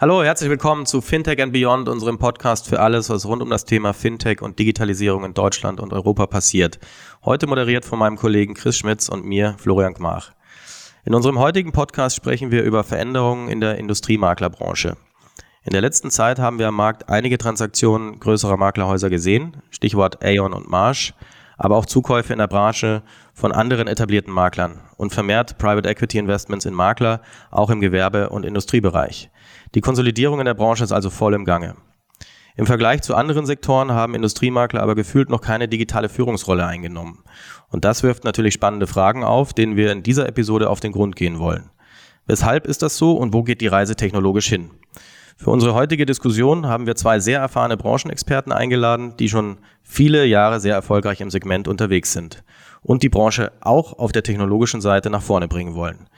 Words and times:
Hallo, 0.00 0.24
herzlich 0.24 0.50
willkommen 0.50 0.86
zu 0.86 1.00
Fintech 1.00 1.40
and 1.40 1.52
Beyond, 1.52 1.88
unserem 1.88 2.18
Podcast 2.18 2.66
für 2.68 2.80
alles, 2.80 3.10
was 3.10 3.26
rund 3.26 3.42
um 3.42 3.48
das 3.48 3.64
Thema 3.64 3.92
Fintech 3.92 4.42
und 4.42 4.58
Digitalisierung 4.58 5.24
in 5.24 5.34
Deutschland 5.34 5.78
und 5.78 5.92
Europa 5.92 6.26
passiert. 6.26 6.80
Heute 7.24 7.46
moderiert 7.46 7.84
von 7.84 8.00
meinem 8.00 8.16
Kollegen 8.16 8.54
Chris 8.54 8.76
Schmitz 8.76 9.08
und 9.08 9.24
mir, 9.24 9.54
Florian 9.56 9.94
Gmach. 9.94 10.32
In 11.04 11.14
unserem 11.14 11.38
heutigen 11.38 11.70
Podcast 11.70 12.16
sprechen 12.16 12.50
wir 12.50 12.64
über 12.64 12.82
Veränderungen 12.82 13.48
in 13.48 13.60
der 13.60 13.78
Industriemaklerbranche. 13.78 14.96
In 15.62 15.70
der 15.70 15.80
letzten 15.80 16.10
Zeit 16.10 16.40
haben 16.40 16.58
wir 16.58 16.68
am 16.68 16.76
Markt 16.76 17.08
einige 17.08 17.38
Transaktionen 17.38 18.18
größerer 18.18 18.56
Maklerhäuser 18.56 19.10
gesehen, 19.10 19.58
Stichwort 19.70 20.24
Aon 20.24 20.54
und 20.54 20.68
Marsh, 20.68 21.14
aber 21.56 21.76
auch 21.76 21.86
Zukäufe 21.86 22.32
in 22.32 22.40
der 22.40 22.48
Branche 22.48 23.04
von 23.32 23.52
anderen 23.52 23.86
etablierten 23.86 24.32
Maklern 24.32 24.80
und 24.96 25.12
vermehrt 25.12 25.56
Private 25.56 25.88
Equity 25.88 26.18
Investments 26.18 26.64
in 26.64 26.74
Makler, 26.74 27.20
auch 27.52 27.70
im 27.70 27.80
Gewerbe- 27.80 28.30
und 28.30 28.44
Industriebereich. 28.44 29.30
Die 29.74 29.80
Konsolidierung 29.80 30.38
in 30.38 30.46
der 30.46 30.54
Branche 30.54 30.84
ist 30.84 30.92
also 30.92 31.10
voll 31.10 31.34
im 31.34 31.44
Gange. 31.44 31.74
Im 32.56 32.66
Vergleich 32.66 33.02
zu 33.02 33.16
anderen 33.16 33.44
Sektoren 33.44 33.90
haben 33.90 34.14
Industriemakler 34.14 34.80
aber 34.80 34.94
gefühlt 34.94 35.28
noch 35.28 35.40
keine 35.40 35.66
digitale 35.66 36.08
Führungsrolle 36.08 36.64
eingenommen. 36.64 37.24
Und 37.70 37.84
das 37.84 38.04
wirft 38.04 38.22
natürlich 38.22 38.54
spannende 38.54 38.86
Fragen 38.86 39.24
auf, 39.24 39.52
denen 39.52 39.74
wir 39.74 39.90
in 39.90 40.04
dieser 40.04 40.28
Episode 40.28 40.70
auf 40.70 40.78
den 40.78 40.92
Grund 40.92 41.16
gehen 41.16 41.40
wollen. 41.40 41.70
Weshalb 42.26 42.66
ist 42.66 42.82
das 42.82 42.96
so 42.96 43.16
und 43.16 43.34
wo 43.34 43.42
geht 43.42 43.60
die 43.60 43.66
Reise 43.66 43.96
technologisch 43.96 44.46
hin? 44.46 44.70
Für 45.36 45.50
unsere 45.50 45.74
heutige 45.74 46.06
Diskussion 46.06 46.66
haben 46.66 46.86
wir 46.86 46.94
zwei 46.94 47.18
sehr 47.18 47.40
erfahrene 47.40 47.76
Branchenexperten 47.76 48.52
eingeladen, 48.52 49.16
die 49.18 49.28
schon 49.28 49.58
viele 49.82 50.24
Jahre 50.24 50.60
sehr 50.60 50.76
erfolgreich 50.76 51.20
im 51.20 51.30
Segment 51.30 51.66
unterwegs 51.66 52.12
sind 52.12 52.44
und 52.82 53.02
die 53.02 53.08
Branche 53.08 53.50
auch 53.60 53.98
auf 53.98 54.12
der 54.12 54.22
technologischen 54.22 54.80
Seite 54.80 55.10
nach 55.10 55.22
vorne 55.22 55.48
bringen 55.48 55.74
wollen. 55.74 56.08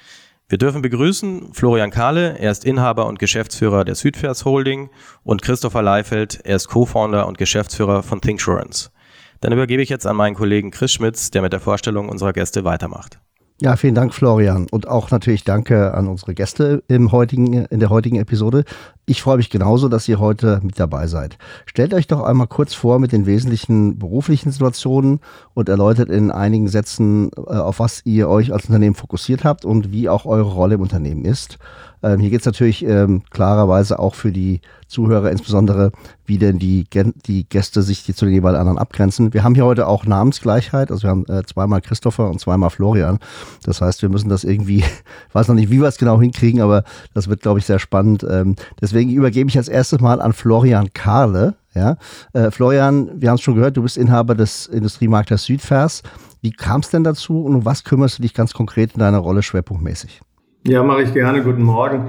Wir 0.49 0.59
dürfen 0.59 0.81
begrüßen 0.81 1.53
Florian 1.55 1.91
Kahle, 1.91 2.39
er 2.39 2.53
ist 2.53 2.65
Inhaber 2.65 3.07
und 3.07 3.19
Geschäftsführer 3.19 3.85
der 3.85 3.97
Südvers 3.97 4.45
Holding 4.45 4.91
und 5.25 5.43
Christopher 5.43 5.83
Leifeld, 5.83 6.39
er 6.45 6.55
ist 6.55 6.69
Co-Founder 6.69 7.27
und 7.27 7.37
Geschäftsführer 7.37 8.05
von 8.05 8.21
Thinksurance. 8.21 8.93
Dann 9.41 9.53
übergebe 9.53 9.83
ich 9.83 9.89
jetzt 9.89 10.07
an 10.07 10.15
meinen 10.15 10.37
Kollegen 10.37 10.71
Chris 10.71 10.93
Schmitz, 10.93 11.33
der 11.33 11.43
mit 11.43 11.53
der 11.53 11.59
Vorstellung 11.59 12.09
unserer 12.09 12.33
Gäste 12.33 12.63
weitermacht. 12.63 13.19
Ja, 13.59 13.75
vielen 13.77 13.95
Dank, 13.95 14.13
Florian. 14.13 14.67
Und 14.71 14.87
auch 14.87 15.11
natürlich 15.11 15.43
danke 15.43 15.95
an 15.95 16.09
unsere 16.09 16.35
Gäste 16.35 16.83
im 16.89 17.11
heutigen, 17.11 17.55
in 17.55 17.81
der 17.81 17.89
heutigen 17.89 18.17
Episode. 18.17 18.65
Ich 19.07 19.23
freue 19.23 19.39
mich 19.39 19.49
genauso, 19.49 19.89
dass 19.89 20.07
ihr 20.09 20.21
heute 20.21 20.61
mit 20.63 20.79
dabei 20.79 21.07
seid. 21.07 21.39
Stellt 21.65 21.95
euch 21.95 22.07
doch 22.07 22.23
einmal 22.23 22.49
kurz 22.49 22.75
vor 22.75 22.99
mit 22.99 23.13
den 23.13 23.25
wesentlichen 23.25 23.99
beruflichen 23.99 24.51
Situationen 24.51 25.21
und 25.55 25.71
erläutert 25.71 26.11
in 26.11 26.31
einigen 26.31 26.69
Sätzen, 26.69 27.31
äh, 27.35 27.55
auf 27.55 27.79
was 27.79 28.03
ihr 28.05 28.29
euch 28.29 28.53
als 28.53 28.67
Unternehmen 28.67 28.95
fokussiert 28.95 29.45
habt 29.45 29.65
und 29.65 29.91
wie 29.91 30.11
auch 30.11 30.27
eure 30.27 30.53
Rolle 30.53 30.75
im 30.75 30.83
Unternehmen 30.83 31.25
ist. 31.25 31.57
Ähm, 32.03 32.21
hier 32.21 32.31
geht 32.31 32.41
es 32.41 32.47
natürlich 32.47 32.85
ähm, 32.85 33.23
klarerweise 33.31 33.99
auch 33.99 34.15
für 34.15 34.33
die 34.33 34.61
Zuhörer 34.87 35.31
insbesondere, 35.31 35.91
wie 36.25 36.39
denn 36.39 36.59
die, 36.59 36.87
die 37.27 37.49
Gäste 37.49 37.83
sich 37.83 38.05
zu 38.05 38.25
den 38.25 38.35
jeweils 38.35 38.57
anderen 38.57 38.79
abgrenzen. 38.79 39.35
Wir 39.35 39.43
haben 39.43 39.55
hier 39.55 39.65
heute 39.65 39.87
auch 39.87 40.07
Namensgleichheit, 40.07 40.91
also 40.91 41.05
wir 41.05 41.11
haben 41.11 41.27
äh, 41.27 41.43
zweimal 41.45 41.81
Christopher 41.81 42.31
und 42.31 42.41
zweimal 42.41 42.71
Florian. 42.71 43.19
Das 43.65 43.81
heißt, 43.81 44.03
wir 44.03 44.09
müssen 44.09 44.29
das 44.29 44.45
irgendwie, 44.45 44.79
ich 44.79 44.85
weiß 45.33 45.49
noch 45.49 45.55
nicht, 45.55 45.71
wie 45.71 45.81
wir 45.81 45.89
es 45.89 45.99
genau 45.99 46.21
hinkriegen, 46.21 46.61
aber 46.61 46.85
das 47.15 47.29
wird, 47.29 47.43
glaube 47.43 47.59
ich, 47.59 47.67
sehr 47.67 47.79
spannend. 47.79 48.25
Ähm, 48.29 48.55
deswegen 48.81 49.11
übergebe 49.11 49.49
ich 49.49 49.57
als 49.57 49.69
erstes 49.69 50.01
mal 50.01 50.21
an 50.21 50.33
Florian 50.33 50.93
Karle. 50.93 51.55
Ja, 51.75 51.99
äh, 52.33 52.51
Florian, 52.51 53.11
wir 53.21 53.29
haben 53.29 53.35
es 53.35 53.43
schon 53.43 53.55
gehört, 53.55 53.77
du 53.77 53.83
bist 53.83 53.99
Inhaber 53.99 54.35
des 54.35 54.67
Industriemarktes 54.67 55.45
Südvers. 55.45 56.03
Wie 56.41 56.53
kam 56.53 56.81
es 56.81 56.89
denn 56.89 57.05
dazu 57.05 57.43
und 57.43 57.55
um 57.55 57.65
was 57.67 57.85
kümmerst 57.85 58.19
du 58.19 58.23
dich 58.23 58.33
ganz 58.33 58.55
konkret 58.55 58.95
in 58.95 59.01
deiner 59.01 59.19
Rolle 59.19 59.43
schwerpunktmäßig? 59.43 60.23
Ja, 60.69 60.83
mache 60.83 61.03
ich 61.03 61.15
gerne. 61.15 61.45
Guten 61.45 61.63
Morgen 61.63 62.09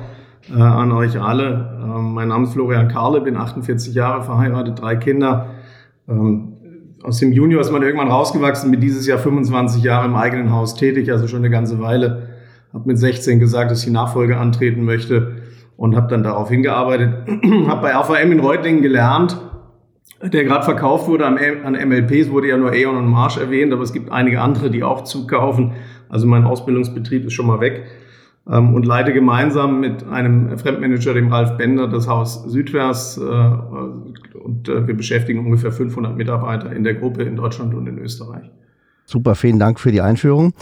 äh, 0.50 0.60
an 0.60 0.92
euch 0.92 1.22
alle. 1.22 1.78
Ähm, 1.80 2.16
mein 2.16 2.30
Name 2.30 2.46
ist 2.46 2.54
Florian 2.54 2.88
Karle, 2.88 3.22
bin 3.22 3.38
48 3.38 3.94
Jahre 3.94 4.24
verheiratet, 4.24 4.82
drei 4.82 4.96
Kinder. 4.96 5.52
Ähm, 6.10 6.54
aus 7.04 7.20
dem 7.20 7.32
Junior 7.34 7.62
ist 7.62 7.72
man 7.72 7.84
irgendwann 7.84 8.08
rausgewachsen, 8.08 8.72
bin 8.72 8.82
dieses 8.82 9.06
Jahr 9.06 9.20
25 9.20 9.84
Jahre 9.84 10.08
im 10.08 10.16
eigenen 10.16 10.52
Haus 10.52 10.74
tätig, 10.74 11.12
also 11.12 11.28
schon 11.28 11.42
eine 11.42 11.52
ganze 11.52 11.80
Weile. 11.80 12.30
Habe 12.74 12.88
mit 12.88 12.98
16 12.98 13.40
gesagt, 13.40 13.70
dass 13.70 13.86
ich 13.86 13.92
Nachfolge 13.92 14.38
antreten 14.38 14.84
möchte 14.84 15.36
und 15.76 15.96
habe 15.96 16.08
dann 16.08 16.24
darauf 16.24 16.50
hingearbeitet. 16.50 17.14
habe 17.68 17.82
bei 17.82 17.96
AVM 17.96 18.32
in 18.32 18.40
Reutlingen 18.40 18.82
gelernt, 18.82 19.40
der 20.24 20.44
gerade 20.46 20.66
verkauft 20.66 21.08
wurde 21.08 21.28
an 21.28 21.36
MLPs, 21.36 22.32
wurde 22.32 22.48
ja 22.48 22.58
nur 22.58 22.72
Aeon 22.72 22.98
und 22.98 23.06
Marsh 23.06 23.38
erwähnt, 23.38 23.72
aber 23.72 23.84
es 23.84 23.94
gibt 23.94 24.12
einige 24.12 24.42
andere, 24.42 24.72
die 24.72 24.82
auch 24.82 25.04
zukaufen. 25.04 25.74
Also 26.10 26.26
mein 26.26 26.44
Ausbildungsbetrieb 26.44 27.28
ist 27.28 27.34
schon 27.34 27.46
mal 27.46 27.60
weg 27.60 27.84
und 28.56 28.86
leite 28.86 29.12
gemeinsam 29.12 29.82
mit 29.82 30.08
einem 30.08 30.58
Fremdmanager, 30.58 31.14
dem 31.14 31.32
Ralf 31.32 31.58
Bender, 31.58 31.88
das 31.88 32.08
Haus 32.08 32.44
Südvers. 32.46 33.18
Äh, 33.18 33.22
und 33.22 34.70
äh, 34.70 34.88
wir 34.88 34.96
beschäftigen 34.96 35.46
ungefähr 35.46 35.72
500 35.72 36.16
Mitarbeiter 36.16 36.72
in 36.72 36.84
der 36.84 36.94
Gruppe 36.94 37.24
in 37.24 37.36
Deutschland 37.36 37.74
und 37.74 37.88
in 37.88 37.98
Österreich. 37.98 38.50
Super, 39.10 39.36
vielen 39.36 39.58
Dank 39.58 39.80
für 39.80 39.92
die 39.92 40.02
Einführung. 40.02 40.54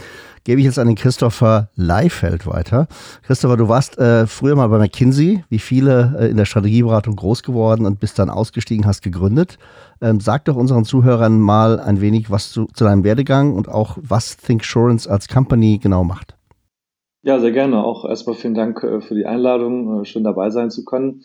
Gebe 0.44 0.60
ich 0.60 0.66
jetzt 0.66 0.78
an 0.78 0.86
den 0.86 0.94
Christopher 0.94 1.70
Leifeld 1.74 2.46
weiter. 2.46 2.86
Christopher, 3.24 3.56
du 3.56 3.68
warst 3.68 3.98
äh, 3.98 4.28
früher 4.28 4.54
mal 4.54 4.68
bei 4.68 4.78
McKinsey, 4.78 5.42
wie 5.48 5.58
viele 5.58 6.16
äh, 6.20 6.28
in 6.28 6.36
der 6.36 6.44
Strategieberatung 6.44 7.16
groß 7.16 7.42
geworden 7.42 7.86
und 7.86 7.98
bist 7.98 8.20
dann 8.20 8.30
ausgestiegen, 8.30 8.86
hast 8.86 9.02
gegründet. 9.02 9.58
Ähm, 10.00 10.20
sag 10.20 10.44
doch 10.44 10.54
unseren 10.54 10.84
Zuhörern 10.84 11.40
mal 11.40 11.80
ein 11.80 12.00
wenig 12.00 12.30
was 12.30 12.52
zu, 12.52 12.66
zu 12.66 12.84
deinem 12.84 13.02
Werdegang 13.02 13.52
und 13.52 13.68
auch 13.68 13.98
was 14.00 14.36
ThinkSurance 14.36 15.10
als 15.10 15.26
Company 15.26 15.80
genau 15.82 16.04
macht. 16.04 16.35
Ja, 17.26 17.40
sehr 17.40 17.50
gerne. 17.50 17.82
Auch 17.82 18.04
erstmal 18.08 18.36
vielen 18.36 18.54
Dank 18.54 18.84
äh, 18.84 19.00
für 19.00 19.16
die 19.16 19.26
Einladung, 19.26 20.02
äh, 20.02 20.04
schön 20.04 20.22
dabei 20.22 20.50
sein 20.50 20.70
zu 20.70 20.84
können. 20.84 21.24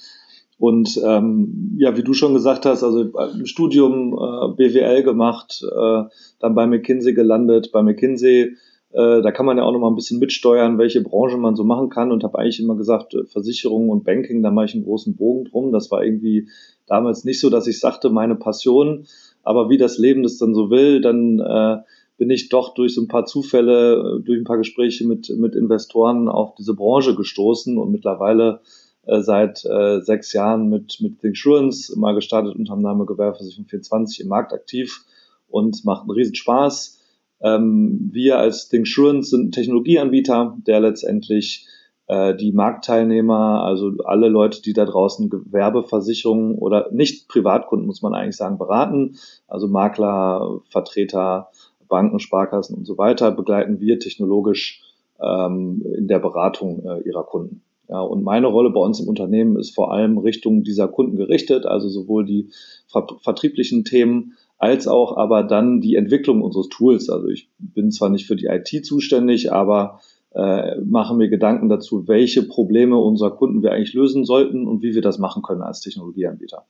Und 0.58 1.00
ähm, 1.06 1.76
ja, 1.78 1.96
wie 1.96 2.02
du 2.02 2.16
schon 2.16 2.34
gesagt 2.34 2.66
hast, 2.66 2.84
also 2.84 3.02
im 3.04 3.46
Studium 3.46 4.14
äh, 4.14 4.56
BWL 4.56 5.04
gemacht, 5.04 5.64
äh, 5.64 6.04
dann 6.40 6.56
bei 6.56 6.66
McKinsey 6.66 7.14
gelandet. 7.14 7.72
Bei 7.72 7.84
McKinsey, 7.84 8.56
äh, 8.94 9.22
da 9.22 9.32
kann 9.32 9.46
man 9.46 9.60
ja 9.60 9.64
auch 9.64 9.74
noch 9.74 9.80
mal 9.80 9.90
ein 9.90 9.96
bisschen 9.96 10.18
mitsteuern, 10.18 10.80
welche 10.80 11.04
Branche 11.04 11.38
man 11.38 11.56
so 11.56 11.64
machen 11.64 11.90
kann. 11.90 12.12
Und 12.12 12.24
habe 12.24 12.40
eigentlich 12.40 12.60
immer 12.60 12.76
gesagt, 12.76 13.14
äh, 13.14 13.28
Versicherungen 13.28 13.92
und 13.92 14.04
Banking, 14.04 14.42
da 14.42 14.50
mache 14.50 14.66
ich 14.66 14.74
einen 14.74 14.86
großen 14.86 15.16
Bogen 15.16 15.46
drum. 15.46 15.72
Das 15.72 15.92
war 15.92 16.04
irgendwie 16.04 16.50
damals 16.88 17.26
nicht 17.26 17.40
so, 17.40 17.52
dass 17.52 17.68
ich 17.68 17.80
sagte, 17.80 18.10
meine 18.10 18.34
Passion. 18.34 19.06
Aber 19.44 19.70
wie 19.70 19.78
das 19.78 20.00
Leben 20.00 20.24
das 20.24 20.40
dann 20.40 20.56
so 20.56 20.72
will, 20.72 21.00
dann 21.00 21.40
äh, 21.40 21.78
bin 22.22 22.30
ich 22.30 22.50
doch 22.50 22.76
durch 22.76 22.94
so 22.94 23.02
ein 23.02 23.08
paar 23.08 23.26
Zufälle, 23.26 23.96
äh, 23.96 24.24
durch 24.24 24.38
ein 24.38 24.44
paar 24.44 24.60
Gespräche 24.60 25.08
mit, 25.08 25.28
mit 25.40 25.56
Investoren 25.56 26.30
auf 26.30 26.54
diese 26.54 26.76
Branche 26.76 27.16
gestoßen 27.16 27.80
und 27.80 27.92
mittlerweile 27.92 28.60
äh, 29.08 29.22
seit 29.22 29.66
äh, 29.66 30.02
sechs 30.02 30.32
Jahren 30.32 30.70
mit, 30.70 31.02
mit 31.02 31.24
Insurance 31.24 31.98
mal 32.00 32.14
gestartet 32.14 32.56
unter 32.56 32.76
dem 32.76 32.84
Namen 32.84 33.08
Gewerbeversicherung 33.08 33.66
24 33.66 34.20
im 34.20 34.28
Markt 34.28 34.54
aktiv 34.54 35.04
und 35.48 35.84
macht 35.84 36.02
einen 36.02 36.12
riesen 36.12 36.36
Spaß. 36.36 37.00
Ähm, 37.42 38.12
wir 38.14 38.38
als 38.38 38.72
Insurance 38.72 39.32
sind 39.32 39.48
ein 39.48 39.52
Technologieanbieter, 39.52 40.60
der 40.68 40.80
letztendlich 40.80 41.66
äh, 42.06 42.36
die 42.36 42.52
Marktteilnehmer, 42.52 43.64
also 43.64 43.94
alle 44.04 44.28
Leute, 44.28 44.62
die 44.62 44.74
da 44.74 44.86
draußen 44.86 45.28
Gewerbeversicherungen 45.28 46.60
oder 46.60 46.92
nicht 46.92 47.30
Privatkunden, 47.30 47.88
muss 47.88 48.04
man 48.04 48.14
eigentlich 48.14 48.38
sagen, 48.38 48.60
beraten, 48.60 49.16
also 49.48 49.68
Makler, 49.68 50.60
Vertreter, 50.70 51.50
Banken, 51.92 52.20
Sparkassen 52.20 52.76
und 52.76 52.86
so 52.86 52.98
weiter 52.98 53.32
begleiten 53.32 53.80
wir 53.80 54.00
technologisch 54.00 54.82
ähm, 55.22 55.86
in 55.96 56.08
der 56.08 56.18
Beratung 56.18 56.84
äh, 56.84 57.08
ihrer 57.08 57.24
Kunden. 57.24 57.62
Ja, 57.88 58.00
und 58.00 58.24
meine 58.24 58.48
Rolle 58.48 58.70
bei 58.70 58.80
uns 58.80 59.02
im 59.02 59.10
Unternehmen 59.10 59.60
ist 59.60 59.76
vor 59.76 59.92
allem 59.92 60.18
Richtung 60.18 60.64
dieser 60.64 60.88
Kunden 60.88 61.18
gerichtet, 61.18 61.66
also 61.66 61.90
sowohl 61.90 62.26
die 62.26 62.50
vertrieblichen 62.88 63.84
Themen 63.84 64.34
als 64.58 64.88
auch 64.88 65.18
aber 65.18 65.44
dann 65.44 65.82
die 65.82 65.96
Entwicklung 65.96 66.42
unseres 66.42 66.70
Tools. 66.70 67.10
Also 67.10 67.28
ich 67.28 67.50
bin 67.60 67.92
zwar 67.92 68.10
nicht 68.10 68.28
für 68.28 68.36
die 68.38 68.46
IT 68.46 68.86
zuständig, 68.86 69.52
aber 69.52 70.00
äh, 70.34 70.80
mache 70.80 71.16
mir 71.16 71.28
Gedanken 71.28 71.68
dazu, 71.68 72.08
welche 72.08 72.44
Probleme 72.44 72.98
unserer 72.98 73.32
Kunden 73.32 73.62
wir 73.62 73.74
eigentlich 73.74 73.94
lösen 73.94 74.24
sollten 74.24 74.68
und 74.68 74.82
wie 74.82 74.96
wir 74.96 75.02
das 75.02 75.20
machen 75.20 75.44
können 75.44 75.62
als 75.62 75.82
Technologieanbieter. 75.82 76.64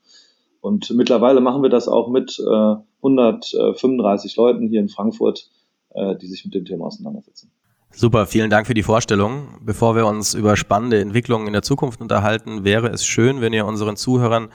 Und 0.61 0.91
mittlerweile 0.91 1.41
machen 1.41 1.63
wir 1.63 1.69
das 1.69 1.87
auch 1.87 2.09
mit 2.09 2.39
äh, 2.39 2.75
135 3.03 4.35
Leuten 4.37 4.67
hier 4.67 4.79
in 4.79 4.89
Frankfurt, 4.89 5.49
äh, 5.89 6.15
die 6.15 6.27
sich 6.27 6.45
mit 6.45 6.53
dem 6.53 6.65
Thema 6.65 6.85
auseinandersetzen. 6.85 7.51
Super, 7.93 8.25
vielen 8.25 8.49
Dank 8.49 8.67
für 8.67 8.73
die 8.73 8.83
Vorstellung. 8.83 9.59
Bevor 9.61 9.95
wir 9.95 10.05
uns 10.05 10.33
über 10.33 10.55
spannende 10.55 11.01
Entwicklungen 11.01 11.47
in 11.47 11.53
der 11.53 11.61
Zukunft 11.61 11.99
unterhalten, 11.99 12.63
wäre 12.63 12.87
es 12.87 13.03
schön, 13.03 13.41
wenn 13.41 13.51
ihr 13.51 13.65
unseren 13.65 13.97
Zuhörern 13.97 14.47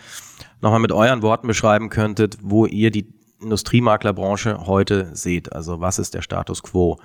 nochmal 0.63 0.81
mit 0.81 0.93
euren 0.93 1.21
Worten 1.21 1.47
beschreiben 1.47 1.91
könntet, 1.91 2.39
wo 2.41 2.65
ihr 2.65 2.91
die 2.91 3.13
Industriemaklerbranche 3.43 4.67
heute 4.67 5.11
seht. 5.15 5.53
Also 5.53 5.81
was 5.81 5.99
ist 5.99 6.15
der 6.15 6.23
Status 6.23 6.63
quo? 6.63 6.99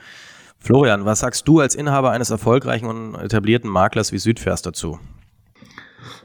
Florian, 0.57 1.05
was 1.05 1.19
sagst 1.19 1.47
du 1.47 1.59
als 1.59 1.75
Inhaber 1.75 2.11
eines 2.11 2.29
erfolgreichen 2.29 2.85
und 2.85 3.15
etablierten 3.15 3.69
Maklers 3.69 4.13
wie 4.13 4.19
Südvers 4.19 4.61
dazu? 4.61 4.99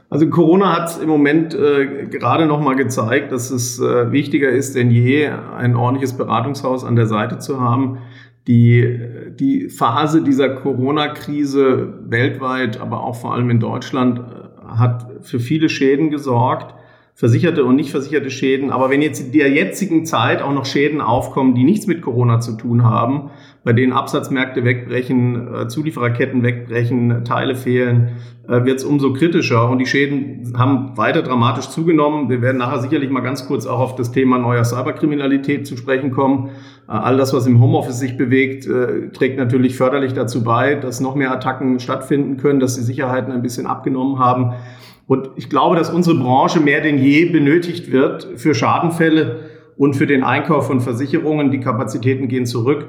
Also 0.09 0.29
Corona 0.29 0.73
hat 0.73 1.01
im 1.01 1.09
Moment 1.09 1.53
äh, 1.53 2.05
gerade 2.05 2.45
noch 2.45 2.61
mal 2.61 2.75
gezeigt, 2.75 3.31
dass 3.31 3.51
es 3.51 3.79
äh, 3.79 4.11
wichtiger 4.11 4.49
ist 4.49 4.75
denn 4.75 4.89
je, 4.89 5.27
ein 5.27 5.75
ordentliches 5.75 6.15
Beratungshaus 6.15 6.85
an 6.85 6.95
der 6.95 7.07
Seite 7.07 7.39
zu 7.39 7.59
haben. 7.59 7.97
Die, 8.47 8.99
die 9.37 9.67
Phase 9.69 10.23
dieser 10.23 10.47
Corona-Krise 10.49 11.95
weltweit, 12.05 12.79
aber 12.79 13.03
auch 13.03 13.15
vor 13.17 13.33
allem 13.33 13.49
in 13.49 13.59
Deutschland, 13.59 14.19
äh, 14.19 14.65
hat 14.65 15.07
für 15.21 15.39
viele 15.39 15.67
Schäden 15.67 16.09
gesorgt 16.09 16.73
versicherte 17.17 17.65
und 17.65 17.75
nicht 17.75 17.89
versicherte 17.89 18.29
Schäden. 18.29 18.69
Aber 18.69 18.91
wenn 18.91 19.01
jetzt 19.01 19.19
in 19.19 19.31
der 19.31 19.49
jetzigen 19.49 20.05
Zeit 20.05 20.43
auch 20.43 20.53
noch 20.53 20.65
Schäden 20.65 21.01
aufkommen, 21.01 21.55
die 21.55 21.63
nichts 21.63 21.87
mit 21.87 22.03
Corona 22.03 22.39
zu 22.39 22.55
tun 22.55 22.83
haben, 22.83 23.31
bei 23.67 23.73
denen 23.73 23.91
Absatzmärkte 23.91 24.63
wegbrechen, 24.63 25.53
äh, 25.53 25.67
Zuliefererketten 25.67 26.41
wegbrechen, 26.41 27.25
Teile 27.25 27.53
fehlen, 27.53 28.11
äh, 28.47 28.63
wird 28.63 28.77
es 28.77 28.85
umso 28.85 29.11
kritischer. 29.11 29.69
Und 29.69 29.79
die 29.79 29.85
Schäden 29.85 30.53
haben 30.57 30.95
weiter 30.95 31.21
dramatisch 31.21 31.67
zugenommen. 31.67 32.29
Wir 32.29 32.41
werden 32.41 32.59
nachher 32.59 32.79
sicherlich 32.79 33.09
mal 33.09 33.19
ganz 33.19 33.45
kurz 33.45 33.67
auch 33.67 33.81
auf 33.81 33.95
das 33.95 34.13
Thema 34.13 34.37
neuer 34.37 34.63
Cyberkriminalität 34.63 35.67
zu 35.67 35.75
sprechen 35.75 36.11
kommen. 36.11 36.51
Äh, 36.87 36.93
all 36.93 37.17
das, 37.17 37.33
was 37.33 37.45
im 37.45 37.59
Homeoffice 37.59 37.99
sich 37.99 38.15
bewegt, 38.15 38.69
trägt 39.11 39.37
natürlich 39.37 39.75
förderlich 39.75 40.13
dazu 40.13 40.45
bei, 40.45 40.75
dass 40.75 41.01
noch 41.01 41.15
mehr 41.15 41.33
Attacken 41.33 41.81
stattfinden 41.81 42.37
können, 42.37 42.61
dass 42.61 42.75
die 42.75 42.83
Sicherheiten 42.83 43.33
ein 43.33 43.41
bisschen 43.41 43.67
abgenommen 43.67 44.17
haben. 44.17 44.53
Und 45.07 45.31
ich 45.35 45.49
glaube, 45.49 45.75
dass 45.75 45.89
unsere 45.89 46.17
Branche 46.17 46.61
mehr 46.61 46.79
denn 46.79 46.99
je 46.99 47.25
benötigt 47.25 47.91
wird 47.91 48.29
für 48.37 48.55
Schadenfälle 48.55 49.41
und 49.75 49.97
für 49.97 50.07
den 50.07 50.23
Einkauf 50.23 50.67
von 50.67 50.79
Versicherungen. 50.79 51.51
Die 51.51 51.59
Kapazitäten 51.59 52.29
gehen 52.29 52.45
zurück. 52.45 52.85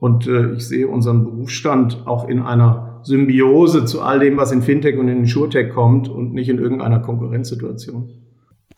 Und 0.00 0.26
äh, 0.26 0.54
ich 0.54 0.66
sehe 0.66 0.88
unseren 0.88 1.24
Berufsstand 1.24 2.06
auch 2.06 2.28
in 2.28 2.40
einer 2.40 3.00
Symbiose 3.02 3.84
zu 3.84 4.00
all 4.00 4.18
dem, 4.18 4.36
was 4.36 4.50
in 4.50 4.62
Fintech 4.62 4.98
und 4.98 5.08
in 5.08 5.18
Insurtech 5.18 5.72
kommt 5.72 6.08
und 6.08 6.32
nicht 6.32 6.48
in 6.48 6.58
irgendeiner 6.58 7.00
Konkurrenzsituation. 7.00 8.10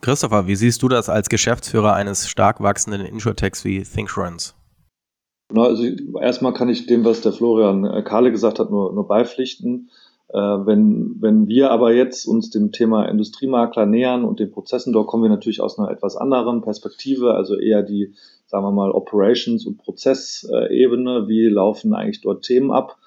Christopher, 0.01 0.47
wie 0.47 0.55
siehst 0.55 0.83
du 0.83 0.89
das 0.89 1.07
als 1.07 1.29
Geschäftsführer 1.29 1.93
eines 1.93 2.29
stark 2.29 2.61
wachsenden 2.61 3.01
Insurtechs 3.01 3.63
wie 3.63 3.83
ThinkSurance? 3.83 4.53
Also 5.55 5.83
erstmal 6.19 6.53
kann 6.53 6.69
ich 6.69 6.87
dem, 6.87 7.05
was 7.05 7.21
der 7.21 7.31
Florian 7.31 7.85
äh, 7.85 8.01
Kahle 8.01 8.31
gesagt 8.31 8.59
hat, 8.59 8.69
nur, 8.69 8.93
nur 8.93 9.07
beipflichten. 9.07 9.89
Äh, 10.29 10.37
wenn, 10.37 11.17
wenn 11.19 11.47
wir 11.47 11.71
aber 11.71 11.93
jetzt 11.93 12.25
uns 12.25 12.49
dem 12.49 12.71
Thema 12.71 13.05
Industriemakler 13.05 13.85
nähern 13.85 14.25
und 14.25 14.39
den 14.39 14.51
Prozessen, 14.51 14.91
dort 14.91 15.07
kommen 15.07 15.23
wir 15.23 15.29
natürlich 15.29 15.61
aus 15.61 15.77
einer 15.77 15.91
etwas 15.91 16.17
anderen 16.17 16.61
Perspektive, 16.61 17.35
also 17.35 17.57
eher 17.57 17.83
die, 17.83 18.13
sagen 18.53 18.65
wir 18.65 18.71
mal, 18.71 18.91
Operations- 18.91 19.65
und 19.65 19.79
Prozessebene. 19.79 21.27
Wie 21.27 21.47
laufen 21.47 21.95
eigentlich 21.95 22.21
dort 22.21 22.43
Themen 22.45 22.69
ab? 22.69 22.97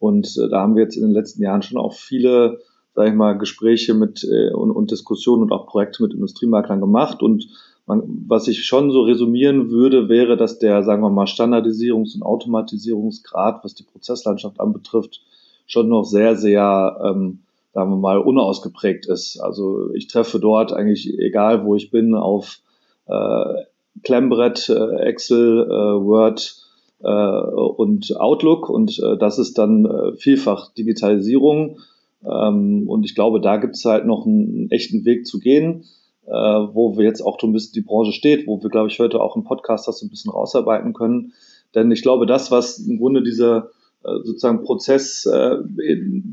Und 0.00 0.36
äh, 0.36 0.48
da 0.48 0.62
haben 0.62 0.74
wir 0.74 0.82
jetzt 0.82 0.96
in 0.96 1.04
den 1.04 1.12
letzten 1.12 1.44
Jahren 1.44 1.62
schon 1.62 1.78
auch 1.78 1.92
viele, 1.92 2.58
sage 2.92 3.10
ich 3.10 3.14
mal, 3.14 3.38
Gespräche 3.38 3.94
mit 3.94 4.24
äh, 4.24 4.52
und, 4.52 4.72
und 4.72 4.90
Diskussionen 4.90 5.42
und 5.44 5.52
auch 5.52 5.68
Projekte 5.68 6.02
mit 6.02 6.12
Industriemaklern 6.12 6.80
gemacht. 6.80 7.22
Und 7.22 7.46
man, 7.86 8.02
was 8.26 8.48
ich 8.48 8.64
schon 8.64 8.90
so 8.90 9.02
resumieren 9.02 9.70
würde, 9.70 10.08
wäre, 10.08 10.36
dass 10.36 10.58
der, 10.58 10.82
sagen 10.82 11.02
wir 11.02 11.10
mal, 11.10 11.26
Standardisierungs- 11.26 12.16
und 12.16 12.24
Automatisierungsgrad, 12.24 13.62
was 13.62 13.76
die 13.76 13.84
Prozesslandschaft 13.84 14.58
anbetrifft, 14.58 15.20
schon 15.66 15.88
noch 15.88 16.02
sehr, 16.02 16.34
sehr, 16.34 17.00
ähm, 17.00 17.44
sagen 17.72 17.90
wir 17.90 17.96
mal, 17.96 18.18
unausgeprägt 18.18 19.06
ist. 19.06 19.38
Also 19.38 19.94
ich 19.94 20.08
treffe 20.08 20.40
dort 20.40 20.72
eigentlich, 20.72 21.16
egal 21.16 21.64
wo 21.64 21.76
ich 21.76 21.92
bin, 21.92 22.16
auf 22.16 22.58
äh, 23.06 23.54
Klemmbrett, 24.02 24.68
äh, 24.68 24.96
Excel, 25.02 25.62
äh, 25.62 26.04
Word 26.04 26.56
äh, 27.02 27.06
und 27.08 28.16
Outlook 28.16 28.68
und 28.68 28.98
das 29.20 29.38
ist 29.38 29.58
dann 29.58 30.14
vielfach 30.16 30.72
Digitalisierung. 30.74 31.78
Ähm, 32.24 32.88
und 32.88 33.04
ich 33.04 33.14
glaube, 33.14 33.40
da 33.40 33.58
gibt 33.58 33.76
es 33.76 33.84
halt 33.84 34.06
noch 34.06 34.26
einen, 34.26 34.70
echten 34.70 35.04
Weg 35.04 35.26
zu 35.26 35.38
gehen. 35.38 35.84
Wo 36.26 36.96
wir 36.96 37.04
jetzt 37.04 37.20
auch 37.20 37.38
so 37.38 37.46
ein 37.46 37.52
bisschen 37.52 37.74
die 37.74 37.82
Branche 37.82 38.12
steht, 38.12 38.46
wo 38.46 38.62
wir, 38.62 38.70
glaube 38.70 38.88
ich, 38.88 38.98
heute 38.98 39.20
auch 39.20 39.36
im 39.36 39.44
Podcast 39.44 39.86
das 39.86 39.98
so 39.98 40.06
ein 40.06 40.08
bisschen 40.08 40.32
rausarbeiten 40.32 40.94
können. 40.94 41.34
Denn 41.74 41.90
ich 41.90 42.00
glaube, 42.00 42.24
das, 42.24 42.50
was 42.50 42.78
im 42.78 42.96
Grunde 42.96 43.22
diese 43.22 43.72
äh, 44.02 44.08
sozusagen 44.24 44.62
Prozess 44.62 45.28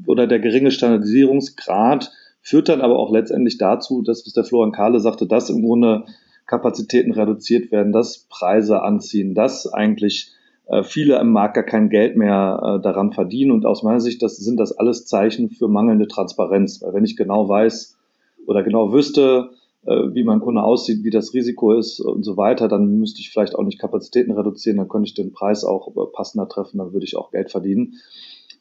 oder 0.08 0.28
der 0.28 0.40
geringe 0.40 0.72
Standardisierungsgrad 0.72 2.10
führt 2.42 2.70
dann 2.70 2.82
aber 2.82 2.98
auch 3.00 3.12
letztendlich 3.12 3.58
dazu, 3.58 4.02
dass, 4.02 4.26
was 4.26 4.34
der 4.34 4.44
Florian 4.44 4.72
Kahle 4.72 5.00
sagte, 5.00 5.28
dass 5.28 5.50
im 5.50 5.62
Grunde 5.62 6.06
Kapazitäten 6.52 7.14
reduziert 7.14 7.72
werden, 7.72 7.92
dass 7.92 8.28
Preise 8.30 8.84
anziehen, 8.84 9.34
dass 9.34 9.66
eigentlich 9.66 10.32
äh, 10.68 10.84
viele 10.84 11.20
im 11.20 11.32
Markt 11.32 11.56
gar 11.56 11.64
kein 11.64 11.90
Geld 11.90 12.16
mehr 12.18 12.80
daran 12.84 13.12
verdienen. 13.12 13.52
Und 13.52 13.66
aus 13.66 13.82
meiner 13.82 14.02
Sicht 14.02 14.22
das 14.22 14.38
sind 14.38 14.60
das 14.60 14.72
alles 14.78 15.06
Zeichen 15.06 15.50
für 15.50 15.68
mangelnde 15.68 16.08
Transparenz. 16.08 16.82
Weil 16.82 16.94
wenn 16.94 17.06
ich 17.06 17.18
genau 17.18 17.50
weiß 17.50 17.98
oder 18.46 18.64
genau 18.64 18.94
wüsste, 18.94 19.52
äh, 19.84 20.14
wie 20.14 20.24
mein 20.24 20.42
Kunde 20.42 20.62
aussieht, 20.62 21.04
wie 21.04 21.10
das 21.10 21.34
Risiko 21.34 21.74
ist 21.74 22.00
und 22.00 22.24
so 22.24 22.38
weiter, 22.38 22.68
dann 22.68 23.00
müsste 23.00 23.20
ich 23.20 23.32
vielleicht 23.32 23.56
auch 23.56 23.64
nicht 23.64 23.80
Kapazitäten 23.80 24.32
reduzieren, 24.32 24.78
dann 24.78 24.88
könnte 24.88 25.08
ich 25.08 25.16
den 25.16 25.32
Preis 25.32 25.64
auch 25.64 25.88
äh, 25.88 26.12
passender 26.14 26.48
treffen, 26.48 26.78
dann 26.78 26.94
würde 26.94 27.06
ich 27.06 27.18
auch 27.18 27.32
Geld 27.32 27.50
verdienen. 27.50 27.96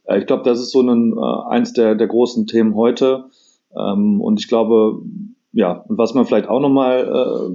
Äh, 0.04 0.20
ich 0.20 0.26
glaube, 0.26 0.44
das 0.44 0.60
ist 0.60 0.70
so 0.70 0.80
ein, 0.80 1.18
eins 1.18 1.74
der, 1.74 1.94
der 1.94 2.06
großen 2.06 2.46
Themen 2.46 2.74
heute. 2.74 3.26
Ähm, 3.76 4.22
und 4.22 4.40
ich 4.40 4.48
glaube, 4.48 5.02
ja, 5.52 5.84
und 5.88 5.98
was 5.98 6.14
man 6.14 6.24
vielleicht 6.24 6.48
auch 6.48 6.60
nochmal 6.60 7.50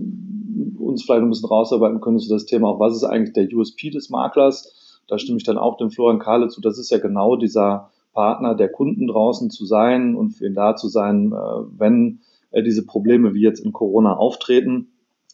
uns 0.80 1.04
vielleicht 1.04 1.22
ein 1.22 1.30
bisschen 1.30 1.50
rausarbeiten 1.50 2.02
könnte, 2.02 2.22
ist 2.22 2.32
das 2.32 2.46
Thema 2.46 2.70
auch, 2.70 2.80
was 2.80 2.96
ist 2.96 3.04
eigentlich 3.04 3.34
der 3.34 3.48
USP 3.54 3.90
des 3.90 4.10
Maklers? 4.10 5.02
Da 5.08 5.18
stimme 5.20 5.38
ich 5.38 5.44
dann 5.44 5.58
auch 5.58 5.78
dem 5.78 5.92
Florian 5.92 6.20
Kahle 6.20 6.48
zu. 6.48 6.62
Das 6.62 6.80
ist 6.80 6.90
ja 6.90 6.98
genau 6.98 7.36
dieser 7.36 7.92
Partner 8.14 8.56
der 8.56 8.70
Kunden 8.70 9.08
draußen 9.08 9.50
zu 9.50 9.66
sein 9.66 10.16
und 10.16 10.32
für 10.32 10.48
ihn 10.48 10.56
da 10.56 10.76
zu 10.76 10.88
sein, 10.88 11.32
wenn 11.32 12.20
äh, 12.52 12.64
diese 12.64 12.86
Probleme 12.86 13.34
wie 13.34 13.42
jetzt 13.42 13.60
in 13.60 13.74
Corona 13.74 14.16
auftreten. 14.16 14.88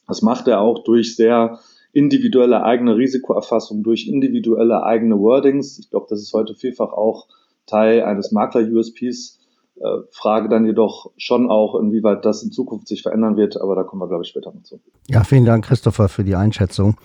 Das 0.08 0.22
macht 0.22 0.48
er 0.48 0.60
auch 0.60 0.84
durch 0.84 1.16
sehr 1.16 1.60
individuelle 1.94 2.64
eigene 2.64 2.98
Risikoerfassung, 2.98 3.84
durch 3.84 4.08
individuelle 4.08 4.84
eigene 4.84 5.20
Wordings. 5.20 5.78
Ich 5.80 5.90
glaube, 5.90 6.08
das 6.10 6.22
ist 6.22 6.34
heute 6.34 6.56
vielfach 6.56 6.92
auch 6.92 7.28
Teil 7.68 8.04
eines 8.04 8.32
Makler-USPs. 8.32 9.40
Äh, 9.82 10.04
Frage 10.12 10.48
dann 10.48 10.66
jedoch 10.66 11.12
schon 11.18 11.50
auch, 11.50 11.74
inwieweit 11.74 12.24
das 12.24 12.44
in 12.44 12.52
Zukunft 12.52 12.88
sich 12.88 13.02
verändern 13.02 13.36
wird, 13.36 13.60
aber 13.60 13.76
da 13.76 13.84
kommen 13.84 14.00
wir, 14.02 14.08
glaube 14.08 14.24
ich, 14.24 14.30
später 14.30 14.54
noch 14.54 14.62
zu. 14.62 14.80
Ja, 15.08 15.24
vielen 15.24 15.46
Dank, 15.46 15.66
Christopher, 15.66 16.08
für 16.08 16.24
die 16.24 16.36
Einschätzung. 16.36 16.98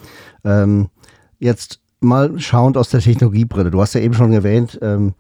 Ähm, 0.45 0.89
jetzt 1.39 1.81
mal 2.01 2.39
schauend 2.39 2.77
aus 2.77 2.91
der 2.91 3.01
Technologiebrille. 3.01 3.71
Du 3.71 3.81
hast 3.81 3.95
ja 3.95 4.03
eben 4.03 4.13
schon 4.13 4.31
erwähnt, 4.33 4.79
ähm, 4.83 5.15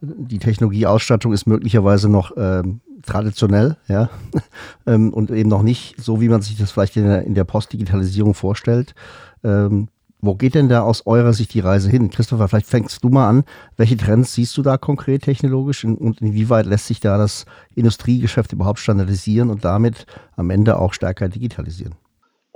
die 0.00 0.38
Technologieausstattung 0.38 1.32
ist 1.32 1.46
möglicherweise 1.46 2.10
noch 2.10 2.32
ähm, 2.36 2.80
traditionell, 3.06 3.78
ja, 3.88 4.10
ähm, 4.86 5.14
und 5.14 5.30
eben 5.30 5.48
noch 5.48 5.62
nicht 5.62 5.98
so, 5.98 6.20
wie 6.20 6.28
man 6.28 6.42
sich 6.42 6.58
das 6.58 6.72
vielleicht 6.72 6.96
in 6.98 7.04
der, 7.04 7.22
in 7.22 7.34
der 7.34 7.44
Postdigitalisierung 7.44 8.34
vorstellt. 8.34 8.94
Ähm, 9.42 9.88
wo 10.20 10.34
geht 10.34 10.54
denn 10.54 10.68
da 10.68 10.82
aus 10.82 11.06
eurer 11.06 11.32
Sicht 11.32 11.54
die 11.54 11.60
Reise 11.60 11.90
hin? 11.90 12.10
Christopher, 12.10 12.48
vielleicht 12.48 12.66
fängst 12.66 13.04
du 13.04 13.08
mal 13.08 13.28
an. 13.28 13.44
Welche 13.76 13.96
Trends 13.96 14.34
siehst 14.34 14.56
du 14.56 14.62
da 14.62 14.76
konkret 14.76 15.22
technologisch 15.22 15.84
und 15.84 16.20
inwieweit 16.20 16.66
lässt 16.66 16.86
sich 16.86 17.00
da 17.00 17.18
das 17.18 17.46
Industriegeschäft 17.74 18.52
überhaupt 18.52 18.80
standardisieren 18.80 19.50
und 19.50 19.64
damit 19.64 20.06
am 20.36 20.50
Ende 20.50 20.78
auch 20.78 20.92
stärker 20.92 21.28
digitalisieren? 21.28 21.94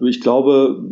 Ich 0.00 0.20
glaube, 0.20 0.82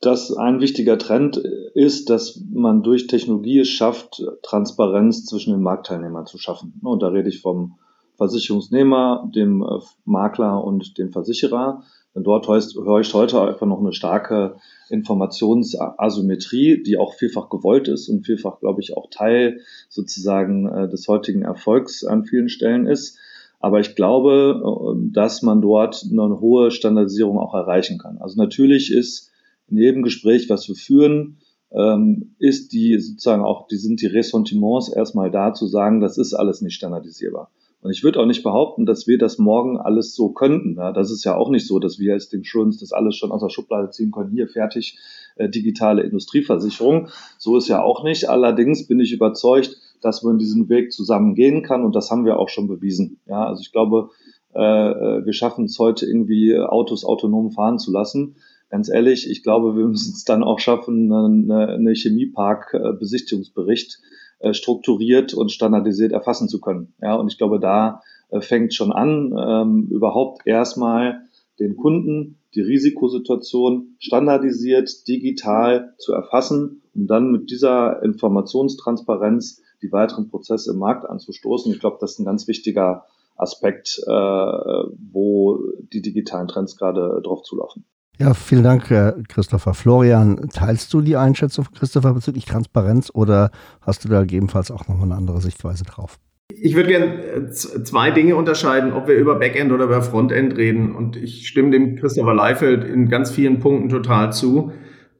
dass 0.00 0.36
ein 0.36 0.60
wichtiger 0.60 0.98
Trend 0.98 1.36
ist, 1.74 2.10
dass 2.10 2.42
man 2.52 2.82
durch 2.82 3.06
Technologie 3.06 3.60
es 3.60 3.68
schafft, 3.68 4.20
Transparenz 4.42 5.26
zwischen 5.26 5.52
den 5.52 5.62
Marktteilnehmern 5.62 6.26
zu 6.26 6.38
schaffen. 6.38 6.74
Und 6.82 7.02
da 7.02 7.08
rede 7.08 7.28
ich 7.28 7.40
vom 7.40 7.76
Versicherungsnehmer, 8.16 9.30
dem 9.34 9.62
äh, 9.62 9.78
Makler 10.04 10.62
und 10.64 10.98
dem 10.98 11.12
Versicherer. 11.12 11.82
Denn 12.14 12.24
dort 12.24 12.46
höre 12.46 13.00
ich 13.00 13.14
heute 13.14 13.40
einfach 13.40 13.66
noch 13.66 13.80
eine 13.80 13.92
starke 13.92 14.56
Informationsasymmetrie, 14.92 16.82
die 16.82 16.98
auch 16.98 17.14
vielfach 17.14 17.48
gewollt 17.48 17.88
ist 17.88 18.08
und 18.08 18.26
vielfach, 18.26 18.60
glaube 18.60 18.82
ich, 18.82 18.96
auch 18.96 19.08
Teil 19.10 19.60
sozusagen 19.88 20.68
äh, 20.68 20.88
des 20.88 21.08
heutigen 21.08 21.42
Erfolgs 21.42 22.04
an 22.04 22.24
vielen 22.24 22.48
Stellen 22.48 22.86
ist. 22.86 23.18
Aber 23.58 23.80
ich 23.80 23.96
glaube, 23.96 24.60
äh, 24.62 25.12
dass 25.12 25.42
man 25.42 25.62
dort 25.62 26.04
eine 26.10 26.40
hohe 26.40 26.70
Standardisierung 26.70 27.38
auch 27.38 27.54
erreichen 27.54 27.98
kann. 27.98 28.18
Also 28.18 28.36
natürlich 28.36 28.92
ist 28.92 29.30
in 29.68 29.78
jedem 29.78 30.02
Gespräch, 30.02 30.50
was 30.50 30.68
wir 30.68 30.76
führen, 30.76 31.38
ähm, 31.72 32.34
ist 32.38 32.72
die 32.74 32.98
sozusagen 32.98 33.42
auch, 33.42 33.66
die 33.68 33.76
sind 33.76 34.02
die 34.02 34.06
Ressentiments 34.06 34.92
erstmal 34.92 35.30
da 35.30 35.54
zu 35.54 35.66
sagen, 35.66 36.00
das 36.00 36.18
ist 36.18 36.34
alles 36.34 36.60
nicht 36.60 36.74
standardisierbar. 36.74 37.50
Und 37.82 37.90
ich 37.90 38.02
würde 38.04 38.20
auch 38.20 38.26
nicht 38.26 38.44
behaupten, 38.44 38.86
dass 38.86 39.08
wir 39.08 39.18
das 39.18 39.38
morgen 39.38 39.76
alles 39.76 40.14
so 40.14 40.28
könnten. 40.28 40.76
Ja, 40.76 40.92
das 40.92 41.10
ist 41.10 41.24
ja 41.24 41.36
auch 41.36 41.50
nicht 41.50 41.66
so, 41.66 41.80
dass 41.80 41.98
wir 41.98 42.12
als 42.12 42.32
Insurance 42.32 42.78
das 42.78 42.92
alles 42.92 43.16
schon 43.16 43.32
aus 43.32 43.42
der 43.42 43.48
Schublade 43.48 43.90
ziehen 43.90 44.12
können. 44.12 44.30
Hier 44.30 44.46
fertig 44.46 45.00
äh, 45.34 45.48
digitale 45.48 46.02
Industrieversicherung. 46.02 47.08
So 47.38 47.56
ist 47.56 47.66
ja 47.66 47.82
auch 47.82 48.04
nicht. 48.04 48.28
Allerdings 48.28 48.86
bin 48.86 49.00
ich 49.00 49.12
überzeugt, 49.12 49.78
dass 50.00 50.22
man 50.22 50.38
diesen 50.38 50.68
Weg 50.68 50.92
zusammen 50.92 51.34
gehen 51.34 51.64
kann 51.64 51.84
und 51.84 51.96
das 51.96 52.08
haben 52.10 52.24
wir 52.24 52.38
auch 52.38 52.48
schon 52.48 52.68
bewiesen. 52.68 53.18
Ja, 53.26 53.46
also 53.46 53.62
ich 53.62 53.72
glaube, 53.72 54.10
äh, 54.54 54.60
äh 54.60 55.26
wir 55.26 55.32
schaffen 55.32 55.64
es 55.64 55.76
heute 55.80 56.06
irgendwie 56.06 56.56
Autos 56.56 57.04
autonom 57.04 57.50
fahren 57.50 57.80
zu 57.80 57.90
lassen. 57.90 58.36
ganz 58.70 58.88
ehrlich, 58.88 59.28
ich 59.28 59.42
glaube, 59.42 59.76
wir 59.76 59.86
müssen 59.86 60.12
es 60.14 60.24
dann 60.24 60.44
auch 60.44 60.60
schaffen, 60.60 61.12
eine, 61.12 61.66
eine 61.68 61.94
Chemiepark-Besichtigungsbericht 61.94 63.98
äh, 64.00 64.21
strukturiert 64.52 65.34
und 65.34 65.52
standardisiert 65.52 66.12
erfassen 66.12 66.48
zu 66.48 66.60
können. 66.60 66.94
Ja, 67.00 67.14
und 67.14 67.30
ich 67.30 67.38
glaube, 67.38 67.60
da 67.60 68.02
äh, 68.30 68.40
fängt 68.40 68.74
schon 68.74 68.92
an, 68.92 69.34
ähm, 69.38 69.88
überhaupt 69.90 70.46
erstmal 70.46 71.22
den 71.60 71.76
Kunden 71.76 72.38
die 72.54 72.60
Risikosituation 72.60 73.96
standardisiert, 73.98 75.08
digital 75.08 75.94
zu 75.98 76.12
erfassen, 76.12 76.82
um 76.94 77.06
dann 77.06 77.30
mit 77.30 77.50
dieser 77.50 78.02
Informationstransparenz 78.02 79.62
die 79.82 79.92
weiteren 79.92 80.28
Prozesse 80.28 80.72
im 80.72 80.78
Markt 80.78 81.08
anzustoßen. 81.08 81.72
Ich 81.72 81.80
glaube, 81.80 81.98
das 82.00 82.12
ist 82.12 82.18
ein 82.18 82.24
ganz 82.24 82.46
wichtiger 82.48 83.06
Aspekt, 83.36 84.00
äh, 84.06 84.10
wo 84.10 85.60
die 85.92 86.02
digitalen 86.02 86.48
Trends 86.48 86.76
gerade 86.76 87.20
drauf 87.22 87.42
zulaufen. 87.42 87.84
Ja, 88.18 88.34
vielen 88.34 88.62
Dank, 88.62 88.84
Christopher. 89.28 89.74
Florian, 89.74 90.48
teilst 90.52 90.92
du 90.92 91.00
die 91.00 91.16
Einschätzung 91.16 91.64
von 91.64 91.74
Christopher 91.74 92.12
bezüglich 92.12 92.44
Transparenz 92.44 93.10
oder 93.12 93.50
hast 93.80 94.04
du 94.04 94.08
da 94.08 94.20
gegebenenfalls 94.20 94.70
auch 94.70 94.86
noch 94.86 95.02
eine 95.02 95.14
andere 95.14 95.40
Sichtweise 95.40 95.84
drauf? 95.84 96.18
Ich 96.60 96.76
würde 96.76 96.88
gerne 96.88 97.06
äh, 97.06 97.50
zwei 97.50 98.10
Dinge 98.10 98.36
unterscheiden, 98.36 98.92
ob 98.92 99.08
wir 99.08 99.14
über 99.14 99.36
Backend 99.36 99.72
oder 99.72 99.84
über 99.84 100.02
Frontend 100.02 100.56
reden. 100.56 100.94
Und 100.94 101.16
ich 101.16 101.48
stimme 101.48 101.70
dem 101.70 101.96
Christopher 101.96 102.34
Leifeld 102.34 102.84
in 102.84 103.08
ganz 103.08 103.30
vielen 103.30 103.58
Punkten 103.58 103.88
total 103.88 104.32
zu. 104.32 104.72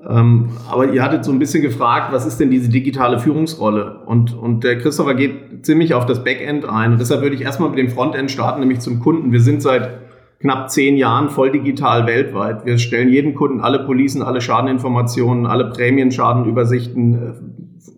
Ähm, 0.07 0.51
aber 0.69 0.93
ihr 0.93 1.03
hattet 1.03 1.25
so 1.25 1.33
ein 1.33 1.39
bisschen 1.39 1.63
gefragt, 1.63 2.13
was 2.13 2.27
ist 2.27 2.39
denn 2.39 2.51
diese 2.51 2.69
digitale 2.69 3.19
Führungsrolle? 3.19 4.01
Und, 4.05 4.35
und 4.37 4.65
der 4.65 4.79
Christopher 4.79 5.15
geht 5.15 5.65
ziemlich 5.65 5.95
auf 5.95 6.07
das 6.07 6.25
Backend 6.25 6.65
ein. 6.69 6.93
Und 6.93 7.01
deshalb 7.01 7.23
würde 7.23 7.37
ich 7.37 7.43
erstmal 7.43 7.71
mit 7.71 7.79
dem 7.79 7.89
Frontend 7.89 8.31
starten, 8.31 8.61
nämlich 8.61 8.81
zum 8.81 9.01
Kunden. 9.01 9.33
Wir 9.33 9.41
sind 9.41 9.63
seit 9.63 10.02
knapp 10.43 10.71
zehn 10.71 10.97
Jahren 10.97 11.31
voll 11.31 11.51
digital 11.51 12.07
weltweit. 12.07 12.67
Wir 12.67 12.79
stellen 12.79 13.09
jedem 13.09 13.35
Kunden 13.35 13.61
alle 13.61 13.85
Policen, 13.87 14.23
alle 14.23 14.41
Schadeninformationen, 14.41 15.47
alle 15.47 15.71
Prämienschadenübersichten 15.71 17.15
äh, 17.15 17.33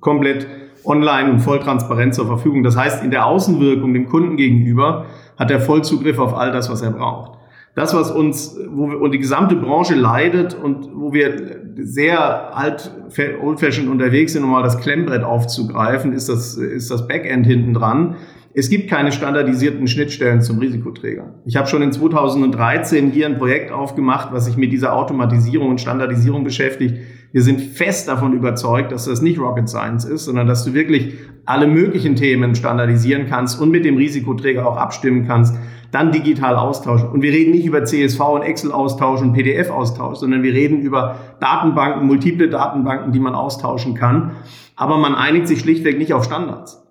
komplett 0.01 0.47
online 0.85 1.33
und 1.33 1.41
voll 1.41 1.59
transparent 1.59 2.15
zur 2.15 2.27
Verfügung. 2.27 2.63
Das 2.63 2.77
heißt, 2.77 3.03
in 3.03 3.11
der 3.11 3.27
Außenwirkung 3.27 3.95
dem 3.95 4.07
Kunden 4.07 4.37
gegenüber 4.37 5.07
hat 5.39 5.51
er 5.51 5.59
Vollzugriff 5.59 6.19
auf 6.19 6.37
all 6.37 6.53
das, 6.53 6.71
was 6.71 6.83
er 6.83 6.91
braucht. 6.91 7.39
Das, 7.75 7.95
was 7.95 8.11
uns, 8.13 8.57
wo 8.71 8.91
wir, 8.91 9.01
und 9.01 9.11
die 9.13 9.19
gesamte 9.19 9.57
Branche 9.57 9.95
leidet 9.95 10.55
und 10.55 10.91
wo 10.95 11.13
wir 11.13 11.63
sehr 11.77 12.57
alt, 12.57 12.93
old-fashioned 13.43 13.91
unterwegs 13.91 14.35
sind, 14.35 14.45
um 14.45 14.51
mal 14.51 14.63
das 14.63 14.79
Klemmbrett 14.79 15.25
aufzugreifen, 15.25 16.13
ist 16.13 16.29
das, 16.29 16.57
ist 16.57 16.91
das 16.91 17.09
Backend 17.09 17.47
hinten 17.47 17.75
dran. 17.75 18.17
Es 18.57 18.71
gibt 18.71 18.89
keine 18.89 19.11
standardisierten 19.11 19.89
Schnittstellen 19.89 20.41
zum 20.41 20.61
Risikoträger. 20.61 21.35
Ich 21.45 21.57
habe 21.57 21.67
schon 21.67 21.83
in 21.83 21.91
2013 21.91 23.11
hier 23.11 23.27
ein 23.27 23.37
Projekt 23.37 23.73
aufgemacht, 23.73 24.29
was 24.31 24.45
sich 24.45 24.57
mit 24.57 24.71
dieser 24.71 24.95
Automatisierung 24.95 25.71
und 25.71 25.81
Standardisierung 25.81 26.45
beschäftigt. 26.45 26.99
Wir 27.33 27.43
sind 27.43 27.61
fest 27.61 28.07
davon 28.07 28.33
überzeugt, 28.33 28.93
dass 28.93 29.07
das 29.07 29.23
nicht 29.23 29.41
Rocket 29.41 29.69
Science 29.69 30.05
ist, 30.05 30.27
sondern 30.27 30.47
dass 30.47 30.65
du 30.65 30.73
wirklich 30.73 31.15
alle 31.45 31.67
möglichen 31.67 32.15
Themen 32.15 32.55
standardisieren 32.55 33.27
kannst 33.29 33.61
und 33.61 33.73
mit 33.73 33.85
dem 33.85 33.97
Risikoträger 33.97 34.65
auch 34.69 34.77
abstimmen 34.77 35.27
kannst, 35.27 35.57
dann 35.91 36.13
digital 36.13 36.55
austauschen. 36.55 37.09
Und 37.09 37.23
wir 37.23 37.33
reden 37.33 37.51
nicht 37.51 37.67
über 37.67 37.85
CSV 37.85 38.21
und 38.21 38.43
Excel-Austausch 38.43 39.21
und 39.21 39.33
PDF-Austausch, 39.33 40.19
sondern 40.19 40.45
wir 40.45 40.53
reden 40.53 40.79
über 40.79 41.17
Datenbanken, 41.41 42.07
multiple 42.07 42.49
Datenbanken, 42.49 43.11
die 43.11 43.19
man 43.19 43.35
austauschen 43.35 43.95
kann. 43.95 44.31
Aber 44.77 44.97
man 44.97 45.17
einigt 45.17 45.49
sich 45.49 45.59
schlichtweg 45.59 45.99
nicht 45.99 46.13
auf 46.13 46.23
Standards. 46.23 46.84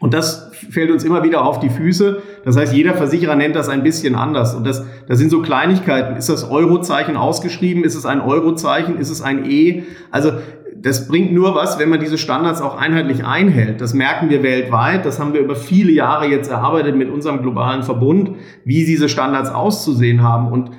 Und 0.00 0.14
das 0.14 0.50
fällt 0.70 0.90
uns 0.90 1.04
immer 1.04 1.22
wieder 1.22 1.44
auf 1.44 1.60
die 1.60 1.68
Füße. 1.68 2.22
Das 2.46 2.56
heißt, 2.56 2.72
jeder 2.72 2.94
Versicherer 2.94 3.36
nennt 3.36 3.54
das 3.54 3.68
ein 3.68 3.82
bisschen 3.82 4.14
anders. 4.14 4.54
Und 4.54 4.66
das, 4.66 4.82
das 5.06 5.18
sind 5.18 5.30
so 5.30 5.42
Kleinigkeiten. 5.42 6.16
Ist 6.16 6.30
das 6.30 6.50
Eurozeichen 6.50 7.18
ausgeschrieben? 7.18 7.84
Ist 7.84 7.94
es 7.94 8.06
ein 8.06 8.22
Eurozeichen? 8.22 8.98
Ist 8.98 9.10
es 9.10 9.20
ein 9.20 9.44
E? 9.44 9.84
Also 10.10 10.32
das 10.76 11.08
bringt 11.08 11.32
nur 11.32 11.54
was, 11.54 11.78
wenn 11.78 11.88
man 11.88 12.00
diese 12.00 12.18
Standards 12.18 12.60
auch 12.60 12.76
einheitlich 12.76 13.24
einhält. 13.24 13.80
Das 13.80 13.94
merken 13.94 14.30
wir 14.30 14.42
weltweit. 14.42 15.04
Das 15.04 15.18
haben 15.18 15.32
wir 15.32 15.40
über 15.40 15.56
viele 15.56 15.90
Jahre 15.90 16.26
jetzt 16.26 16.50
erarbeitet 16.50 16.96
mit 16.96 17.10
unserem 17.10 17.42
globalen 17.42 17.82
Verbund, 17.82 18.32
wie 18.64 18.84
diese 18.84 19.08
Standards 19.08 19.50
auszusehen 19.50 20.22
haben. 20.22 20.50
Und 20.52 20.70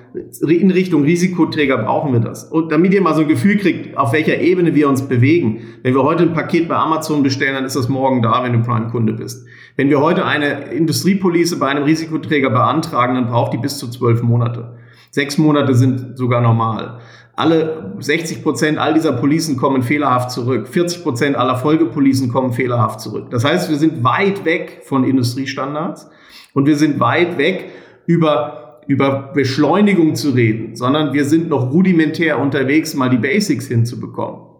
in 0.41 0.71
Richtung 0.71 1.03
Risikoträger 1.03 1.77
brauchen 1.77 2.13
wir 2.13 2.19
das. 2.19 2.45
Und 2.45 2.71
damit 2.71 2.93
ihr 2.93 3.01
mal 3.01 3.13
so 3.13 3.21
ein 3.21 3.27
Gefühl 3.27 3.57
kriegt, 3.57 3.97
auf 3.97 4.13
welcher 4.13 4.39
Ebene 4.39 4.75
wir 4.75 4.87
uns 4.87 5.03
bewegen. 5.03 5.61
Wenn 5.83 5.93
wir 5.93 6.03
heute 6.03 6.23
ein 6.23 6.33
Paket 6.33 6.67
bei 6.67 6.75
Amazon 6.75 7.23
bestellen, 7.23 7.55
dann 7.55 7.65
ist 7.65 7.75
das 7.75 7.89
morgen 7.89 8.21
da, 8.21 8.43
wenn 8.43 8.53
du 8.53 8.61
Prime-Kunde 8.61 9.13
bist. 9.13 9.45
Wenn 9.75 9.89
wir 9.89 9.99
heute 9.99 10.25
eine 10.25 10.71
Industriepolice 10.71 11.59
bei 11.59 11.67
einem 11.67 11.83
Risikoträger 11.83 12.49
beantragen, 12.49 13.15
dann 13.15 13.27
braucht 13.27 13.53
die 13.53 13.57
bis 13.57 13.77
zu 13.77 13.89
zwölf 13.89 14.21
Monate. 14.21 14.75
Sechs 15.13 15.37
Monate 15.37 15.75
sind 15.75 16.17
sogar 16.17 16.39
normal. 16.39 16.99
Alle 17.35 17.95
60 17.99 18.43
Prozent 18.43 18.77
all 18.77 18.93
dieser 18.93 19.13
Policen 19.13 19.57
kommen 19.57 19.83
fehlerhaft 19.83 20.31
zurück. 20.31 20.67
40 20.67 21.03
Prozent 21.03 21.35
aller 21.35 21.55
Folgepolicen 21.55 22.29
kommen 22.29 22.51
fehlerhaft 22.51 22.99
zurück. 22.99 23.29
Das 23.31 23.45
heißt, 23.45 23.69
wir 23.69 23.77
sind 23.77 24.03
weit 24.03 24.43
weg 24.45 24.81
von 24.83 25.03
Industriestandards 25.03 26.09
und 26.53 26.65
wir 26.65 26.75
sind 26.75 26.99
weit 26.99 27.37
weg 27.37 27.69
über, 28.05 28.81
über 28.87 29.31
Beschleunigung 29.33 30.15
zu 30.15 30.31
reden, 30.31 30.75
sondern 30.75 31.13
wir 31.13 31.25
sind 31.25 31.47
noch 31.47 31.71
rudimentär 31.71 32.39
unterwegs, 32.39 32.93
mal 32.95 33.09
die 33.09 33.17
Basics 33.17 33.67
hinzubekommen. 33.67 34.50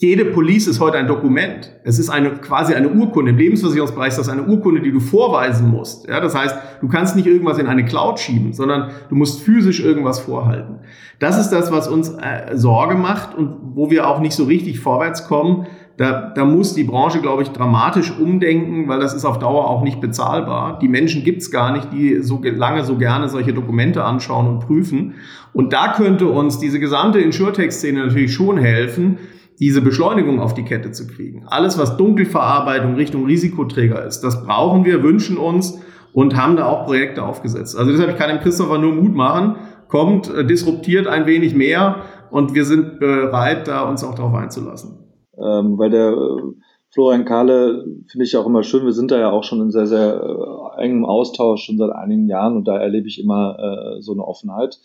Jede 0.00 0.26
Police 0.26 0.68
ist 0.68 0.78
heute 0.78 0.96
ein 0.96 1.08
Dokument. 1.08 1.72
Es 1.82 1.98
ist 1.98 2.08
eine, 2.08 2.30
quasi 2.30 2.72
eine 2.72 2.88
Urkunde. 2.88 3.32
Im 3.32 3.36
Lebensversicherungsbereich 3.36 4.10
ist 4.10 4.18
das 4.18 4.28
eine 4.28 4.44
Urkunde, 4.44 4.80
die 4.80 4.92
du 4.92 5.00
vorweisen 5.00 5.68
musst. 5.68 6.06
Ja, 6.06 6.20
das 6.20 6.36
heißt, 6.36 6.56
du 6.80 6.86
kannst 6.86 7.16
nicht 7.16 7.26
irgendwas 7.26 7.58
in 7.58 7.66
eine 7.66 7.84
Cloud 7.84 8.20
schieben, 8.20 8.52
sondern 8.52 8.90
du 9.08 9.16
musst 9.16 9.42
physisch 9.42 9.80
irgendwas 9.80 10.20
vorhalten. 10.20 10.76
Das 11.18 11.36
ist 11.36 11.50
das, 11.50 11.72
was 11.72 11.88
uns 11.88 12.10
äh, 12.10 12.56
Sorge 12.56 12.94
macht 12.94 13.34
und 13.36 13.56
wo 13.74 13.90
wir 13.90 14.08
auch 14.08 14.20
nicht 14.20 14.34
so 14.34 14.44
richtig 14.44 14.78
vorwärts 14.78 15.26
kommen. 15.26 15.66
Da, 15.96 16.32
da 16.32 16.44
muss 16.44 16.74
die 16.74 16.84
Branche, 16.84 17.20
glaube 17.20 17.42
ich, 17.42 17.48
dramatisch 17.48 18.16
umdenken, 18.16 18.86
weil 18.86 19.00
das 19.00 19.14
ist 19.14 19.24
auf 19.24 19.40
Dauer 19.40 19.68
auch 19.68 19.82
nicht 19.82 20.00
bezahlbar. 20.00 20.78
Die 20.78 20.86
Menschen 20.86 21.24
gibt's 21.24 21.50
gar 21.50 21.72
nicht, 21.72 21.92
die 21.92 22.22
so 22.22 22.40
lange 22.40 22.84
so 22.84 22.98
gerne 22.98 23.28
solche 23.28 23.52
Dokumente 23.52 24.04
anschauen 24.04 24.46
und 24.46 24.60
prüfen. 24.60 25.14
Und 25.52 25.72
da 25.72 25.92
könnte 25.94 26.28
uns 26.28 26.60
diese 26.60 26.78
gesamte 26.78 27.18
Insurtech-Szene 27.18 28.06
natürlich 28.06 28.32
schon 28.32 28.58
helfen, 28.58 29.18
diese 29.60 29.80
Beschleunigung 29.82 30.40
auf 30.40 30.54
die 30.54 30.64
Kette 30.64 30.92
zu 30.92 31.06
kriegen. 31.06 31.44
Alles, 31.46 31.78
was 31.78 31.96
Dunkelverarbeitung 31.96 32.94
Richtung 32.94 33.26
Risikoträger 33.26 34.04
ist, 34.04 34.20
das 34.20 34.44
brauchen 34.44 34.84
wir, 34.84 35.02
wünschen 35.02 35.36
uns 35.36 35.80
und 36.12 36.36
haben 36.36 36.56
da 36.56 36.66
auch 36.66 36.84
Projekte 36.84 37.24
aufgesetzt. 37.24 37.76
Also 37.76 37.90
deshalb 37.92 38.16
kann 38.16 38.30
dem 38.30 38.40
Christopher 38.40 38.78
nur 38.78 38.92
Mut 38.92 39.14
machen, 39.14 39.56
kommt, 39.88 40.32
äh, 40.32 40.44
disruptiert 40.44 41.06
ein 41.06 41.26
wenig 41.26 41.54
mehr 41.54 42.02
und 42.30 42.54
wir 42.54 42.64
sind 42.64 43.00
bereit, 43.00 43.68
da 43.68 43.88
uns 43.88 44.04
auch 44.04 44.14
darauf 44.14 44.34
einzulassen. 44.34 44.98
Ähm, 45.36 45.78
weil 45.78 45.90
der 45.90 46.12
äh, 46.12 46.42
Florian 46.90 47.24
Kahle 47.24 47.84
finde 48.10 48.24
ich 48.24 48.36
auch 48.36 48.46
immer 48.46 48.62
schön, 48.62 48.84
wir 48.84 48.92
sind 48.92 49.10
da 49.10 49.18
ja 49.18 49.30
auch 49.30 49.44
schon 49.44 49.60
in 49.60 49.70
sehr, 49.70 49.86
sehr 49.86 50.20
äh, 50.22 50.82
engem 50.82 51.04
Austausch 51.04 51.64
schon 51.64 51.78
seit 51.78 51.90
einigen 51.90 52.28
Jahren 52.28 52.56
und 52.56 52.66
da 52.66 52.78
erlebe 52.78 53.08
ich 53.08 53.22
immer 53.22 53.56
äh, 53.58 54.00
so 54.00 54.12
eine 54.12 54.24
Offenheit. 54.24 54.78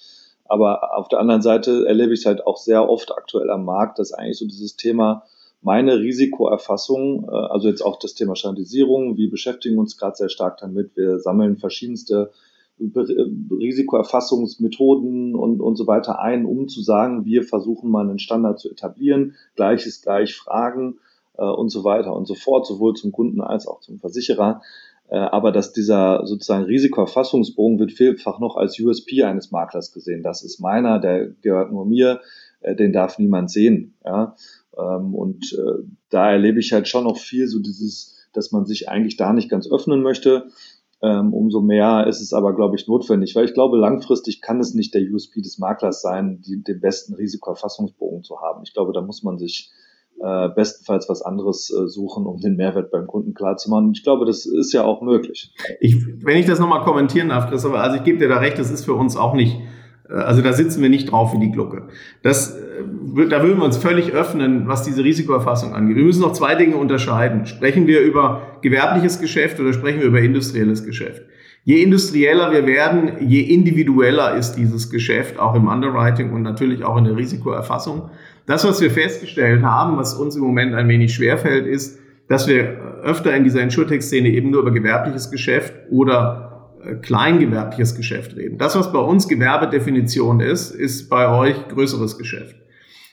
Aber 0.53 0.95
auf 0.95 1.07
der 1.07 1.19
anderen 1.19 1.41
Seite 1.41 1.87
erlebe 1.87 2.13
ich 2.13 2.19
es 2.19 2.27
halt 2.27 2.45
auch 2.45 2.57
sehr 2.57 2.87
oft 2.87 3.11
aktuell 3.11 3.49
am 3.49 3.65
Markt, 3.65 3.97
dass 3.97 4.13
eigentlich 4.13 4.37
so 4.37 4.45
dieses 4.45 4.75
Thema 4.75 5.23
meine 5.63 5.97
Risikoerfassung, 5.97 7.27
äh, 7.27 7.31
also 7.31 7.69
jetzt 7.69 7.81
auch 7.81 7.97
das 7.97 8.13
Thema 8.13 8.35
Standardisierung, 8.35 9.17
wir 9.17 9.31
beschäftigen 9.31 9.79
uns 9.79 9.97
gerade 9.97 10.15
sehr 10.15 10.29
stark 10.29 10.59
damit. 10.59 10.95
Wir 10.95 11.17
sammeln 11.17 11.57
verschiedenste 11.57 12.29
Risikoerfassungsmethoden 12.79 15.33
und, 15.33 15.59
und 15.59 15.75
so 15.75 15.87
weiter 15.87 16.19
ein, 16.19 16.45
um 16.45 16.67
zu 16.67 16.83
sagen, 16.83 17.25
wir 17.25 17.41
versuchen 17.41 17.89
mal 17.89 18.07
einen 18.07 18.19
Standard 18.19 18.59
zu 18.59 18.69
etablieren, 18.69 19.33
gleiches 19.55 20.03
gleich 20.03 20.35
Fragen 20.35 20.99
äh, 21.35 21.45
und 21.45 21.69
so 21.69 21.83
weiter 21.83 22.15
und 22.15 22.27
so 22.27 22.35
fort, 22.35 22.67
sowohl 22.67 22.93
zum 22.93 23.11
Kunden 23.11 23.41
als 23.41 23.65
auch 23.65 23.79
zum 23.79 23.97
Versicherer. 23.97 24.61
Äh, 25.09 25.17
aber 25.17 25.51
dass 25.51 25.73
dieser 25.73 26.25
sozusagen 26.25 26.65
Risikoerfassungsbogen 26.65 27.79
wird 27.79 27.91
vielfach 27.91 28.39
noch 28.39 28.55
als 28.55 28.79
USP 28.79 29.23
eines 29.23 29.51
Maklers 29.51 29.91
gesehen. 29.91 30.23
Das 30.23 30.43
ist 30.43 30.59
meiner, 30.59 30.99
der 30.99 31.29
gehört 31.41 31.71
nur 31.71 31.85
mir, 31.85 32.21
äh, 32.61 32.75
den 32.75 32.93
darf 32.93 33.19
niemand 33.19 33.51
sehen. 33.51 33.95
Ja? 34.05 34.35
Ähm, 34.77 35.13
und 35.13 35.53
äh, 35.53 35.83
da 36.09 36.31
erlebe 36.31 36.59
ich 36.59 36.73
halt 36.73 36.87
schon 36.87 37.03
noch 37.03 37.17
viel 37.17 37.47
so 37.47 37.59
dieses, 37.59 38.27
dass 38.33 38.51
man 38.51 38.65
sich 38.65 38.89
eigentlich 38.89 39.17
da 39.17 39.33
nicht 39.33 39.49
ganz 39.49 39.69
öffnen 39.69 40.01
möchte. 40.01 40.47
Ähm, 41.01 41.33
umso 41.33 41.59
mehr 41.59 42.07
ist 42.07 42.21
es 42.21 42.31
aber, 42.31 42.55
glaube 42.55 42.77
ich, 42.77 42.87
notwendig, 42.87 43.35
weil 43.35 43.43
ich 43.43 43.53
glaube, 43.53 43.77
langfristig 43.77 44.41
kann 44.41 44.61
es 44.61 44.73
nicht 44.73 44.93
der 44.93 45.01
USP 45.01 45.41
des 45.41 45.57
Maklers 45.57 46.01
sein, 46.01 46.41
die, 46.41 46.63
den 46.63 46.79
besten 46.79 47.13
Risikoerfassungsbogen 47.13 48.23
zu 48.23 48.39
haben. 48.39 48.63
Ich 48.63 48.73
glaube, 48.73 48.93
da 48.93 49.01
muss 49.01 49.21
man 49.21 49.37
sich 49.37 49.69
äh, 50.23 50.49
bestenfalls 50.55 51.09
was 51.09 51.21
anderes 51.21 51.69
äh, 51.69 51.87
suchen, 51.87 52.25
um 52.25 52.39
den 52.39 52.55
Mehrwert 52.55 52.91
beim 52.91 53.07
Kunden 53.07 53.33
klarzumachen. 53.33 53.91
Ich 53.93 54.03
glaube, 54.03 54.25
das 54.25 54.45
ist 54.45 54.71
ja 54.71 54.85
auch 54.85 55.01
möglich. 55.01 55.53
Ich, 55.81 55.97
wenn 56.23 56.37
ich 56.37 56.45
das 56.45 56.59
nochmal 56.59 56.83
kommentieren 56.83 57.27
darf, 57.29 57.49
Christopher, 57.49 57.81
also 57.81 57.97
ich 57.97 58.05
gebe 58.05 58.19
dir 58.19 58.29
da 58.29 58.37
recht, 58.37 58.57
das 58.57 58.71
ist 58.71 58.85
für 58.85 58.93
uns 58.93 59.17
auch 59.17 59.33
nicht, 59.33 59.59
äh, 60.09 60.13
also 60.13 60.41
da 60.41 60.53
sitzen 60.53 60.81
wir 60.81 60.89
nicht 60.89 61.11
drauf 61.11 61.33
wie 61.33 61.39
die 61.39 61.51
Glucke. 61.51 61.89
Das, 62.21 62.55
äh, 62.55 63.27
da 63.29 63.43
würden 63.43 63.57
wir 63.57 63.65
uns 63.65 63.75
völlig 63.75 64.13
öffnen, 64.13 64.65
was 64.65 64.83
diese 64.83 65.03
Risikoerfassung 65.03 65.73
angeht. 65.73 65.97
Wir 65.97 66.05
müssen 66.05 66.21
noch 66.21 66.31
zwei 66.31 66.55
Dinge 66.55 66.77
unterscheiden. 66.77 67.45
Sprechen 67.45 67.85
wir 67.87 67.99
über 67.99 68.59
gewerbliches 68.61 69.19
Geschäft 69.19 69.59
oder 69.59 69.73
sprechen 69.73 69.99
wir 69.99 70.07
über 70.07 70.21
industrielles 70.21 70.85
Geschäft? 70.85 71.23
Je 71.65 71.81
industrieller 71.81 72.51
wir 72.51 72.65
werden, 72.65 73.27
je 73.27 73.41
individueller 73.41 74.35
ist 74.35 74.53
dieses 74.55 74.89
Geschäft, 74.89 75.39
auch 75.39 75.55
im 75.55 75.67
Underwriting 75.67 76.31
und 76.31 76.43
natürlich 76.43 76.83
auch 76.83 76.97
in 76.97 77.05
der 77.05 77.15
Risikoerfassung. 77.15 78.09
Das, 78.45 78.65
was 78.67 78.81
wir 78.81 78.91
festgestellt 78.91 79.63
haben, 79.63 79.97
was 79.97 80.13
uns 80.13 80.35
im 80.35 80.41
Moment 80.41 80.75
ein 80.75 80.87
wenig 80.87 81.13
schwerfällt, 81.13 81.65
ist, 81.65 81.99
dass 82.27 82.47
wir 82.47 83.01
öfter 83.03 83.35
in 83.35 83.43
dieser 83.43 83.61
Insurtech-Szene 83.61 84.29
eben 84.29 84.49
nur 84.49 84.61
über 84.61 84.71
gewerbliches 84.71 85.31
Geschäft 85.31 85.73
oder 85.89 86.71
äh, 86.83 86.95
kleingewerbliches 86.95 87.95
Geschäft 87.95 88.35
reden. 88.35 88.57
Das, 88.57 88.75
was 88.75 88.91
bei 88.91 88.99
uns 88.99 89.27
Gewerbedefinition 89.27 90.39
ist, 90.39 90.71
ist 90.71 91.09
bei 91.09 91.29
euch 91.29 91.67
größeres 91.69 92.17
Geschäft. 92.17 92.55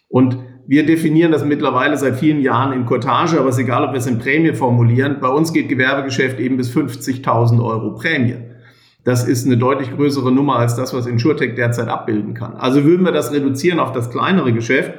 Und 0.09 0.39
wir 0.67 0.87
definieren 0.87 1.33
das 1.33 1.45
mittlerweile 1.45 1.97
seit 1.97 2.17
vielen 2.17 2.41
Jahren 2.41 2.73
in 2.73 2.87
Cottage, 2.87 3.39
aber 3.39 3.49
es 3.49 3.57
ist 3.57 3.63
egal, 3.63 3.85
ob 3.85 3.93
wir 3.93 3.99
es 3.99 4.07
in 4.07 4.19
Prämie 4.19 4.53
formulieren. 4.53 5.19
Bei 5.21 5.29
uns 5.29 5.53
geht 5.53 5.69
Gewerbegeschäft 5.69 6.41
eben 6.41 6.57
bis 6.57 6.75
50.000 6.75 7.65
Euro 7.65 7.95
Prämie. 7.95 8.37
Das 9.05 9.27
ist 9.27 9.47
eine 9.47 9.57
deutlich 9.57 9.95
größere 9.95 10.31
Nummer 10.31 10.57
als 10.57 10.77
das, 10.77 10.93
was 10.93 11.07
InsurTech 11.07 11.55
derzeit 11.55 11.89
abbilden 11.89 12.35
kann. 12.35 12.55
Also 12.55 12.85
würden 12.85 13.05
wir 13.05 13.13
das 13.13 13.33
reduzieren 13.33 13.81
auf 13.81 13.93
das 13.93 14.11
kleinere 14.11 14.53
Geschäft, 14.53 14.93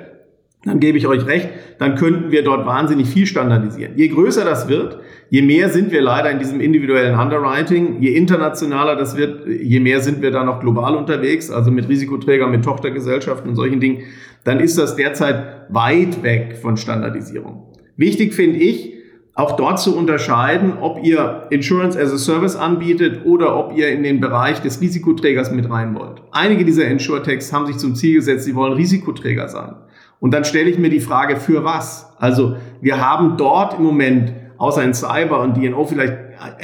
dann 0.64 0.80
gebe 0.80 0.98
ich 0.98 1.08
euch 1.08 1.26
recht, 1.26 1.50
dann 1.80 1.96
könnten 1.96 2.32
wir 2.32 2.44
dort 2.44 2.68
wahnsinnig 2.68 3.08
viel 3.08 3.26
standardisieren. 3.26 3.94
Je 3.96 4.10
größer 4.10 4.46
das 4.46 4.68
wird, 4.68 5.00
je 5.30 5.42
mehr 5.42 5.70
sind 5.70 5.92
wir 5.92 6.02
leider 6.02 6.30
in 6.30 6.38
diesem 6.38 6.62
individuellen 6.62 7.20
Underwriting, 7.20 8.00
je 8.00 8.12
internationaler 8.12 8.96
das 8.96 9.18
wird, 9.18 9.48
je 9.48 9.80
mehr 9.80 10.02
sind 10.02 10.22
wir 10.22 10.30
da 10.30 10.44
noch 10.44 10.60
global 10.60 10.96
unterwegs, 10.96 11.50
also 11.50 11.72
mit 11.72 11.90
Risikoträgern, 11.90 12.52
mit 12.52 12.64
Tochtergesellschaften 12.64 13.50
und 13.50 13.56
solchen 13.56 13.80
Dingen, 13.80 14.04
dann 14.44 14.60
ist 14.60 14.78
das 14.78 14.96
derzeit 14.96 15.66
weit 15.70 16.22
weg 16.22 16.58
von 16.62 16.78
Standardisierung. 16.78 17.68
Wichtig 17.98 18.34
finde 18.34 18.60
ich, 18.60 18.94
auch 19.34 19.56
dort 19.56 19.80
zu 19.80 19.98
unterscheiden, 19.98 20.74
ob 20.82 21.04
ihr 21.04 21.48
Insurance 21.50 22.00
as 22.00 22.12
a 22.12 22.18
Service 22.18 22.56
anbietet 22.56 23.26
oder 23.26 23.58
ob 23.58 23.76
ihr 23.78 23.88
in 23.88 24.04
den 24.04 24.20
Bereich 24.20 24.62
des 24.62 24.82
Risikoträgers 24.82 25.52
mit 25.52 25.70
rein 25.70 25.96
wollt. 25.96 26.22
Einige 26.32 26.66
dieser 26.66 26.86
Insurtechs 26.86 27.54
haben 27.54 27.66
sich 27.66 27.78
zum 27.78 27.96
Ziel 27.96 28.16
gesetzt, 28.16 28.44
sie 28.44 28.56
wollen 28.56 28.74
Risikoträger 28.74 29.48
sein. 29.48 29.76
Und 30.22 30.36
dann 30.36 30.46
stelle 30.46 30.70
ich 30.70 30.78
mir 30.78 30.92
die 30.92 31.00
Frage, 31.00 31.36
für 31.36 31.66
was? 31.66 32.14
Also 32.20 32.56
wir 32.80 33.06
haben 33.06 33.38
dort 33.38 33.74
im 33.74 33.84
Moment 33.84 34.34
außer 34.60 34.84
in 34.84 34.94
Cyber 34.94 35.42
und 35.42 35.58
DNO 35.58 35.84
vielleicht 35.86 36.16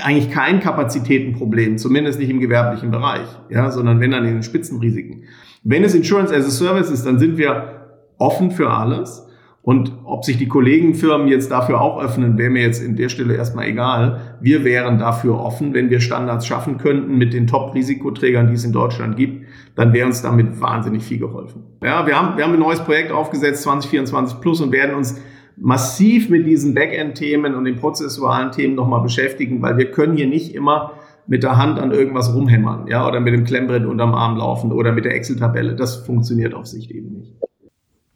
eigentlich 0.03 0.29
kein 0.29 0.59
Kapazitätenproblem, 0.59 1.79
zumindest 1.79 2.19
nicht 2.19 2.29
im 2.29 2.39
gewerblichen 2.39 2.91
Bereich, 2.91 3.27
ja, 3.49 3.71
sondern 3.71 3.99
wenn 3.99 4.11
dann 4.11 4.25
in 4.25 4.35
den 4.35 4.43
Spitzenrisiken. 4.43 5.23
Wenn 5.63 5.83
es 5.83 5.95
Insurance 5.95 6.33
as 6.33 6.45
a 6.45 6.51
Service 6.51 6.91
ist, 6.91 7.07
dann 7.07 7.17
sind 7.17 7.37
wir 7.37 7.87
offen 8.19 8.51
für 8.51 8.69
alles. 8.69 9.26
Und 9.67 9.91
ob 10.05 10.23
sich 10.23 10.37
die 10.37 10.47
Kollegenfirmen 10.47 11.27
jetzt 11.27 11.51
dafür 11.51 11.81
auch 11.81 12.01
öffnen, 12.01 12.37
wäre 12.37 12.49
mir 12.49 12.61
jetzt 12.61 12.81
in 12.81 12.95
der 12.95 13.09
Stelle 13.09 13.35
erstmal 13.35 13.67
egal. 13.67 14.37
Wir 14.39 14.63
wären 14.63 14.97
dafür 14.97 15.41
offen, 15.41 15.73
wenn 15.73 15.89
wir 15.89 15.99
Standards 15.99 16.47
schaffen 16.47 16.77
könnten 16.77 17.17
mit 17.17 17.33
den 17.33 17.47
Top-Risikoträgern, 17.47 18.47
die 18.47 18.53
es 18.53 18.63
in 18.63 18.71
Deutschland 18.71 19.17
gibt, 19.17 19.45
dann 19.75 19.91
wäre 19.91 20.07
uns 20.07 20.21
damit 20.21 20.61
wahnsinnig 20.61 21.03
viel 21.03 21.19
geholfen. 21.19 21.63
Ja, 21.83 22.07
wir 22.07 22.17
haben, 22.17 22.37
wir 22.37 22.45
haben 22.45 22.53
ein 22.53 22.59
neues 22.59 22.79
Projekt 22.79 23.11
aufgesetzt, 23.11 23.63
2024 23.63 24.39
Plus, 24.39 24.61
und 24.61 24.71
werden 24.71 24.95
uns 24.95 25.19
massiv 25.57 26.29
mit 26.29 26.47
diesen 26.47 26.73
Backend-Themen 26.73 27.53
und 27.53 27.65
den 27.65 27.75
prozessualen 27.75 28.53
Themen 28.53 28.75
nochmal 28.75 29.01
beschäftigen, 29.01 29.61
weil 29.61 29.75
wir 29.75 29.91
können 29.91 30.15
hier 30.15 30.27
nicht 30.27 30.55
immer 30.55 30.93
mit 31.27 31.43
der 31.43 31.57
Hand 31.57 31.77
an 31.77 31.91
irgendwas 31.91 32.33
rumhämmern, 32.33 32.87
ja, 32.87 33.05
oder 33.05 33.19
mit 33.19 33.33
dem 33.33 33.43
Klemmbrett 33.43 33.85
unterm 33.85 34.13
Arm 34.13 34.37
laufen 34.37 34.71
oder 34.71 34.93
mit 34.93 35.03
der 35.03 35.13
Excel-Tabelle. 35.13 35.75
Das 35.75 35.97
funktioniert 35.97 36.53
auf 36.53 36.67
Sicht 36.67 36.89
eben 36.89 37.11
nicht. 37.17 37.33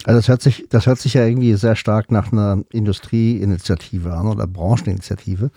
Also 0.05 0.19
das 0.19 0.27
hört 0.27 0.41
sich, 0.41 0.65
das 0.69 0.87
hört 0.87 0.99
sich 0.99 1.13
ja 1.13 1.25
irgendwie 1.25 1.53
sehr 1.55 1.75
stark 1.75 2.11
nach 2.11 2.31
einer 2.31 2.63
Industrieinitiative 2.71 4.13
an 4.13 4.27
oder 4.27 4.47
Brancheninitiative. 4.47 5.51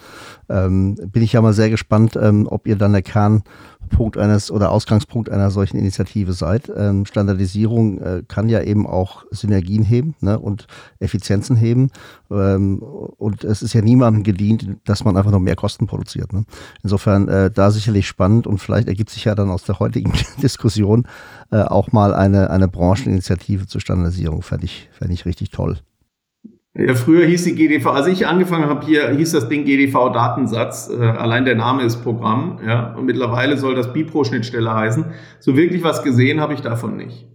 Ähm, 0.48 0.96
bin 1.12 1.22
ich 1.22 1.32
ja 1.32 1.42
mal 1.42 1.52
sehr 1.52 1.70
gespannt, 1.70 2.16
ähm, 2.20 2.46
ob 2.50 2.66
ihr 2.66 2.76
dann 2.76 2.92
der 2.92 3.02
Kern 3.02 3.42
Punkt 3.88 4.18
eines 4.18 4.50
oder 4.50 4.70
Ausgangspunkt 4.70 5.30
einer 5.30 5.50
solchen 5.50 5.78
Initiative 5.78 6.32
seid. 6.32 6.70
Ähm, 6.74 7.06
Standardisierung 7.06 8.00
äh, 8.00 8.22
kann 8.26 8.48
ja 8.48 8.62
eben 8.62 8.86
auch 8.86 9.24
Synergien 9.30 9.82
heben 9.82 10.14
ne, 10.20 10.38
und 10.38 10.66
Effizienzen 10.98 11.56
heben. 11.56 11.90
Ähm, 12.30 12.78
und 12.80 13.44
es 13.44 13.62
ist 13.62 13.74
ja 13.74 13.82
niemandem 13.82 14.22
gedient, 14.22 14.76
dass 14.84 15.04
man 15.04 15.16
einfach 15.16 15.30
noch 15.30 15.40
mehr 15.40 15.56
Kosten 15.56 15.86
produziert. 15.86 16.32
Ne? 16.32 16.44
Insofern 16.82 17.28
äh, 17.28 17.50
da 17.50 17.70
sicherlich 17.70 18.06
spannend 18.06 18.46
und 18.46 18.58
vielleicht 18.58 18.88
ergibt 18.88 19.10
sich 19.10 19.24
ja 19.24 19.34
dann 19.34 19.50
aus 19.50 19.64
der 19.64 19.78
heutigen 19.78 20.12
Diskussion 20.42 21.06
äh, 21.50 21.62
auch 21.62 21.92
mal 21.92 22.14
eine, 22.14 22.50
eine 22.50 22.68
Brancheninitiative 22.68 23.66
zur 23.66 23.80
Standardisierung. 23.80 24.42
Fände 24.42 24.66
ich, 24.66 24.88
fänd 24.92 25.12
ich 25.12 25.26
richtig 25.26 25.50
toll. 25.50 25.78
Ja, 26.76 26.94
früher 26.94 27.24
hieß 27.24 27.44
die 27.44 27.54
GDV, 27.54 27.86
als 27.86 28.08
ich 28.08 28.26
angefangen 28.26 28.68
habe 28.68 28.84
hier, 28.84 29.08
hieß 29.10 29.30
das 29.30 29.48
Ding 29.48 29.64
GDV 29.64 30.10
Datensatz. 30.12 30.90
Äh, 30.90 31.04
allein 31.04 31.44
der 31.44 31.54
Name 31.54 31.84
ist 31.84 32.02
Programm, 32.02 32.58
ja. 32.66 32.94
Und 32.94 33.06
mittlerweile 33.06 33.56
soll 33.56 33.76
das 33.76 33.92
Bipro-Schnittstelle 33.92 34.74
heißen. 34.74 35.04
So 35.38 35.56
wirklich 35.56 35.84
was 35.84 36.02
gesehen 36.02 36.40
habe 36.40 36.52
ich 36.52 36.62
davon 36.62 36.96
nicht. 36.96 37.28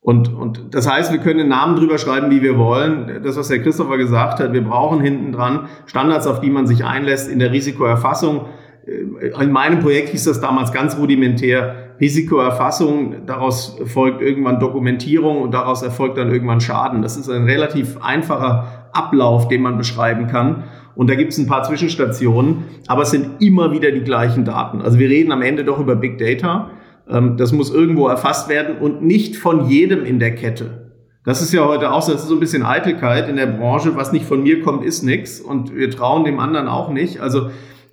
Und, 0.00 0.32
und 0.32 0.74
das 0.74 0.88
heißt, 0.88 1.10
wir 1.10 1.20
können 1.20 1.38
den 1.38 1.48
Namen 1.48 1.76
drüber 1.76 1.96
schreiben, 1.96 2.30
wie 2.30 2.42
wir 2.42 2.58
wollen. 2.58 3.22
Das, 3.24 3.36
was 3.38 3.48
Herr 3.48 3.60
Christopher 3.60 3.96
gesagt 3.96 4.40
hat, 4.40 4.52
wir 4.52 4.62
brauchen 4.62 5.00
hinten 5.00 5.32
dran 5.32 5.68
Standards, 5.86 6.26
auf 6.26 6.40
die 6.40 6.50
man 6.50 6.66
sich 6.66 6.84
einlässt 6.84 7.30
in 7.30 7.38
der 7.38 7.52
Risikoerfassung. 7.52 8.44
Äh, 8.86 9.42
in 9.42 9.52
meinem 9.52 9.80
Projekt 9.80 10.10
hieß 10.10 10.24
das 10.24 10.42
damals 10.42 10.70
ganz 10.70 10.98
rudimentär 10.98 11.85
Risikoerfassung, 12.00 13.26
daraus 13.26 13.78
folgt 13.86 14.20
irgendwann 14.20 14.60
Dokumentierung 14.60 15.40
und 15.42 15.52
daraus 15.52 15.82
erfolgt 15.82 16.18
dann 16.18 16.30
irgendwann 16.30 16.60
Schaden. 16.60 17.02
Das 17.02 17.16
ist 17.16 17.28
ein 17.30 17.44
relativ 17.44 17.98
einfacher 18.02 18.88
Ablauf, 18.92 19.48
den 19.48 19.62
man 19.62 19.78
beschreiben 19.78 20.26
kann. 20.26 20.64
Und 20.94 21.10
da 21.10 21.14
gibt 21.14 21.32
es 21.32 21.38
ein 21.38 21.46
paar 21.46 21.62
Zwischenstationen, 21.62 22.64
aber 22.86 23.02
es 23.02 23.10
sind 23.10 23.42
immer 23.42 23.72
wieder 23.72 23.92
die 23.92 24.02
gleichen 24.02 24.44
Daten. 24.44 24.80
Also 24.80 24.98
wir 24.98 25.08
reden 25.08 25.32
am 25.32 25.42
Ende 25.42 25.64
doch 25.64 25.78
über 25.78 25.96
Big 25.96 26.18
Data. 26.18 26.70
Ähm, 27.08 27.36
das 27.36 27.52
muss 27.52 27.72
irgendwo 27.72 28.08
erfasst 28.08 28.48
werden 28.48 28.78
und 28.78 29.02
nicht 29.02 29.36
von 29.36 29.68
jedem 29.68 30.04
in 30.04 30.18
der 30.18 30.34
Kette. 30.34 30.86
Das 31.24 31.42
ist 31.42 31.52
ja 31.52 31.66
heute 31.66 31.92
auch 31.92 32.02
so, 32.02 32.12
das 32.12 32.22
ist 32.22 32.28
so 32.28 32.34
ein 32.34 32.40
bisschen 32.40 32.62
Eitelkeit 32.62 33.28
in 33.28 33.36
der 33.36 33.46
Branche. 33.46 33.96
Was 33.96 34.12
nicht 34.12 34.24
von 34.24 34.42
mir 34.42 34.62
kommt, 34.62 34.84
ist 34.84 35.02
nichts. 35.02 35.40
Und 35.40 35.74
wir 35.74 35.90
trauen 35.90 36.24
dem 36.24 36.38
anderen 36.38 36.68
auch 36.68 36.88
nicht. 36.88 37.20
Also 37.20 37.50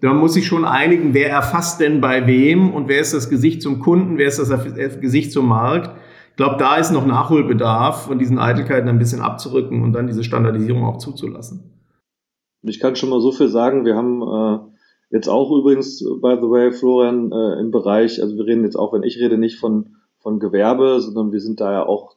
man 0.10 0.18
muss 0.18 0.34
sich 0.34 0.46
schon 0.46 0.66
einigen, 0.66 1.14
wer 1.14 1.30
erfasst 1.30 1.80
denn 1.80 2.02
bei 2.02 2.28
wem 2.28 2.74
und 2.74 2.90
wer 2.90 3.00
ist 3.00 3.14
das 3.14 3.30
Gesicht 3.30 3.62
zum 3.62 3.80
Kunden, 3.80 4.18
wer 4.18 4.28
ist 4.28 4.38
das 4.38 4.50
Gesicht 5.00 5.32
zum 5.32 5.48
Markt. 5.48 5.96
Ich 6.32 6.36
glaube, 6.36 6.58
da 6.58 6.76
ist 6.76 6.92
noch 6.92 7.06
Nachholbedarf, 7.06 8.08
von 8.08 8.20
diesen 8.20 8.38
Eitelkeiten 8.38 8.90
ein 8.90 9.00
bisschen 9.00 9.22
abzurücken 9.22 9.82
und 9.82 9.94
dann 9.94 10.08
diese 10.08 10.24
Standardisierung 10.24 10.84
auch 10.84 10.98
zuzulassen. 10.98 11.72
Ich 12.64 12.80
kann 12.80 12.96
schon 12.96 13.10
mal 13.10 13.22
so 13.22 13.32
viel 13.32 13.48
sagen, 13.48 13.86
wir 13.86 13.96
haben 13.96 14.22
äh, 14.22 14.60
jetzt 15.12 15.30
auch 15.30 15.52
übrigens, 15.52 16.00
by 16.00 16.36
the 16.36 16.50
way, 16.50 16.72
Florian, 16.72 17.32
äh, 17.32 17.60
im 17.62 17.72
Bereich, 17.72 18.22
also 18.22 18.36
wir 18.36 18.46
reden 18.46 18.64
jetzt 18.64 18.76
auch, 18.76 18.94
wenn 18.94 19.04
ich 19.04 19.20
rede, 19.20 19.38
nicht 19.38 19.58
von, 19.58 19.96
von 20.20 20.40
Gewerbe, 20.40 21.00
sondern 21.00 21.32
wir 21.32 21.40
sind 21.40 21.62
da 21.62 21.72
ja 21.72 21.86
auch 21.86 22.16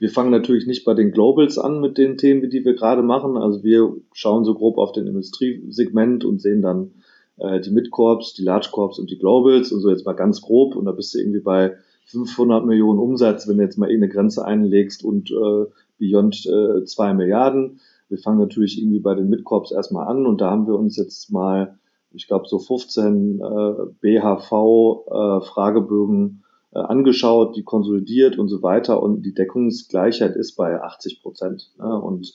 wir 0.00 0.08
fangen 0.08 0.30
natürlich 0.30 0.66
nicht 0.66 0.86
bei 0.86 0.94
den 0.94 1.12
Globals 1.12 1.58
an 1.58 1.78
mit 1.80 1.98
den 1.98 2.16
Themen, 2.16 2.48
die 2.48 2.64
wir 2.64 2.74
gerade 2.74 3.02
machen. 3.02 3.36
Also 3.36 3.62
wir 3.62 3.94
schauen 4.14 4.46
so 4.46 4.54
grob 4.54 4.78
auf 4.78 4.92
den 4.92 5.06
Industriesegment 5.06 6.24
und 6.24 6.40
sehen 6.40 6.62
dann 6.62 6.92
äh, 7.40 7.60
die 7.60 7.70
Mid-Corps, 7.70 8.34
die 8.36 8.42
Large-Corps 8.42 8.98
und 8.98 9.10
die 9.10 9.18
Globals 9.18 9.72
und 9.72 9.80
so 9.80 9.90
jetzt 9.90 10.06
mal 10.06 10.14
ganz 10.14 10.40
grob. 10.40 10.76
Und 10.76 10.84
da 10.84 10.92
bist 10.92 11.12
du 11.14 11.18
irgendwie 11.18 11.40
bei 11.40 11.74
500 12.06 12.64
Millionen 12.66 12.98
Umsatz, 12.98 13.48
wenn 13.48 13.58
du 13.58 13.64
jetzt 13.64 13.78
mal 13.78 13.88
irgendeine 13.88 14.12
Grenze 14.12 14.44
einlegst 14.44 15.04
und 15.04 15.30
äh, 15.30 15.66
beyond 15.98 16.44
äh, 16.46 16.84
2 16.84 17.14
Milliarden. 17.14 17.80
Wir 18.08 18.18
fangen 18.18 18.40
natürlich 18.40 18.80
irgendwie 18.80 19.00
bei 19.00 19.14
den 19.14 19.28
Mid-Corps 19.28 19.72
erstmal 19.72 20.08
an 20.08 20.26
und 20.26 20.40
da 20.40 20.50
haben 20.50 20.66
wir 20.66 20.74
uns 20.74 20.96
jetzt 20.96 21.30
mal, 21.30 21.78
ich 22.12 22.26
glaube, 22.26 22.48
so 22.48 22.58
15 22.58 23.40
äh, 23.40 23.74
BHV-Fragebögen 24.00 26.42
äh, 26.72 26.72
äh, 26.72 26.78
angeschaut, 26.78 27.56
die 27.56 27.64
konsolidiert 27.64 28.38
und 28.38 28.48
so 28.48 28.62
weiter 28.62 29.02
und 29.02 29.22
die 29.22 29.34
Deckungsgleichheit 29.34 30.36
ist 30.36 30.54
bei 30.56 30.80
80 30.80 31.20
Prozent. 31.22 31.72
Ja, 31.78 31.94
und 31.94 32.32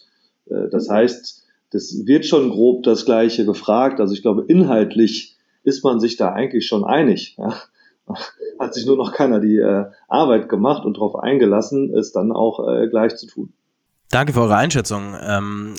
äh, 0.47 0.67
das 0.69 0.89
heißt, 0.89 1.44
das 1.75 2.05
wird 2.05 2.25
schon 2.25 2.51
grob 2.51 2.83
das 2.83 3.03
Gleiche 3.03 3.45
gefragt. 3.45 3.99
Also 3.99 4.13
ich 4.13 4.21
glaube, 4.21 4.45
inhaltlich 4.47 5.35
ist 5.63 5.83
man 5.83 5.99
sich 5.99 6.15
da 6.15 6.31
eigentlich 6.31 6.67
schon 6.67 6.85
einig. 6.85 7.35
Ja. 7.37 7.53
Hat 8.59 8.73
sich 8.73 8.85
nur 8.85 8.95
noch 8.95 9.11
keiner 9.11 9.41
die 9.41 9.57
äh, 9.57 9.85
Arbeit 10.07 10.47
gemacht 10.47 10.85
und 10.85 10.95
darauf 10.95 11.17
eingelassen, 11.17 11.93
es 11.93 12.13
dann 12.13 12.31
auch 12.31 12.65
äh, 12.65 12.87
gleich 12.87 13.17
zu 13.17 13.27
tun. 13.27 13.51
Danke 14.09 14.31
für 14.31 14.41
eure 14.41 14.55
Einschätzung. 14.55 15.15
Ähm, 15.21 15.75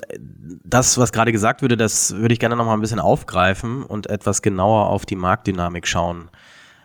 das, 0.64 0.98
was 0.98 1.12
gerade 1.12 1.32
gesagt 1.32 1.62
wurde, 1.62 1.78
das 1.78 2.14
würde 2.16 2.34
ich 2.34 2.40
gerne 2.40 2.56
noch 2.56 2.66
mal 2.66 2.74
ein 2.74 2.80
bisschen 2.82 3.00
aufgreifen 3.00 3.82
und 3.82 4.10
etwas 4.10 4.42
genauer 4.42 4.90
auf 4.90 5.06
die 5.06 5.16
Marktdynamik 5.16 5.86
schauen. 5.86 6.28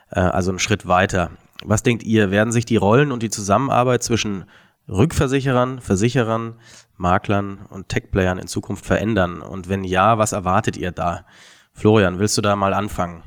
Äh, 0.09 0.21
also 0.21 0.51
einen 0.51 0.59
Schritt 0.59 0.87
weiter. 0.87 1.31
Was 1.65 1.83
denkt 1.83 2.03
ihr, 2.03 2.31
werden 2.31 2.53
sich 2.53 2.63
die 2.63 2.77
Rollen 2.77 3.11
und 3.11 3.23
die 3.23 3.29
Zusammenarbeit 3.29 4.03
zwischen 4.03 4.45
Rückversicherern, 4.89 5.79
Versicherern, 5.79 6.55
Maklern 6.97 7.59
und 7.69 7.89
Tech-Playern 7.89 8.37
in 8.37 8.47
Zukunft 8.47 8.85
verändern? 8.85 9.41
Und 9.41 9.69
wenn 9.69 9.83
ja, 9.83 10.17
was 10.17 10.31
erwartet 10.31 10.77
ihr 10.77 10.91
da? 10.91 11.25
Florian, 11.73 12.19
willst 12.19 12.37
du 12.37 12.41
da 12.41 12.55
mal 12.55 12.73
anfangen? 12.73 13.23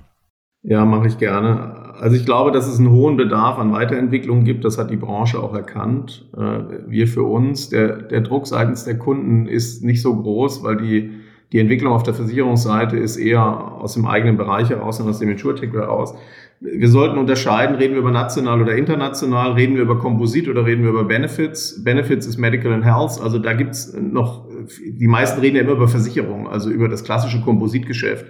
Ja, 0.62 0.84
mache 0.84 1.08
ich 1.08 1.18
gerne. 1.18 1.94
Also 2.00 2.16
ich 2.16 2.24
glaube, 2.24 2.50
dass 2.50 2.66
es 2.66 2.78
einen 2.78 2.90
hohen 2.90 3.16
Bedarf 3.16 3.58
an 3.58 3.72
Weiterentwicklung 3.72 4.44
gibt. 4.44 4.64
Das 4.64 4.78
hat 4.78 4.90
die 4.90 4.96
Branche 4.96 5.38
auch 5.38 5.54
erkannt. 5.54 6.26
Äh, 6.36 6.88
wir 6.88 7.06
für 7.06 7.24
uns, 7.24 7.68
der, 7.68 8.02
der 8.02 8.22
Druck 8.22 8.46
seitens 8.46 8.84
der 8.84 8.98
Kunden 8.98 9.46
ist 9.46 9.84
nicht 9.84 10.00
so 10.00 10.14
groß, 10.16 10.62
weil 10.62 10.78
die 10.78 11.20
Die 11.52 11.60
Entwicklung 11.60 11.92
auf 11.92 12.02
der 12.02 12.14
Versicherungsseite 12.14 12.96
ist 12.96 13.16
eher 13.16 13.44
aus 13.44 13.94
dem 13.94 14.06
eigenen 14.06 14.36
Bereich 14.36 14.70
heraus 14.70 14.98
und 14.98 15.08
aus 15.08 15.20
dem 15.20 15.28
Insurtech 15.30 15.72
heraus. 15.72 16.14
Wir 16.60 16.88
sollten 16.88 17.18
unterscheiden, 17.18 17.76
reden 17.76 17.92
wir 17.92 18.00
über 18.00 18.10
national 18.10 18.62
oder 18.62 18.74
international, 18.74 19.52
reden 19.52 19.74
wir 19.74 19.82
über 19.82 19.98
Komposit 19.98 20.48
oder 20.48 20.64
reden 20.64 20.82
wir 20.82 20.90
über 20.90 21.04
Benefits. 21.04 21.82
Benefits 21.84 22.26
ist 22.26 22.38
Medical 22.38 22.72
and 22.72 22.84
Health, 22.84 23.20
also 23.22 23.38
da 23.38 23.52
gibt's 23.52 23.92
noch, 23.92 24.46
die 24.82 25.08
meisten 25.08 25.40
reden 25.40 25.56
ja 25.56 25.62
immer 25.62 25.72
über 25.72 25.88
Versicherung, 25.88 26.48
also 26.48 26.70
über 26.70 26.88
das 26.88 27.04
klassische 27.04 27.40
Kompositgeschäft. 27.42 28.26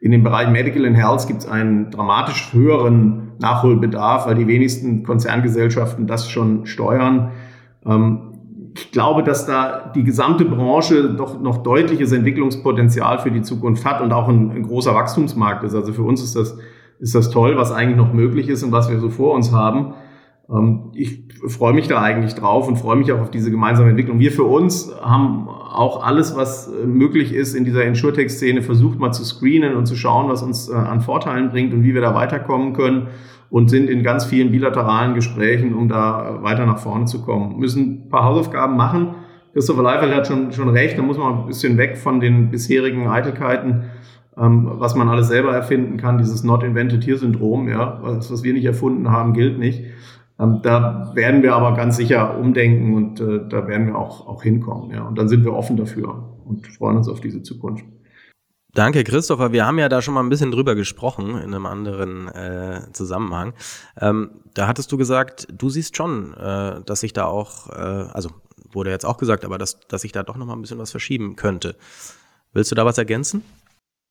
In 0.00 0.12
dem 0.12 0.22
Bereich 0.22 0.48
Medical 0.48 0.84
and 0.86 0.96
Health 0.96 1.26
gibt's 1.26 1.46
einen 1.46 1.90
dramatisch 1.90 2.52
höheren 2.52 3.32
Nachholbedarf, 3.38 4.26
weil 4.26 4.34
die 4.34 4.46
wenigsten 4.46 5.02
Konzerngesellschaften 5.02 6.06
das 6.06 6.30
schon 6.30 6.66
steuern. 6.66 7.32
Ähm, 7.86 8.34
ich 8.76 8.90
glaube, 8.90 9.22
dass 9.22 9.46
da 9.46 9.92
die 9.94 10.02
gesamte 10.02 10.44
Branche 10.44 11.14
doch 11.14 11.40
noch 11.40 11.62
deutliches 11.62 12.12
Entwicklungspotenzial 12.12 13.18
für 13.18 13.30
die 13.30 13.42
Zukunft 13.42 13.84
hat 13.84 14.00
und 14.00 14.12
auch 14.12 14.28
ein, 14.28 14.50
ein 14.50 14.62
großer 14.62 14.94
Wachstumsmarkt 14.94 15.64
ist. 15.64 15.74
Also 15.74 15.92
für 15.92 16.02
uns 16.02 16.22
ist 16.22 16.34
das, 16.34 16.58
ist 17.04 17.14
das 17.14 17.30
toll, 17.30 17.56
was 17.58 17.70
eigentlich 17.70 17.98
noch 17.98 18.14
möglich 18.14 18.48
ist 18.48 18.62
und 18.62 18.72
was 18.72 18.90
wir 18.90 18.98
so 18.98 19.10
vor 19.10 19.34
uns 19.34 19.52
haben. 19.52 19.92
Ähm, 20.50 20.90
ich 20.94 21.22
freue 21.48 21.74
mich 21.74 21.86
da 21.86 22.00
eigentlich 22.00 22.34
drauf 22.34 22.66
und 22.66 22.76
freue 22.76 22.96
mich 22.96 23.12
auch 23.12 23.20
auf 23.20 23.30
diese 23.30 23.50
gemeinsame 23.50 23.90
Entwicklung. 23.90 24.18
Wir 24.18 24.32
für 24.32 24.44
uns 24.44 24.90
haben 25.02 25.46
auch 25.48 26.02
alles, 26.02 26.34
was 26.34 26.72
äh, 26.72 26.86
möglich 26.86 27.34
ist 27.34 27.54
in 27.54 27.66
dieser 27.66 27.84
Insurtech-Szene, 27.84 28.62
versucht 28.62 28.98
mal 28.98 29.12
zu 29.12 29.22
screenen 29.22 29.76
und 29.76 29.84
zu 29.84 29.96
schauen, 29.96 30.30
was 30.30 30.42
uns 30.42 30.70
äh, 30.70 30.74
an 30.74 31.02
Vorteilen 31.02 31.50
bringt 31.50 31.74
und 31.74 31.84
wie 31.84 31.92
wir 31.92 32.00
da 32.00 32.14
weiterkommen 32.14 32.72
können 32.72 33.08
und 33.50 33.68
sind 33.68 33.90
in 33.90 34.02
ganz 34.02 34.24
vielen 34.24 34.50
bilateralen 34.50 35.14
Gesprächen, 35.14 35.74
um 35.74 35.90
da 35.90 36.38
weiter 36.40 36.64
nach 36.64 36.78
vorne 36.78 37.04
zu 37.04 37.20
kommen. 37.20 37.58
Müssen 37.58 38.06
ein 38.06 38.08
paar 38.08 38.24
Hausaufgaben 38.24 38.78
machen. 38.78 39.14
Christopher 39.52 39.82
Leifeld 39.82 40.14
hat 40.14 40.26
schon, 40.26 40.52
schon 40.52 40.70
recht, 40.70 40.96
da 40.96 41.02
muss 41.02 41.18
man 41.18 41.40
ein 41.40 41.46
bisschen 41.46 41.76
weg 41.76 41.98
von 41.98 42.18
den 42.18 42.50
bisherigen 42.50 43.06
Eitelkeiten, 43.06 43.84
ähm, 44.36 44.68
was 44.74 44.94
man 44.94 45.08
alles 45.08 45.28
selber 45.28 45.54
erfinden 45.54 45.96
kann, 45.96 46.18
dieses 46.18 46.44
Not 46.44 46.62
Invented 46.62 47.04
Here 47.06 47.18
Syndrom, 47.18 47.68
ja, 47.68 47.98
was, 48.02 48.30
was 48.32 48.42
wir 48.42 48.52
nicht 48.52 48.64
erfunden 48.64 49.10
haben, 49.10 49.32
gilt 49.32 49.58
nicht. 49.58 49.84
Ähm, 50.38 50.60
da 50.62 51.12
werden 51.14 51.42
wir 51.42 51.54
aber 51.54 51.76
ganz 51.76 51.96
sicher 51.96 52.38
umdenken 52.38 52.94
und 52.94 53.20
äh, 53.20 53.48
da 53.48 53.68
werden 53.68 53.86
wir 53.86 53.96
auch, 53.96 54.26
auch 54.26 54.42
hinkommen. 54.42 54.90
Ja. 54.90 55.02
Und 55.02 55.16
dann 55.16 55.28
sind 55.28 55.44
wir 55.44 55.52
offen 55.52 55.76
dafür 55.76 56.36
und 56.44 56.66
freuen 56.66 56.96
uns 56.96 57.08
auf 57.08 57.20
diese 57.20 57.42
Zukunft. 57.42 57.84
Danke, 58.74 59.04
Christopher. 59.04 59.52
Wir 59.52 59.66
haben 59.66 59.78
ja 59.78 59.88
da 59.88 60.02
schon 60.02 60.14
mal 60.14 60.22
ein 60.24 60.28
bisschen 60.28 60.50
drüber 60.50 60.74
gesprochen 60.74 61.36
in 61.36 61.54
einem 61.54 61.66
anderen 61.66 62.26
äh, 62.26 62.80
Zusammenhang. 62.92 63.52
Ähm, 64.00 64.30
da 64.54 64.66
hattest 64.66 64.90
du 64.90 64.96
gesagt, 64.96 65.46
du 65.56 65.70
siehst 65.70 65.96
schon, 65.96 66.34
äh, 66.34 66.80
dass 66.84 67.00
sich 67.00 67.12
da 67.12 67.26
auch, 67.26 67.70
äh, 67.70 67.72
also 68.12 68.30
wurde 68.72 68.90
jetzt 68.90 69.06
auch 69.06 69.16
gesagt, 69.16 69.44
aber 69.44 69.58
dass, 69.58 69.78
dass 69.86 70.02
sich 70.02 70.10
da 70.10 70.24
doch 70.24 70.36
noch 70.36 70.46
mal 70.46 70.54
ein 70.54 70.60
bisschen 70.60 70.80
was 70.80 70.90
verschieben 70.90 71.36
könnte. 71.36 71.76
Willst 72.52 72.72
du 72.72 72.74
da 72.74 72.84
was 72.84 72.98
ergänzen? 72.98 73.44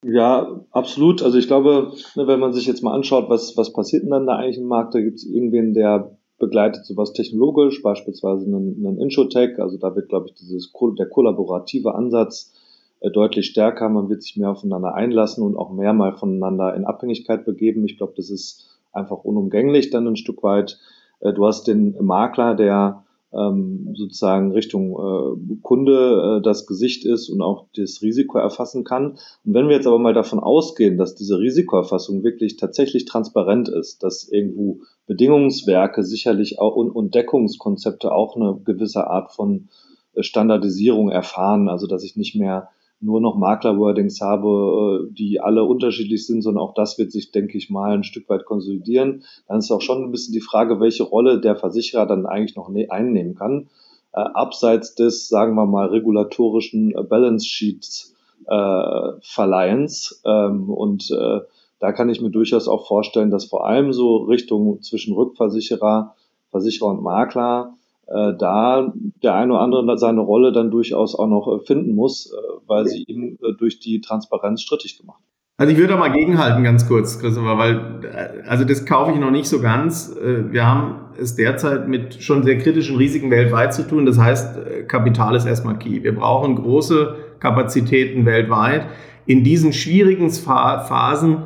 Ja, 0.04 0.62
absolut. 0.72 1.22
Also 1.24 1.38
ich 1.38 1.48
glaube, 1.48 1.94
ne, 2.16 2.28
wenn 2.28 2.39
man 2.39 2.54
sich 2.54 2.66
jetzt 2.68 2.84
mal 2.84 2.94
anschaut, 2.94 3.30
was, 3.30 3.56
was 3.58 3.72
passiert 3.74 4.04
denn 4.04 4.10
dann 4.12 4.28
da 4.28 4.36
eigentlich 4.36 4.58
im 4.58 4.66
Markt, 4.68 4.94
da 4.96 5.00
gibt 5.02 5.18
es 5.18 5.26
irgendwen, 5.26 5.74
der 5.74 6.18
begleitet 6.39 6.86
sowas 6.86 7.13
technologisch, 7.13 7.82
beispielsweise 7.82 8.46
einen, 8.46 8.86
einen 8.86 9.00
Introtech. 9.00 9.60
Also 9.60 9.78
da 9.78 9.96
wird, 9.96 10.10
glaube 10.10 10.28
ich, 10.28 10.34
dieses 10.34 10.74
der 10.98 11.06
kollaborative 11.08 11.96
Ansatz 11.96 12.54
äh, 13.00 13.12
deutlich 13.12 13.46
stärker, 13.46 13.88
man 13.88 14.10
wird 14.10 14.24
sich 14.24 14.36
mehr 14.36 14.52
aufeinander 14.52 14.94
einlassen 14.94 15.44
und 15.44 15.56
auch 15.56 15.72
mehr 15.72 15.94
mal 15.94 16.13
voneinander 16.18 16.76
in 16.76 16.84
Abhängigkeit 16.86 17.46
begeben. 17.46 17.86
Ich 17.86 17.98
glaube, 17.98 18.13
das 18.18 18.30
ist 18.30 18.68
einfach 18.92 19.24
unumgänglich 19.24 19.89
dann 19.89 20.08
ein 20.08 20.18
Stück 20.18 20.44
weit. 20.44 20.80
Äh, 21.22 21.32
du 21.32 21.46
hast 21.46 21.68
den 21.68 21.96
Makler, 22.04 22.56
der 22.56 23.03
ähm, 23.36 23.93
sozusagen 23.96 24.52
Richtung 24.52 24.91
äh, 24.91 25.58
Kunde 25.62 26.41
das 26.43 26.65
Gesicht 26.67 27.06
ist 27.06 27.30
und 27.30 27.41
auch 27.41 27.65
das 27.76 28.02
Risiko 28.02 28.38
erfassen 28.38 28.84
kann. 28.84 29.17
Und 29.43 29.54
wenn 29.54 29.67
wir 29.67 29.76
jetzt 29.76 29.88
aber 29.88 30.00
mal 30.00 30.13
davon 30.13 30.39
ausgehen, 30.39 30.98
dass 30.98 31.15
diese 31.15 31.39
Risikoerfassung 31.39 32.24
wirklich 32.24 32.58
tatsächlich 32.58 33.06
transparent 33.06 33.69
ist, 33.69 34.04
dass 34.04 34.28
irgendwo 34.28 34.82
Bedingungswerke 35.08 36.04
sicherlich 36.04 36.60
auch 36.60 36.76
und, 36.76 36.91
und 36.91 37.15
Deckungskonzepte 37.15 38.12
auch 38.12 38.36
eine 38.36 38.60
gewisse 38.63 39.08
Art 39.08 39.32
von 39.32 39.69
Standardisierung 40.17 41.10
erfahren, 41.10 41.69
also 41.69 41.88
dass 41.88 42.04
ich 42.04 42.15
nicht 42.15 42.36
mehr 42.36 42.69
nur 43.04 43.22
noch 43.22 43.36
Makler-Wordings 43.36 44.22
habe, 44.22 45.08
äh, 45.10 45.13
die 45.13 45.39
alle 45.42 45.63
unterschiedlich 45.63 46.26
sind, 46.26 46.42
sondern 46.42 46.63
auch 46.63 46.74
das 46.74 46.98
wird 46.98 47.12
sich, 47.12 47.32
denke 47.32 47.58
ich 47.58 47.70
mal, 47.70 47.94
ein 47.94 48.04
Stück 48.04 48.30
weit 48.30 48.46
konsolidieren. 48.46 49.24
Dann 49.48 49.60
ist 49.60 49.72
auch 49.72 49.82
schon 49.82 50.04
ein 50.04 50.12
bisschen 50.12 50.34
die 50.34 50.42
Frage, 50.42 50.80
welche 50.80 51.04
Rolle 51.04 51.39
der 51.39 51.56
Versicherer 51.56 52.06
dann 52.06 52.26
eigentlich 52.26 52.56
noch 52.56 52.70
ne-, 52.70 52.89
einnehmen 52.89 53.36
kann. 53.36 53.70
Äh, 54.13 54.22
abseits 54.22 54.96
des, 54.96 55.28
sagen 55.28 55.56
wir 55.56 55.66
mal, 55.66 55.88
regulatorischen 55.88 56.92
äh, 56.96 57.04
Balance 57.04 57.46
Sheets 57.46 58.16
äh, 58.48 59.12
Verleihens. 59.22 60.22
Ähm, 60.26 60.70
und 60.70 61.12
äh, 61.12 61.42
da 61.80 61.92
kann 61.92 62.10
ich 62.10 62.22
mir 62.22 62.30
durchaus 62.32 62.68
auch 62.68 62.88
vorstellen, 62.88 63.32
dass 63.32 63.46
vor 63.46 63.66
allem 63.66 63.92
so 63.92 64.18
Richtung 64.18 64.82
zwischen 64.82 65.13
Rückversicherer, 65.13 66.16
Versicherer 66.52 66.89
und 66.89 67.04
Makler 67.04 67.74
da 68.08 68.94
der 69.24 69.36
eine 69.36 69.54
oder 69.54 69.62
andere 69.62 69.98
seine 69.98 70.22
Rolle 70.22 70.52
dann 70.52 70.72
durchaus 70.72 71.16
auch 71.16 71.28
noch 71.28 71.48
äh, 71.48 71.66
finden 71.66 71.96
muss, 71.96 72.32
äh, 72.32 72.38
weil 72.68 72.86
sie 72.86 73.04
äh, 73.04 73.54
durch 73.58 73.80
die 73.80 74.02
Transparenz 74.02 74.62
strittig 74.62 75.00
gemacht. 75.00 75.22
Also 75.58 75.72
ich 75.72 75.78
würde 75.78 75.94
da 75.94 76.00
mal 76.00 76.12
gegenhalten 76.12 76.63
ganz 76.63 76.88
kurz, 76.88 77.20
Christopher, 77.20 77.58
weil 77.58 78.02
äh, 78.04 78.48
also 78.48 78.66
das 78.66 78.86
kaufe 78.86 79.12
ich 79.12 79.20
noch 79.20 79.32
nicht 79.32 79.48
so 79.48 79.62
ganz. 79.62 80.16
Äh, 80.18 80.52
wir 80.52 80.66
haben 80.66 80.96
es 81.18 81.36
derzeit 81.36 81.88
mit 81.88 82.22
schon 82.22 82.44
sehr 82.44 82.58
kritischen 82.58 82.98
Risiken 82.98 83.32
weltweit 83.32 83.74
zu 83.74 83.88
tun. 83.88 84.06
Das 84.06 84.18
heißt, 84.18 84.88
Kapital 84.88 85.36
ist 85.36 85.46
erstmal 85.46 85.78
key. 85.78 86.04
Wir 86.04 86.16
brauchen 86.16 86.56
große 86.56 87.16
Kapazitäten 87.39 88.26
weltweit. 88.26 88.88
In 89.26 89.44
diesen 89.44 89.72
schwierigen 89.72 90.30
Phasen 90.32 91.44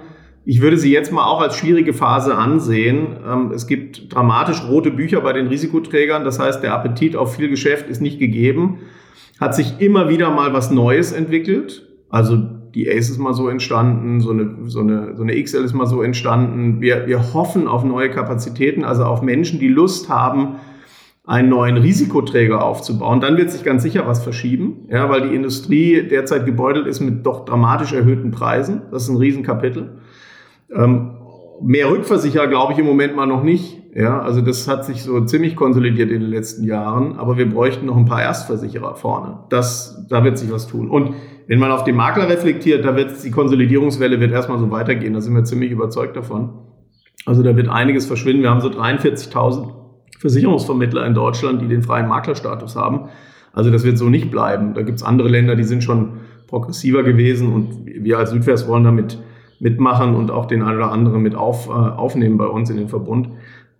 ich 0.49 0.61
würde 0.61 0.77
sie 0.77 0.93
jetzt 0.93 1.11
mal 1.11 1.25
auch 1.25 1.41
als 1.41 1.57
schwierige 1.57 1.93
Phase 1.93 2.37
ansehen. 2.37 3.17
Ähm, 3.27 3.51
es 3.53 3.67
gibt 3.67 4.13
dramatisch 4.15 4.63
rote 4.63 4.91
Bücher 4.91 5.19
bei 5.19 5.33
den 5.33 5.47
Risikoträgern. 5.47 6.23
Das 6.23 6.39
heißt, 6.39 6.63
der 6.63 6.73
Appetit 6.73 7.17
auf 7.17 7.35
viel 7.35 7.49
Geschäft 7.49 7.89
ist 7.89 8.01
nicht 8.01 8.17
gegeben. 8.17 8.77
Hat 9.41 9.53
sich 9.53 9.81
immer 9.81 10.07
wieder 10.07 10.31
mal 10.31 10.53
was 10.53 10.71
Neues 10.71 11.11
entwickelt. 11.11 11.85
Also 12.09 12.37
die 12.37 12.89
Ace 12.89 13.09
ist 13.09 13.17
mal 13.17 13.33
so 13.33 13.49
entstanden, 13.49 14.21
so 14.21 14.29
eine, 14.31 14.55
so 14.67 14.79
eine, 14.79 15.17
so 15.17 15.23
eine 15.23 15.43
XL 15.43 15.65
ist 15.65 15.73
mal 15.73 15.85
so 15.85 16.01
entstanden. 16.01 16.79
Wir, 16.79 17.07
wir 17.07 17.33
hoffen 17.33 17.67
auf 17.67 17.83
neue 17.83 18.09
Kapazitäten, 18.09 18.85
also 18.85 19.03
auf 19.03 19.21
Menschen, 19.21 19.59
die 19.59 19.67
Lust 19.67 20.07
haben, 20.07 20.55
einen 21.25 21.49
neuen 21.49 21.75
Risikoträger 21.75 22.63
aufzubauen. 22.63 23.19
Dann 23.19 23.35
wird 23.35 23.51
sich 23.51 23.65
ganz 23.65 23.83
sicher 23.83 24.07
was 24.07 24.23
verschieben, 24.23 24.87
ja, 24.89 25.09
weil 25.09 25.27
die 25.27 25.35
Industrie 25.35 26.07
derzeit 26.07 26.45
gebeutelt 26.45 26.87
ist 26.87 27.01
mit 27.01 27.25
doch 27.25 27.43
dramatisch 27.43 27.91
erhöhten 27.91 28.31
Preisen. 28.31 28.83
Das 28.91 29.03
ist 29.03 29.09
ein 29.09 29.17
Riesenkapitel. 29.17 29.97
Ähm, 30.73 31.17
mehr 31.61 31.89
Rückversicherer 31.89 32.47
glaube 32.47 32.73
ich 32.73 32.79
im 32.79 32.85
Moment 32.85 33.15
mal 33.15 33.25
noch 33.25 33.43
nicht. 33.43 33.81
Ja, 33.95 34.21
also 34.21 34.41
das 34.41 34.67
hat 34.67 34.85
sich 34.85 35.01
so 35.01 35.21
ziemlich 35.21 35.55
konsolidiert 35.55 36.11
in 36.11 36.21
den 36.21 36.29
letzten 36.29 36.63
Jahren, 36.65 37.17
aber 37.17 37.37
wir 37.37 37.49
bräuchten 37.49 37.87
noch 37.87 37.97
ein 37.97 38.05
paar 38.05 38.21
Erstversicherer 38.21 38.95
vorne. 38.95 39.39
Das, 39.49 40.05
da 40.07 40.23
wird 40.23 40.37
sich 40.37 40.51
was 40.51 40.67
tun. 40.67 40.89
Und 40.89 41.15
wenn 41.47 41.57
man 41.57 41.71
auf 41.71 41.83
den 41.83 41.95
Makler 41.95 42.29
reflektiert, 42.29 42.85
da 42.85 42.95
wird 42.95 43.23
die 43.23 43.31
Konsolidierungswelle 43.31 44.19
wird 44.19 44.31
erstmal 44.31 44.59
so 44.59 44.69
weitergehen. 44.69 45.13
Da 45.13 45.21
sind 45.21 45.33
wir 45.33 45.45
ziemlich 45.45 45.71
überzeugt 45.71 46.15
davon. 46.15 46.49
Also 47.25 47.41
da 47.41 47.55
wird 47.55 47.69
einiges 47.69 48.05
verschwinden. 48.05 48.43
Wir 48.43 48.51
haben 48.51 48.61
so 48.61 48.69
43.000 48.69 49.73
Versicherungsvermittler 50.19 51.05
in 51.05 51.13
Deutschland, 51.13 51.61
die 51.61 51.67
den 51.67 51.81
freien 51.81 52.07
Maklerstatus 52.07 52.75
haben. 52.75 53.09
Also 53.53 53.71
das 53.71 53.83
wird 53.83 53.97
so 53.97 54.09
nicht 54.09 54.29
bleiben. 54.29 54.75
Da 54.75 54.83
gibt 54.83 54.99
es 54.99 55.03
andere 55.03 55.27
Länder, 55.27 55.55
die 55.55 55.63
sind 55.63 55.83
schon 55.83 56.19
progressiver 56.45 57.01
gewesen 57.01 57.51
und 57.51 57.85
wir 57.85 58.19
als 58.19 58.29
Südwest 58.29 58.67
wollen 58.67 58.83
damit 58.83 59.17
mitmachen 59.59 60.15
und 60.15 60.31
auch 60.31 60.45
den 60.45 60.61
einen 60.61 60.77
oder 60.77 60.91
anderen 60.91 61.21
mit 61.21 61.35
auf, 61.35 61.67
äh, 61.67 61.71
aufnehmen 61.71 62.37
bei 62.37 62.45
uns 62.45 62.69
in 62.69 62.77
den 62.77 62.89
Verbund. 62.89 63.29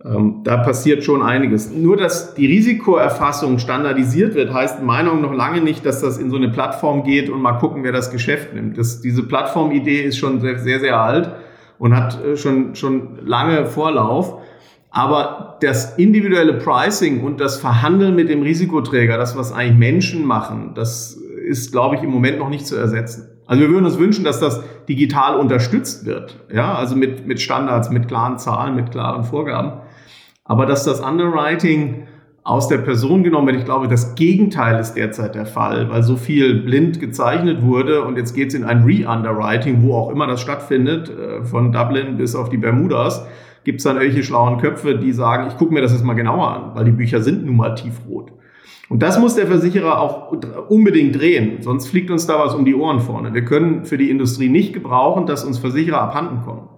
Ähm, 0.04 0.42
da 0.44 0.58
passiert 0.58 1.04
schon 1.04 1.24
einiges. 1.24 1.72
Nur, 1.72 1.98
dass 1.98 2.36
die 2.36 2.46
Risikoerfassung 2.46 3.58
standardisiert 3.58 4.36
wird, 4.36 4.54
heißt 4.54 4.80
in 4.80 4.86
Meinung 4.86 5.22
noch 5.22 5.34
lange 5.34 5.62
nicht, 5.62 5.86
dass 5.86 6.02
das 6.02 6.18
in 6.18 6.30
so 6.30 6.38
eine 6.38 6.50
Plattform 6.50 7.04
geht 7.04 7.30
und 7.30 7.42
mal 7.42 7.54
gucken, 7.54 7.84
wer 7.84 7.92
das 7.92 8.12
Geschäft 8.12 8.54
nimmt. 8.54 8.78
Das, 8.78 9.02
diese 9.02 9.24
Plattformidee 9.24 10.02
ist 10.02 10.18
schon 10.18 10.40
sehr, 10.40 10.60
sehr, 10.60 10.80
sehr 10.80 11.02
alt 11.02 11.32
und 11.80 11.96
hat 11.96 12.24
äh, 12.24 12.38
schon, 12.38 12.76
schon 12.76 13.26
lange 13.26 13.66
Vorlauf. 13.66 14.40
Aber 14.92 15.58
das 15.62 15.98
individuelle 15.98 16.54
Pricing 16.54 17.24
und 17.24 17.40
das 17.40 17.60
Verhandeln 17.60 18.16
mit 18.16 18.30
dem 18.30 18.42
Risikoträger, 18.42 19.18
das, 19.18 19.38
was 19.38 19.52
eigentlich 19.52 19.78
Menschen 19.78 20.26
machen, 20.26 20.72
das 20.76 21.14
ist, 21.14 21.72
glaube 21.72 21.96
ich, 21.96 22.04
im 22.04 22.10
Moment 22.10 22.40
noch 22.40 22.50
nicht 22.50 22.66
zu 22.66 22.76
ersetzen. 22.76 23.37
Also 23.48 23.62
wir 23.62 23.70
würden 23.70 23.86
uns 23.86 23.98
wünschen, 23.98 24.24
dass 24.24 24.40
das 24.40 24.62
digital 24.88 25.38
unterstützt 25.38 26.06
wird. 26.06 26.38
Ja, 26.54 26.76
also 26.76 26.96
mit, 26.96 27.26
mit 27.26 27.42
Standards, 27.42 27.90
mit 27.90 28.08
klaren 28.08 28.38
Zahlen, 28.38 28.76
mit 28.76 28.92
klaren 28.92 29.24
Vorgaben. 29.24 29.82
Aber 30.44 30.66
dass 30.66 30.84
das 30.84 31.00
Underwriting 31.00 32.08
aus 32.44 32.70
der 32.70 32.78
Person 32.78 33.24
genommen 33.24 33.48
wird, 33.48 33.58
ich 33.58 33.66
glaube, 33.66 33.88
das 33.88 34.16
Gegenteil 34.16 34.80
ist 34.80 34.94
derzeit 34.94 35.36
der 35.36 35.46
Fall, 35.46 35.90
weil 35.90 36.04
so 36.04 36.16
viel 36.16 36.62
blind 36.62 37.00
gezeichnet 37.00 37.62
wurde 37.62 38.04
und 38.04 38.18
jetzt 38.18 38.34
geht 38.34 38.50
es 38.50 38.54
in 38.54 38.64
ein 38.64 38.84
Re-Underwriting, 38.84 39.82
wo 39.84 39.96
auch 39.96 40.10
immer 40.10 40.28
das 40.28 40.40
stattfindet, 40.42 41.10
äh, 41.10 41.44
von 41.44 41.74
Dublin 41.74 42.18
bis 42.18 42.36
auf 42.36 42.50
die 42.50 42.58
Bermudas, 42.58 43.26
gibt 43.66 43.80
es 43.80 43.84
dann 43.84 43.98
irgendwelche 43.98 44.24
schlauen 44.24 44.60
Köpfe, 44.60 44.96
die 44.96 45.12
sagen, 45.12 45.48
ich 45.50 45.58
gucke 45.58 45.74
mir 45.74 45.82
das 45.82 45.92
jetzt 45.92 46.06
mal 46.06 46.14
genauer 46.14 46.48
an, 46.48 46.76
weil 46.76 46.86
die 46.86 46.92
Bücher 46.92 47.22
sind 47.22 47.46
nun 47.46 47.58
mal 47.58 47.76
tiefrot. 47.76 48.32
Und 48.90 49.04
das 49.04 49.20
muss 49.20 49.36
der 49.36 49.48
Versicherer 49.48 50.00
auch 50.00 50.32
unbedingt 50.70 51.20
drehen, 51.20 51.62
sonst 51.62 51.88
fliegt 51.88 52.10
uns 52.10 52.26
da 52.26 52.40
was 52.40 52.56
um 52.56 52.64
die 52.64 52.76
Ohren 52.76 53.00
vorne. 53.02 53.34
Wir 53.34 53.44
können 53.44 53.84
für 53.84 53.98
die 53.98 54.10
Industrie 54.10 54.50
nicht 54.50 54.74
gebrauchen, 54.74 55.26
dass 55.26 55.44
uns 55.44 55.58
Versicherer 55.58 56.02
abhanden 56.02 56.42
kommen. 56.46 56.70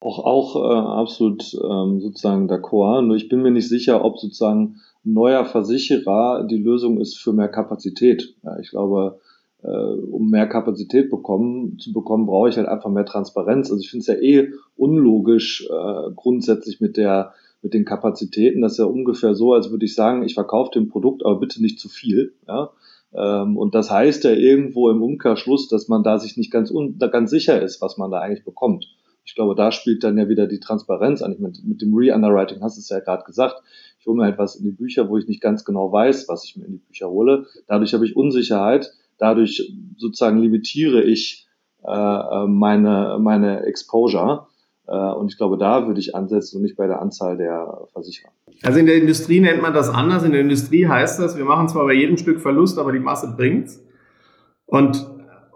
Auch, 0.00 0.18
auch 0.24 0.56
äh, 0.56 1.00
absolut 1.00 1.42
ähm, 1.54 2.00
sozusagen 2.00 2.48
d'accord. 2.48 3.02
Nur 3.02 3.16
ich 3.16 3.28
bin 3.28 3.42
mir 3.42 3.50
nicht 3.50 3.68
sicher, 3.68 4.04
ob 4.04 4.18
sozusagen 4.18 4.76
neuer 5.04 5.44
Versicherer 5.44 6.44
die 6.44 6.58
Lösung 6.58 6.98
ist 7.00 7.16
für 7.16 7.32
mehr 7.32 7.48
Kapazität. 7.48 8.34
Ja, 8.42 8.58
ich 8.58 8.70
glaube, 8.70 9.20
äh, 9.62 9.68
um 9.68 10.30
mehr 10.30 10.48
Kapazität 10.48 11.10
bekommen, 11.10 11.78
zu 11.78 11.92
bekommen, 11.92 12.26
brauche 12.26 12.48
ich 12.48 12.56
halt 12.56 12.68
einfach 12.68 12.90
mehr 12.90 13.06
Transparenz. 13.06 13.70
Also 13.70 13.80
ich 13.80 13.90
finde 13.90 14.02
es 14.02 14.06
ja 14.08 14.14
eh 14.14 14.52
unlogisch 14.76 15.68
äh, 15.70 16.10
grundsätzlich 16.14 16.80
mit 16.80 16.96
der 16.96 17.32
mit 17.66 17.74
den 17.74 17.84
Kapazitäten. 17.84 18.62
Das 18.62 18.72
ist 18.72 18.78
ja 18.78 18.84
ungefähr 18.84 19.34
so, 19.34 19.52
als 19.52 19.72
würde 19.72 19.84
ich 19.84 19.96
sagen, 19.96 20.22
ich 20.22 20.34
verkaufe 20.34 20.70
dem 20.72 20.88
Produkt, 20.88 21.26
aber 21.26 21.40
bitte 21.40 21.60
nicht 21.60 21.80
zu 21.80 21.88
viel. 21.88 22.34
Ja? 22.46 22.70
Ähm, 23.12 23.56
und 23.56 23.74
das 23.74 23.90
heißt 23.90 24.22
ja 24.22 24.30
irgendwo 24.30 24.88
im 24.88 25.02
Umkehrschluss, 25.02 25.66
dass 25.68 25.88
man 25.88 26.04
da 26.04 26.20
sich 26.20 26.36
nicht 26.36 26.52
ganz, 26.52 26.72
ganz 27.10 27.30
sicher 27.30 27.60
ist, 27.60 27.82
was 27.82 27.98
man 27.98 28.12
da 28.12 28.20
eigentlich 28.20 28.44
bekommt. 28.44 28.86
Ich 29.24 29.34
glaube, 29.34 29.56
da 29.56 29.72
spielt 29.72 30.04
dann 30.04 30.16
ja 30.16 30.28
wieder 30.28 30.46
die 30.46 30.60
Transparenz 30.60 31.22
an. 31.22 31.32
Ich 31.32 31.40
meine, 31.40 31.54
mit 31.64 31.82
dem 31.82 31.92
Re-Underwriting 31.92 32.62
hast 32.62 32.76
du 32.76 32.80
es 32.80 32.88
ja 32.88 33.00
gerade 33.00 33.24
gesagt. 33.24 33.56
Ich 33.98 34.06
hole 34.06 34.16
mir 34.16 34.28
etwas 34.28 34.54
in 34.54 34.64
die 34.64 34.70
Bücher, 34.70 35.08
wo 35.08 35.18
ich 35.18 35.26
nicht 35.26 35.40
ganz 35.40 35.64
genau 35.64 35.90
weiß, 35.90 36.28
was 36.28 36.44
ich 36.44 36.56
mir 36.56 36.66
in 36.66 36.74
die 36.74 36.86
Bücher 36.86 37.10
hole. 37.10 37.46
Dadurch 37.66 37.92
habe 37.94 38.06
ich 38.06 38.14
Unsicherheit. 38.14 38.92
Dadurch 39.18 39.72
sozusagen 39.96 40.38
limitiere 40.38 41.02
ich 41.02 41.48
äh, 41.82 41.90
äh 41.90 42.46
meine, 42.46 43.18
meine 43.18 43.64
Exposure. 43.64 44.46
Äh, 44.88 44.92
und 44.92 45.30
ich 45.30 45.36
glaube, 45.36 45.58
da 45.58 45.86
würde 45.86 46.00
ich 46.00 46.14
ansetzen 46.14 46.56
und 46.56 46.62
nicht 46.62 46.76
bei 46.76 46.86
der 46.86 47.00
Anzahl 47.00 47.36
der 47.36 47.86
Versicherer. 47.92 48.30
Also 48.62 48.78
in 48.78 48.86
der 48.86 48.96
Industrie 48.96 49.40
nennt 49.40 49.62
man 49.62 49.74
das 49.74 49.88
anders. 49.88 50.24
In 50.24 50.32
der 50.32 50.40
Industrie 50.40 50.86
heißt 50.86 51.18
das, 51.20 51.36
wir 51.36 51.44
machen 51.44 51.68
zwar 51.68 51.84
bei 51.86 51.94
jedem 51.94 52.16
Stück 52.16 52.40
Verlust, 52.40 52.78
aber 52.78 52.92
die 52.92 52.98
Masse 52.98 53.34
bringt's. 53.36 53.82
Und, 54.66 55.06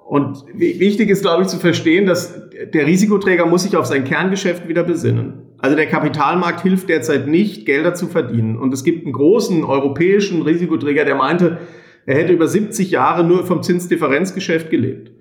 und 0.07 0.45
wichtig 0.55 1.09
ist, 1.11 1.23
glaube 1.23 1.43
ich, 1.43 1.49
zu 1.49 1.59
verstehen, 1.59 2.07
dass 2.07 2.41
der 2.73 2.87
Risikoträger 2.87 3.47
muss 3.47 3.63
sich 3.63 3.77
auf 3.77 3.87
sein 3.87 4.05
Kerngeschäft 4.05 4.69
wieder 4.69 4.85
besinnen. 4.85 5.43
Also 5.59 5.77
der 5.77 5.87
Kapitalmarkt 5.87 6.63
hilft 6.63 6.89
derzeit 6.89 7.27
nicht, 7.27 7.67
Gelder 7.67 7.95
zu 7.95 8.07
verdienen. 8.07 8.57
Und 8.57 8.73
es 8.73 8.85
gibt 8.85 9.05
einen 9.05 9.13
großen 9.13 9.65
europäischen 9.65 10.43
Risikoträger, 10.43 11.05
der 11.05 11.17
meinte, 11.17 11.59
er 12.07 12.17
hätte 12.17 12.33
über 12.33 12.49
70 12.49 12.91
Jahre 12.91 13.25
nur 13.25 13.45
vom 13.45 13.63
Zinsdifferenzgeschäft 13.63 14.71
gelebt. 14.71 15.13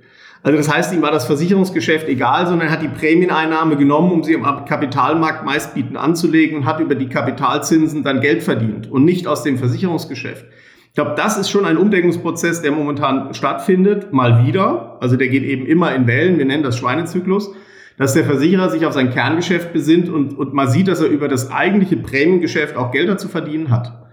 Also 0.42 0.58
das 0.58 0.74
heißt, 0.74 0.94
ihm 0.94 1.02
war 1.02 1.12
das 1.12 1.26
Versicherungsgeschäft 1.26 2.08
egal, 2.08 2.48
sondern 2.48 2.70
er 2.70 2.74
hat 2.74 2.82
die 2.82 2.88
Prämieneinnahme 2.88 3.76
genommen, 3.76 4.12
um 4.12 4.24
sie 4.24 4.36
am 4.36 4.66
Kapitalmarkt 4.66 5.46
meistbieten 5.46 5.98
anzulegen 5.98 6.60
und 6.60 6.66
hat 6.66 6.80
über 6.80 6.96
die 6.96 7.10
Kapitalzinsen 7.10 8.04
dann 8.04 8.22
Geld 8.22 8.42
verdient 8.42 8.90
und 8.90 9.04
nicht 9.04 9.28
aus 9.28 9.44
dem 9.44 9.58
Versicherungsgeschäft. 9.58 10.46
Ich 10.88 10.96
glaube, 10.96 11.14
das 11.16 11.38
ist 11.38 11.50
schon 11.50 11.66
ein 11.66 11.78
Umdeckungsprozess, 11.78 12.62
der 12.62 12.72
momentan 12.72 13.34
stattfindet, 13.34 14.14
mal 14.14 14.46
wieder. 14.46 14.98
Also 15.02 15.18
der 15.18 15.28
geht 15.28 15.44
eben 15.44 15.66
immer 15.66 15.94
in 15.94 16.08
Wellen, 16.08 16.38
wir 16.38 16.46
nennen 16.46 16.64
das 16.64 16.78
Schweinezyklus, 16.78 17.54
dass 17.98 18.14
der 18.14 18.24
Versicherer 18.24 18.70
sich 18.70 18.86
auf 18.86 18.94
sein 18.94 19.12
Kerngeschäft 19.12 19.74
besinnt 19.74 20.10
und, 20.10 20.38
und 20.38 20.54
man 20.54 20.70
sieht, 20.70 20.88
dass 20.88 21.02
er 21.02 21.10
über 21.10 21.28
das 21.28 21.52
eigentliche 21.52 21.98
Prämiengeschäft 21.98 22.78
auch 22.78 22.92
Gelder 22.92 23.18
zu 23.18 23.28
verdienen 23.28 23.70
hat. 23.70 24.09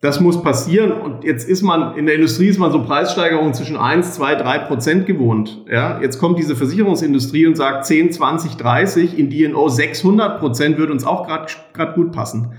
Das 0.00 0.18
muss 0.18 0.42
passieren. 0.42 0.92
Und 0.92 1.24
jetzt 1.24 1.46
ist 1.46 1.60
man, 1.60 1.94
in 1.96 2.06
der 2.06 2.14
Industrie 2.14 2.46
ist 2.46 2.58
man 2.58 2.72
so 2.72 2.82
Preissteigerungen 2.82 3.52
zwischen 3.52 3.76
1, 3.76 4.14
2, 4.14 4.36
3 4.36 4.58
Prozent 4.60 5.06
gewohnt. 5.06 5.62
Ja, 5.70 6.00
jetzt 6.00 6.18
kommt 6.18 6.38
diese 6.38 6.56
Versicherungsindustrie 6.56 7.46
und 7.46 7.56
sagt 7.56 7.84
10, 7.84 8.12
20, 8.12 8.56
30, 8.56 9.18
in 9.18 9.28
DNO 9.28 9.68
600 9.68 10.40
Prozent 10.40 10.78
würde 10.78 10.92
uns 10.92 11.04
auch 11.04 11.26
gerade 11.26 11.92
gut 11.94 12.12
passen. 12.12 12.52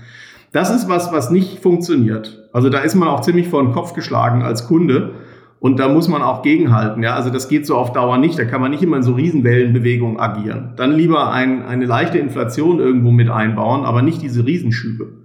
Das 0.52 0.70
ist 0.70 0.88
was, 0.88 1.12
was 1.12 1.30
nicht 1.30 1.60
funktioniert. 1.60 2.48
Also 2.52 2.68
da 2.68 2.78
ist 2.80 2.94
man 2.94 3.08
auch 3.08 3.22
ziemlich 3.22 3.48
vor 3.48 3.62
den 3.62 3.72
Kopf 3.72 3.94
geschlagen 3.94 4.42
als 4.42 4.68
Kunde. 4.68 5.14
Und 5.58 5.78
da 5.78 5.88
muss 5.88 6.08
man 6.08 6.22
auch 6.22 6.42
gegenhalten. 6.42 7.02
Ja, 7.02 7.14
also 7.14 7.30
das 7.30 7.48
geht 7.48 7.66
so 7.66 7.76
auf 7.76 7.92
Dauer 7.92 8.18
nicht. 8.18 8.38
Da 8.38 8.44
kann 8.44 8.60
man 8.60 8.70
nicht 8.70 8.82
immer 8.82 8.96
in 8.98 9.02
so 9.02 9.14
Riesenwellenbewegungen 9.14 10.18
agieren. 10.18 10.74
Dann 10.76 10.92
lieber 10.92 11.32
ein, 11.32 11.64
eine 11.64 11.86
leichte 11.86 12.18
Inflation 12.18 12.78
irgendwo 12.78 13.10
mit 13.10 13.30
einbauen, 13.30 13.84
aber 13.84 14.02
nicht 14.02 14.22
diese 14.22 14.44
Riesenschübe. 14.44 15.21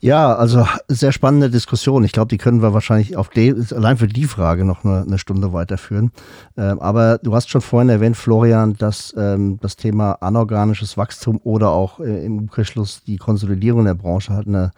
Ja, 0.00 0.36
also 0.36 0.64
sehr 0.86 1.10
spannende 1.10 1.50
Diskussion. 1.50 2.04
Ich 2.04 2.12
glaube, 2.12 2.28
die 2.28 2.38
können 2.38 2.62
wir 2.62 2.72
wahrscheinlich 2.72 3.16
auf 3.16 3.30
die, 3.30 3.52
allein 3.74 3.96
für 3.96 4.06
die 4.06 4.24
Frage 4.26 4.64
noch 4.64 4.84
eine, 4.84 5.02
eine 5.02 5.18
Stunde 5.18 5.52
weiterführen. 5.52 6.12
Ähm, 6.56 6.78
aber 6.78 7.18
du 7.18 7.34
hast 7.34 7.50
schon 7.50 7.62
vorhin 7.62 7.88
erwähnt, 7.88 8.16
Florian, 8.16 8.74
dass 8.74 9.12
ähm, 9.16 9.58
das 9.60 9.74
Thema 9.74 10.12
anorganisches 10.20 10.96
Wachstum 10.96 11.40
oder 11.42 11.70
auch 11.70 11.98
äh, 11.98 12.24
im 12.24 12.38
Umkehrschluss 12.38 13.02
die 13.04 13.16
Konsolidierung 13.16 13.86
der 13.86 13.94
Branche 13.94 14.32
halt 14.32 14.46
eine, 14.46 14.70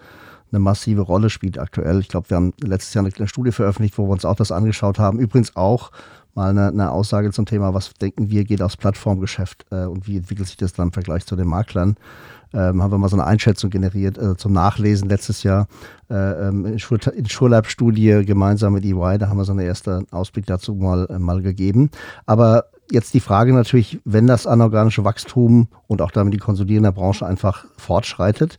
eine 0.53 0.59
massive 0.59 1.03
Rolle 1.03 1.29
spielt 1.29 1.59
aktuell. 1.59 2.01
Ich 2.01 2.09
glaube, 2.09 2.31
wir 2.31 2.39
haben 2.39 2.55
letztes 2.63 2.95
Jahr 2.95 3.05
eine, 3.05 3.15
eine 3.15 3.29
Studie 3.29 3.53
veröffentlicht, 3.53 3.99
wo 3.99 4.07
wir 4.07 4.13
uns 4.13 4.25
auch 4.25 4.37
das 4.37 4.51
angeschaut 4.51 4.99
haben. 4.99 5.19
Übrigens 5.19 5.55
auch 5.55 5.91
mal 6.35 6.49
eine, 6.49 6.69
eine 6.69 6.93
Aussage 6.93 7.31
zum 7.31 7.45
Thema, 7.45 7.75
was 7.75 7.93
denken 7.93 8.31
wir, 8.31 8.45
geht 8.45 8.63
aufs 8.63 8.79
Plattformgeschäft 8.79 9.67
äh, 9.71 9.85
und 9.85 10.07
wie 10.07 10.17
entwickelt 10.17 10.49
sich 10.49 10.57
das 10.57 10.73
dann 10.73 10.89
im 10.89 10.93
Vergleich 10.93 11.27
zu 11.27 11.37
den 11.37 11.49
Maklern 11.49 11.97
ähm, 12.53 12.83
haben 12.83 12.91
wir 12.91 12.99
mal 12.99 13.09
so 13.09 13.17
eine 13.17 13.27
Einschätzung 13.27 13.71
generiert 13.71 14.19
äh, 14.19 14.37
zum 14.37 14.53
Nachlesen 14.53 15.09
letztes 15.09 15.43
Jahr 15.43 15.69
äh, 16.11 16.15
ähm, 16.15 16.67
in, 16.67 16.79
Schul 16.79 16.99
in 17.15 17.29
Schurlab-Studie 17.29 18.25
gemeinsam 18.25 18.73
mit 18.73 18.85
EY. 18.85 19.19
Da 19.19 19.29
haben 19.29 19.39
wir 19.39 19.45
so 19.45 19.53
einen 19.53 19.61
ersten 19.61 20.07
Ausblick 20.11 20.47
dazu 20.47 20.75
mal, 20.75 21.07
äh, 21.11 21.19
mal 21.19 21.43
gegeben. 21.43 21.91
Aber 22.27 22.65
jetzt 22.91 23.15
die 23.15 23.21
Frage 23.21 23.53
natürlich, 23.53 24.01
wenn 24.05 24.27
das 24.27 24.47
anorganische 24.47 25.05
Wachstum 25.05 25.69
und 25.87 26.03
auch 26.03 26.11
damit 26.11 26.35
die 26.35 26.39
Konsolidierung 26.39 26.85
der 26.85 26.93
Branche 26.93 27.27
einfach 27.27 27.67
fortschreitet, 27.77 28.59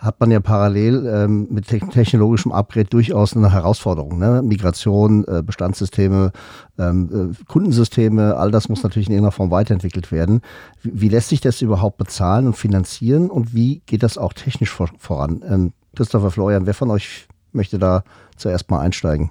hat 0.00 0.18
man 0.18 0.30
ja 0.30 0.40
parallel 0.40 1.06
ähm, 1.06 1.46
mit 1.50 1.66
technologischem 1.66 2.52
Upgrade 2.52 2.88
durchaus 2.88 3.36
eine 3.36 3.52
Herausforderung. 3.52 4.18
Ne? 4.18 4.40
Migration, 4.42 5.24
äh, 5.28 5.42
Bestandssysteme, 5.42 6.32
ähm, 6.78 7.34
äh, 7.34 7.44
Kundensysteme, 7.46 8.36
all 8.36 8.50
das 8.50 8.70
muss 8.70 8.82
natürlich 8.82 9.08
in 9.08 9.14
irgendeiner 9.14 9.32
Form 9.32 9.50
weiterentwickelt 9.50 10.10
werden. 10.10 10.40
Wie, 10.82 11.02
wie, 11.02 11.08
lässt 11.10 11.28
sich 11.28 11.42
das 11.42 11.60
überhaupt 11.60 11.98
bezahlen 11.98 12.46
und 12.46 12.56
finanzieren 12.56 13.30
und 13.30 13.54
wie 13.54 13.82
geht 13.84 14.02
das 14.02 14.16
auch 14.16 14.32
technisch 14.32 14.70
vor, 14.70 14.88
voran? 14.98 15.44
Ähm, 15.46 15.72
Christopher 15.94 16.30
Florian, 16.30 16.64
wer 16.64 16.74
von 16.74 16.90
euch 16.90 17.28
möchte 17.52 17.78
da 17.78 18.02
zuerst 18.36 18.70
mal 18.70 18.80
einsteigen? 18.80 19.30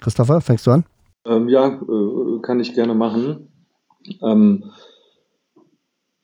Christopher, 0.00 0.40
fängst 0.40 0.66
du 0.66 0.70
an? 0.70 0.84
Ähm, 1.26 1.48
ja, 1.48 1.66
äh, 1.66 2.40
kann 2.40 2.60
ich 2.60 2.74
gerne 2.74 2.94
machen. 2.94 3.48
Ähm, 4.22 4.64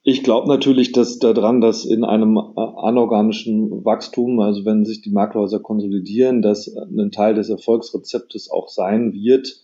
ich 0.07 0.23
glaube 0.23 0.49
natürlich, 0.49 0.93
dass 0.93 1.19
daran, 1.19 1.63
dass 1.63 1.87
in 1.87 2.05
einem 2.05 2.37
äh, 2.37 2.61
anorganischen 2.61 3.85
Wachstum, 3.87 4.39
also 4.39 4.67
wenn 4.67 4.85
sich 4.85 5.01
die 5.01 5.11
Maklerhäuser 5.11 5.61
konsolidieren, 5.61 6.43
dass 6.43 6.69
ein 6.77 7.11
Teil 7.11 7.35
des 7.35 7.49
Erfolgsrezeptes 7.49 8.51
auch 8.51 8.69
sein 8.69 9.15
wird, 9.15 9.57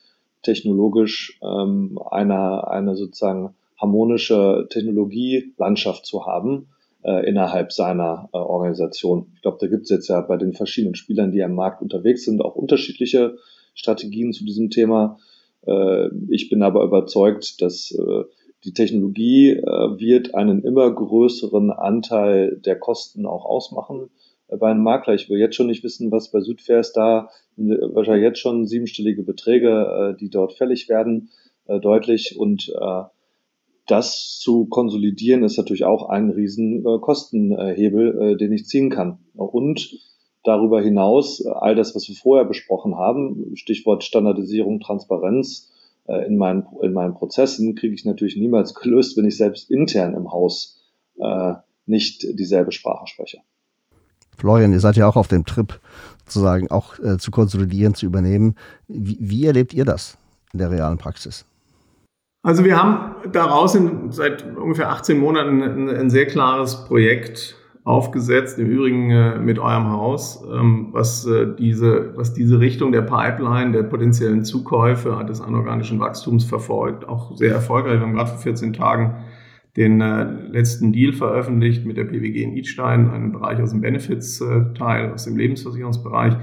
technologisch 0.42 1.38
ähm, 1.42 1.98
eine, 2.10 2.66
eine 2.68 2.96
sozusagen 2.96 3.54
harmonische 3.78 4.66
Technologielandschaft 4.70 6.06
zu 6.06 6.24
haben 6.24 6.68
äh, 7.02 7.28
innerhalb 7.28 7.70
seiner 7.70 8.30
äh, 8.32 8.38
Organisation. 8.38 9.32
Ich 9.34 9.42
glaube, 9.42 9.58
da 9.60 9.66
gibt 9.66 9.84
es 9.84 9.90
jetzt 9.90 10.08
ja 10.08 10.22
bei 10.22 10.38
den 10.38 10.54
verschiedenen 10.54 10.94
Spielern, 10.94 11.32
die 11.32 11.42
am 11.42 11.54
Markt 11.54 11.82
unterwegs 11.82 12.24
sind, 12.24 12.40
auch 12.42 12.56
unterschiedliche 12.56 13.36
Strategien 13.74 14.32
zu 14.32 14.46
diesem 14.46 14.70
Thema. 14.70 15.18
Äh, 15.66 16.08
ich 16.30 16.48
bin 16.48 16.62
aber 16.62 16.82
überzeugt, 16.84 17.60
dass 17.60 17.90
äh, 17.90 18.24
die 18.64 18.74
Technologie 18.74 19.52
äh, 19.52 19.62
wird 19.62 20.34
einen 20.34 20.62
immer 20.62 20.90
größeren 20.90 21.70
Anteil 21.70 22.56
der 22.64 22.78
Kosten 22.78 23.26
auch 23.26 23.44
ausmachen 23.44 24.10
äh, 24.48 24.56
bei 24.56 24.70
einem 24.70 24.82
Makler. 24.82 25.14
Ich 25.14 25.30
will 25.30 25.38
jetzt 25.38 25.56
schon 25.56 25.68
nicht 25.68 25.82
wissen, 25.82 26.12
was 26.12 26.30
bei 26.30 26.40
Südfair 26.40 26.80
ist 26.80 26.92
da 26.92 27.30
äh, 27.56 27.62
wahrscheinlich 27.62 28.24
jetzt 28.24 28.40
schon 28.40 28.66
siebenstellige 28.66 29.22
Beträge, 29.22 30.14
äh, 30.14 30.18
die 30.18 30.28
dort 30.28 30.52
fällig 30.52 30.88
werden, 30.88 31.30
äh, 31.66 31.80
deutlich 31.80 32.36
und 32.38 32.72
äh, 32.78 33.02
das 33.86 34.38
zu 34.38 34.66
konsolidieren 34.66 35.42
ist 35.42 35.56
natürlich 35.56 35.84
auch 35.84 36.08
ein 36.08 36.30
riesen 36.30 36.86
äh, 36.86 36.98
Kostenhebel, 37.00 38.36
den 38.36 38.52
ich 38.52 38.66
ziehen 38.66 38.88
kann. 38.88 39.18
Und 39.34 39.98
darüber 40.44 40.80
hinaus 40.80 41.44
all 41.44 41.74
das, 41.74 41.96
was 41.96 42.08
wir 42.08 42.14
vorher 42.14 42.44
besprochen 42.44 42.96
haben, 42.96 43.56
Stichwort 43.56 44.04
Standardisierung, 44.04 44.78
Transparenz, 44.78 45.72
in, 46.06 46.36
meinen, 46.36 46.66
in 46.82 46.92
meinen 46.92 47.14
Prozessen 47.14 47.74
kriege 47.74 47.94
ich 47.94 48.04
natürlich 48.04 48.36
niemals 48.36 48.74
gelöst, 48.74 49.16
wenn 49.16 49.26
ich 49.26 49.36
selbst 49.36 49.70
intern 49.70 50.14
im 50.14 50.32
Haus 50.32 50.80
äh, 51.18 51.54
nicht 51.86 52.22
dieselbe 52.38 52.72
Sprache 52.72 53.06
spreche. 53.06 53.38
Florian, 54.36 54.72
ihr 54.72 54.80
seid 54.80 54.96
ja 54.96 55.06
auch 55.06 55.16
auf 55.16 55.28
dem 55.28 55.44
Trip, 55.44 55.78
sozusagen 56.24 56.70
auch 56.70 56.98
äh, 56.98 57.18
zu 57.18 57.30
konsolidieren, 57.30 57.94
zu 57.94 58.06
übernehmen. 58.06 58.54
Wie, 58.88 59.18
wie, 59.20 59.46
erlebt 59.46 59.74
ihr 59.74 59.84
das 59.84 60.16
in 60.52 60.58
der 60.58 60.70
realen 60.70 60.98
Praxis? 60.98 61.44
Also 62.42 62.64
wir 62.64 62.82
haben 62.82 63.16
daraus 63.32 63.74
in, 63.74 64.12
seit 64.12 64.56
ungefähr 64.56 64.88
18 64.88 65.18
Monaten 65.18 65.62
ein, 65.62 65.88
ein 65.90 66.10
sehr 66.10 66.26
klares 66.26 66.86
Projekt 66.86 67.54
aufgesetzt, 67.84 68.58
im 68.58 68.66
Übrigen 68.66 69.10
äh, 69.10 69.38
mit 69.38 69.58
eurem 69.58 69.90
Haus, 69.90 70.44
ähm, 70.52 70.88
was, 70.92 71.26
äh, 71.26 71.46
diese, 71.58 72.16
was 72.16 72.34
diese 72.34 72.60
Richtung 72.60 72.92
der 72.92 73.02
Pipeline, 73.02 73.72
der 73.72 73.84
potenziellen 73.84 74.44
Zukäufe 74.44 75.24
des 75.26 75.40
anorganischen 75.40 75.98
Wachstums 75.98 76.44
verfolgt. 76.44 77.08
Auch 77.08 77.36
sehr 77.36 77.52
erfolgreich. 77.52 77.94
Wir 77.94 78.00
haben 78.00 78.14
gerade 78.14 78.30
vor 78.30 78.38
14 78.38 78.72
Tagen 78.74 79.16
den 79.76 80.00
äh, 80.00 80.24
letzten 80.24 80.92
Deal 80.92 81.12
veröffentlicht 81.12 81.86
mit 81.86 81.96
der 81.96 82.04
PWG 82.04 82.42
in 82.42 82.56
Idstein, 82.56 83.10
einem 83.10 83.32
Bereich 83.32 83.60
aus 83.60 83.70
dem 83.70 83.80
Benefits-Teil, 83.80 85.12
aus 85.12 85.24
dem 85.24 85.36
Lebensversicherungsbereich. 85.36 86.36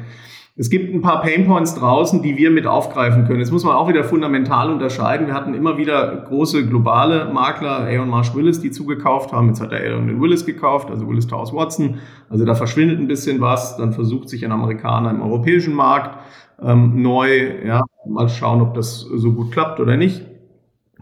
Es 0.59 0.71
gibt 0.71 0.91
ein 0.91 1.01
paar 1.01 1.21
Painpoints 1.21 1.75
draußen, 1.75 2.23
die 2.23 2.35
wir 2.35 2.49
mit 2.49 2.65
aufgreifen 2.65 3.25
können. 3.27 3.39
Jetzt 3.39 3.51
muss 3.51 3.63
man 3.63 3.75
auch 3.75 3.87
wieder 3.87 4.03
fundamental 4.03 4.71
unterscheiden. 4.71 5.27
Wir 5.27 5.35
hatten 5.35 5.53
immer 5.53 5.77
wieder 5.77 6.25
große 6.27 6.65
globale 6.65 7.31
Makler, 7.31 7.85
Aon 7.87 8.09
Marsh 8.09 8.33
Willis, 8.33 8.59
die 8.59 8.71
zugekauft 8.71 9.31
haben. 9.31 9.49
Jetzt 9.49 9.61
hat 9.61 9.71
der 9.71 9.81
Aon 9.81 10.19
Willis 10.19 10.47
gekauft, 10.47 10.89
also 10.89 11.07
Willis 11.07 11.27
Towers 11.27 11.53
Watson. 11.53 11.99
Also 12.31 12.43
da 12.43 12.55
verschwindet 12.55 12.99
ein 12.99 13.07
bisschen 13.07 13.39
was. 13.39 13.77
Dann 13.77 13.93
versucht 13.93 14.29
sich 14.29 14.43
ein 14.43 14.51
Amerikaner 14.51 15.11
im 15.11 15.21
europäischen 15.21 15.75
Markt 15.75 16.17
ähm, 16.59 17.03
neu. 17.03 17.63
Ja, 17.63 17.83
mal 18.07 18.27
schauen, 18.27 18.59
ob 18.61 18.73
das 18.73 19.01
so 19.01 19.33
gut 19.33 19.51
klappt 19.51 19.79
oder 19.79 19.95
nicht. 19.95 20.25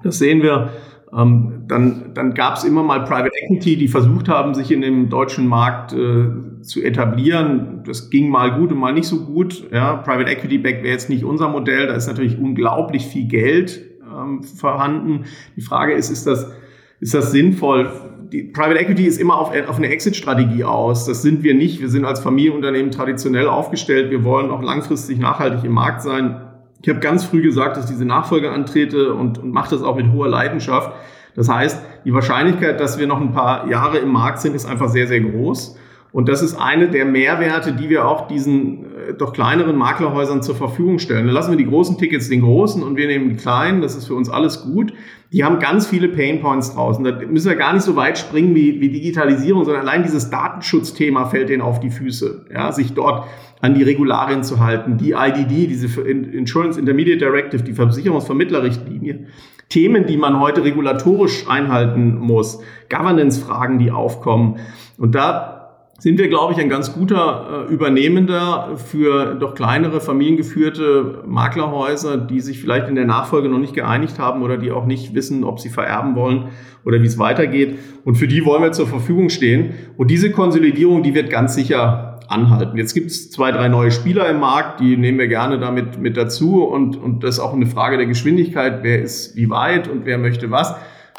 Das 0.03 0.17
sehen 0.17 0.43
wir. 0.43 0.71
Ähm, 1.13 1.63
dann 1.67 2.11
dann 2.13 2.33
gab 2.33 2.57
es 2.57 2.63
immer 2.63 2.83
mal 2.83 3.03
Private 3.03 3.31
Equity, 3.43 3.77
die 3.77 3.87
versucht 3.87 4.27
haben, 4.27 4.53
sich 4.53 4.71
in 4.71 4.81
dem 4.81 5.09
deutschen 5.09 5.47
Markt 5.47 5.93
äh, 5.93 6.61
zu 6.61 6.81
etablieren. 6.81 7.83
Das 7.85 8.09
ging 8.09 8.29
mal 8.29 8.57
gut 8.59 8.71
und 8.71 8.79
mal 8.79 8.93
nicht 8.93 9.07
so 9.07 9.25
gut. 9.25 9.69
Ja, 9.71 9.97
Private 9.97 10.31
Equity 10.31 10.57
Back 10.57 10.83
wäre 10.83 10.93
jetzt 10.93 11.09
nicht 11.09 11.23
unser 11.23 11.49
Modell. 11.49 11.87
Da 11.87 11.93
ist 11.93 12.07
natürlich 12.07 12.39
unglaublich 12.39 13.05
viel 13.05 13.27
Geld 13.27 13.81
ähm, 14.03 14.43
vorhanden. 14.43 15.25
Die 15.55 15.61
Frage 15.61 15.93
ist, 15.93 16.09
ist 16.09 16.25
das, 16.27 16.51
ist 16.99 17.13
das 17.13 17.31
sinnvoll? 17.31 17.91
Die 18.31 18.43
Private 18.43 18.79
Equity 18.79 19.05
ist 19.05 19.21
immer 19.21 19.37
auf, 19.37 19.51
auf 19.67 19.77
eine 19.77 19.89
Exit-Strategie 19.89 20.63
aus. 20.63 21.05
Das 21.05 21.21
sind 21.21 21.43
wir 21.43 21.53
nicht. 21.53 21.79
Wir 21.79 21.89
sind 21.89 22.05
als 22.05 22.19
Familienunternehmen 22.19 22.91
traditionell 22.91 23.47
aufgestellt. 23.47 24.09
Wir 24.09 24.23
wollen 24.23 24.49
auch 24.49 24.63
langfristig 24.63 25.19
nachhaltig 25.19 25.63
im 25.63 25.73
Markt 25.73 26.01
sein. 26.01 26.41
Ich 26.85 26.89
habe 26.89 26.99
ganz 26.99 27.23
früh 27.23 27.41
gesagt, 27.41 27.77
dass 27.77 27.87
diese 27.87 28.05
Nachfolge 28.05 28.51
antrete 28.51 29.15
und, 29.15 29.39
und 29.39 29.51
mache 29.51 29.71
das 29.71 29.81
auch 29.81 29.95
mit 29.95 30.11
hoher 30.11 30.27
Leidenschaft. 30.27 30.91
Das 31.35 31.49
heißt, 31.49 31.81
die 32.05 32.13
Wahrscheinlichkeit, 32.13 32.79
dass 32.79 32.99
wir 32.99 33.07
noch 33.07 33.19
ein 33.19 33.31
paar 33.31 33.67
Jahre 33.67 33.97
im 33.97 34.09
Markt 34.11 34.39
sind, 34.39 34.53
ist 34.53 34.67
einfach 34.67 34.89
sehr, 34.89 35.07
sehr 35.07 35.21
groß. 35.21 35.79
Und 36.11 36.29
das 36.29 36.43
ist 36.43 36.53
eine 36.53 36.87
der 36.87 37.05
Mehrwerte, 37.05 37.73
die 37.73 37.89
wir 37.89 38.07
auch 38.07 38.27
diesen 38.27 38.85
äh, 38.85 39.13
doch 39.17 39.33
kleineren 39.33 39.75
Maklerhäusern 39.75 40.43
zur 40.43 40.53
Verfügung 40.53 40.99
stellen. 40.99 41.25
Dann 41.25 41.33
lassen 41.33 41.49
wir 41.49 41.57
die 41.57 41.65
großen 41.65 41.97
Tickets 41.97 42.29
den 42.29 42.41
großen 42.41 42.83
und 42.83 42.97
wir 42.97 43.07
nehmen 43.07 43.29
die 43.29 43.35
kleinen. 43.35 43.81
Das 43.81 43.95
ist 43.95 44.05
für 44.05 44.13
uns 44.13 44.29
alles 44.29 44.61
gut. 44.61 44.93
Die 45.33 45.43
haben 45.43 45.57
ganz 45.57 45.87
viele 45.87 46.07
Painpoints 46.07 46.75
draußen. 46.75 47.03
Da 47.03 47.13
müssen 47.27 47.49
wir 47.49 47.57
gar 47.57 47.73
nicht 47.73 47.81
so 47.81 47.95
weit 47.95 48.19
springen 48.19 48.53
wie, 48.53 48.79
wie 48.79 48.89
Digitalisierung, 48.89 49.65
sondern 49.65 49.81
allein 49.81 50.03
dieses 50.03 50.29
Datenschutzthema 50.29 51.25
fällt 51.25 51.49
denen 51.49 51.63
auf 51.63 51.79
die 51.79 51.89
Füße. 51.89 52.45
Ja, 52.53 52.71
sich 52.71 52.93
dort 52.93 53.25
an 53.65 53.73
die 53.73 53.83
Regularien 53.83 54.43
zu 54.43 54.59
halten, 54.59 54.97
die 54.97 55.13
IDD, 55.13 55.67
diese 55.67 56.01
Insurance 56.01 56.79
Intermediate 56.79 57.17
Directive, 57.17 57.63
die 57.63 57.73
Versicherungsvermittlerrichtlinie, 57.73 59.25
Themen, 59.69 60.05
die 60.05 60.17
man 60.17 60.39
heute 60.39 60.63
regulatorisch 60.63 61.49
einhalten 61.49 62.19
muss, 62.19 62.61
Governance-Fragen, 62.89 63.79
die 63.79 63.89
aufkommen. 63.89 64.59
Und 64.99 65.15
da 65.15 65.64
sind 65.97 66.19
wir, 66.19 66.27
glaube 66.27 66.53
ich, 66.53 66.59
ein 66.59 66.67
ganz 66.67 66.93
guter 66.93 67.67
äh, 67.69 67.73
Übernehmender 67.73 68.75
für 68.75 69.35
doch 69.35 69.55
kleinere 69.55 70.01
familiengeführte 70.01 71.23
Maklerhäuser, 71.25 72.17
die 72.17 72.41
sich 72.41 72.59
vielleicht 72.59 72.89
in 72.89 72.95
der 72.95 73.05
Nachfolge 73.05 73.47
noch 73.47 73.59
nicht 73.59 73.73
geeinigt 73.73 74.19
haben 74.19 74.41
oder 74.41 74.57
die 74.57 74.71
auch 74.71 74.85
nicht 74.85 75.15
wissen, 75.15 75.45
ob 75.45 75.59
sie 75.59 75.69
vererben 75.69 76.15
wollen 76.15 76.49
oder 76.83 77.01
wie 77.01 77.07
es 77.07 77.17
weitergeht. 77.17 77.79
Und 78.03 78.15
für 78.15 78.27
die 78.27 78.45
wollen 78.45 78.61
wir 78.61 78.73
zur 78.73 78.87
Verfügung 78.87 79.29
stehen. 79.29 79.73
Und 79.95 80.11
diese 80.11 80.31
Konsolidierung, 80.31 81.01
die 81.01 81.15
wird 81.15 81.29
ganz 81.29 81.55
sicher 81.55 82.19
anhalten. 82.27 82.77
Jetzt 82.77 82.93
gibt 82.93 83.07
es 83.07 83.31
zwei, 83.31 83.51
drei 83.51 83.69
neue 83.69 83.91
Spieler 83.91 84.29
im 84.29 84.39
Markt, 84.39 84.81
die 84.81 84.97
nehmen 84.97 85.17
wir 85.17 85.27
gerne 85.27 85.59
damit 85.59 85.99
mit 85.99 86.17
dazu. 86.17 86.63
Und, 86.63 86.97
und 86.97 87.23
das 87.23 87.35
ist 87.35 87.39
auch 87.39 87.53
eine 87.53 87.67
Frage 87.67 87.95
der 87.97 88.05
Geschwindigkeit. 88.05 88.79
Wer 88.81 89.01
ist 89.01 89.35
wie 89.37 89.49
weit 89.49 89.87
und 89.87 90.05
wer 90.05 90.17
möchte 90.17 90.51
was? 90.51 90.75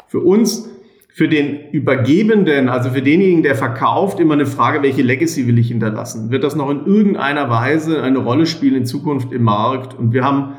Für 0.07 0.19
uns 0.19 0.69
für 1.17 1.27
den 1.27 1.71
Übergebenden, 1.71 2.69
also 2.69 2.91
für 2.91 3.01
denjenigen, 3.01 3.41
der 3.41 3.55
verkauft, 3.55 4.19
immer 4.19 4.35
eine 4.35 4.45
Frage, 4.45 4.83
welche 4.83 5.01
Legacy 5.01 5.47
will 5.47 5.57
ich 5.57 5.69
hinterlassen? 5.69 6.29
Wird 6.29 6.43
das 6.43 6.55
noch 6.55 6.69
in 6.69 6.85
irgendeiner 6.85 7.49
Weise 7.49 8.03
eine 8.03 8.19
Rolle 8.19 8.45
spielen 8.45 8.75
in 8.75 8.85
Zukunft 8.85 9.33
im 9.33 9.41
Markt? 9.41 9.95
Und 9.97 10.13
wir 10.13 10.23
haben 10.23 10.53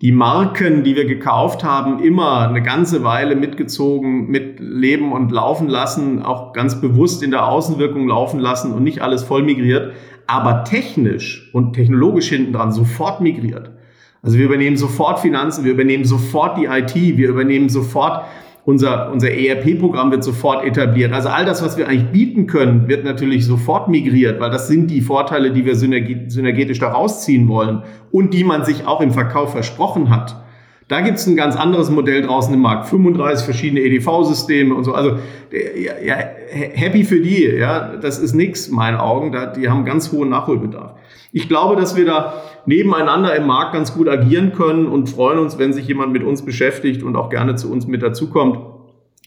die 0.00 0.10
Marken, 0.10 0.82
die 0.82 0.96
wir 0.96 1.04
gekauft 1.04 1.62
haben, 1.62 2.02
immer 2.02 2.48
eine 2.48 2.62
ganze 2.62 3.04
Weile 3.04 3.36
mitgezogen, 3.36 4.26
mit 4.28 4.58
Leben 4.58 5.12
und 5.12 5.30
laufen 5.30 5.68
lassen, 5.68 6.20
auch 6.20 6.52
ganz 6.52 6.80
bewusst 6.80 7.22
in 7.22 7.30
der 7.30 7.46
Außenwirkung 7.46 8.08
laufen 8.08 8.40
lassen 8.40 8.72
und 8.72 8.82
nicht 8.82 9.02
alles 9.02 9.22
voll 9.22 9.44
migriert, 9.44 9.92
aber 10.26 10.64
technisch 10.64 11.48
und 11.52 11.74
technologisch 11.74 12.28
hinten 12.28 12.52
dran 12.52 12.72
sofort 12.72 13.20
migriert. 13.20 13.70
Also 14.20 14.36
wir 14.36 14.46
übernehmen 14.46 14.76
sofort 14.76 15.20
Finanzen, 15.20 15.64
wir 15.64 15.70
übernehmen 15.70 16.04
sofort 16.04 16.58
die 16.58 16.64
IT, 16.64 16.96
wir 16.96 17.28
übernehmen 17.28 17.68
sofort 17.68 18.24
unser, 18.64 19.10
unser 19.10 19.30
ERP-Programm 19.30 20.12
wird 20.12 20.22
sofort 20.22 20.64
etabliert. 20.64 21.12
Also 21.12 21.28
all 21.28 21.44
das, 21.44 21.62
was 21.62 21.76
wir 21.76 21.88
eigentlich 21.88 22.12
bieten 22.12 22.46
können, 22.46 22.86
wird 22.88 23.04
natürlich 23.04 23.44
sofort 23.44 23.88
migriert, 23.88 24.40
weil 24.40 24.50
das 24.50 24.68
sind 24.68 24.88
die 24.88 25.00
Vorteile, 25.00 25.50
die 25.50 25.64
wir 25.64 25.74
synergetisch 25.74 26.78
da 26.78 26.92
rausziehen 26.92 27.48
wollen 27.48 27.82
und 28.12 28.32
die 28.34 28.44
man 28.44 28.64
sich 28.64 28.86
auch 28.86 29.00
im 29.00 29.10
Verkauf 29.10 29.50
versprochen 29.50 30.10
hat. 30.10 30.36
Da 30.88 31.00
gibt 31.00 31.18
es 31.18 31.26
ein 31.26 31.36
ganz 31.36 31.56
anderes 31.56 31.90
Modell 31.90 32.22
draußen 32.22 32.52
im 32.52 32.60
Markt. 32.60 32.86
35 32.86 33.44
verschiedene 33.44 33.80
EDV-Systeme 33.80 34.74
und 34.74 34.84
so. 34.84 34.92
Also 34.92 35.16
ja, 36.04 36.16
happy 36.50 37.04
für 37.04 37.20
die. 37.20 37.44
Ja, 37.44 37.96
das 37.96 38.18
ist 38.18 38.34
nichts, 38.34 38.70
meinen 38.70 38.98
Augen. 38.98 39.32
Da, 39.32 39.46
die 39.46 39.68
haben 39.68 39.84
ganz 39.84 40.12
hohen 40.12 40.28
Nachholbedarf. 40.28 40.94
Ich 41.32 41.48
glaube, 41.48 41.76
dass 41.76 41.96
wir 41.96 42.04
da 42.04 42.34
nebeneinander 42.66 43.34
im 43.34 43.46
Markt 43.46 43.72
ganz 43.72 43.94
gut 43.94 44.06
agieren 44.06 44.52
können 44.52 44.86
und 44.86 45.08
freuen 45.08 45.38
uns, 45.38 45.58
wenn 45.58 45.72
sich 45.72 45.86
jemand 45.88 46.12
mit 46.12 46.22
uns 46.22 46.44
beschäftigt 46.44 47.02
und 47.02 47.16
auch 47.16 47.30
gerne 47.30 47.54
zu 47.56 47.72
uns 47.72 47.86
mit 47.86 48.02
dazukommt. 48.02 48.58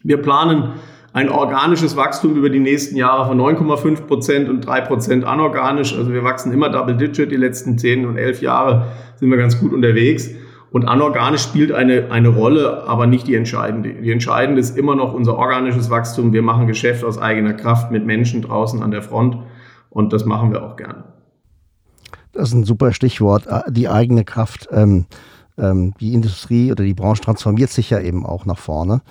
Wir 0.04 0.18
planen 0.18 0.74
ein 1.14 1.30
organisches 1.30 1.98
Wachstum 1.98 2.36
über 2.36 2.50
die 2.50 2.60
nächsten 2.60 2.96
Jahre 2.96 3.26
von 3.26 3.40
9,5 3.40 4.02
Prozent 4.02 4.50
und 4.50 4.62
3 4.62 4.82
Prozent 4.82 5.26
anorganisch. 5.26 5.98
Also 5.98 6.14
wir 6.14 6.24
wachsen 6.24 6.52
immer 6.52 6.70
Double 6.70 6.96
Digit. 6.96 7.32
Die 7.32 7.38
letzten 7.38 7.78
10 7.78 8.06
und 8.06 8.18
11 8.18 8.42
Jahre 8.42 8.88
sind 9.16 9.32
wir 9.32 9.38
ganz 9.38 9.60
gut 9.60 9.74
unterwegs. 9.74 10.30
Und 10.72 10.86
anorganisch 10.86 11.42
spielt 11.42 11.72
eine, 11.72 12.12
eine 12.12 12.28
Rolle, 12.28 12.84
aber 12.86 13.08
nicht 13.08 13.28
die 13.28 13.36
entscheidende. 13.36 13.94
Die 13.94 14.12
entscheidende 14.12 14.60
ist 14.60 14.78
immer 14.78 14.96
noch 14.96 15.14
unser 15.14 15.38
organisches 15.38 15.90
Wachstum. 15.90 16.34
Wir 16.34 16.42
machen 16.42 16.68
Geschäft 16.68 17.04
aus 17.04 17.18
eigener 17.18 17.54
Kraft 17.54 17.92
mit 17.92 18.06
Menschen 18.06 18.42
draußen 18.42 18.84
an 18.84 18.92
der 18.92 19.02
Front. 19.02 19.38
Und 19.90 20.12
das 20.12 20.26
machen 20.26 20.52
wir 20.52 20.64
auch 20.64 20.76
gerne. 20.76 21.15
Das 22.36 22.50
ist 22.50 22.54
ein 22.54 22.66
super 22.66 22.92
Stichwort, 22.92 23.48
äh, 23.48 23.72
die 23.72 23.90
eigene 23.90 24.24
Kraft. 24.24 24.68
Ähm, 24.72 25.06
ähm, 25.58 25.94
die 26.00 26.14
Industrie 26.14 26.72
oder 26.72 26.84
die 26.84 26.94
Branche 26.94 27.22
transformiert 27.22 27.70
sich 27.70 27.90
ja 27.90 28.00
eben 28.00 28.26
auch 28.26 28.46
nach 28.46 28.58
vorne. 28.58 29.02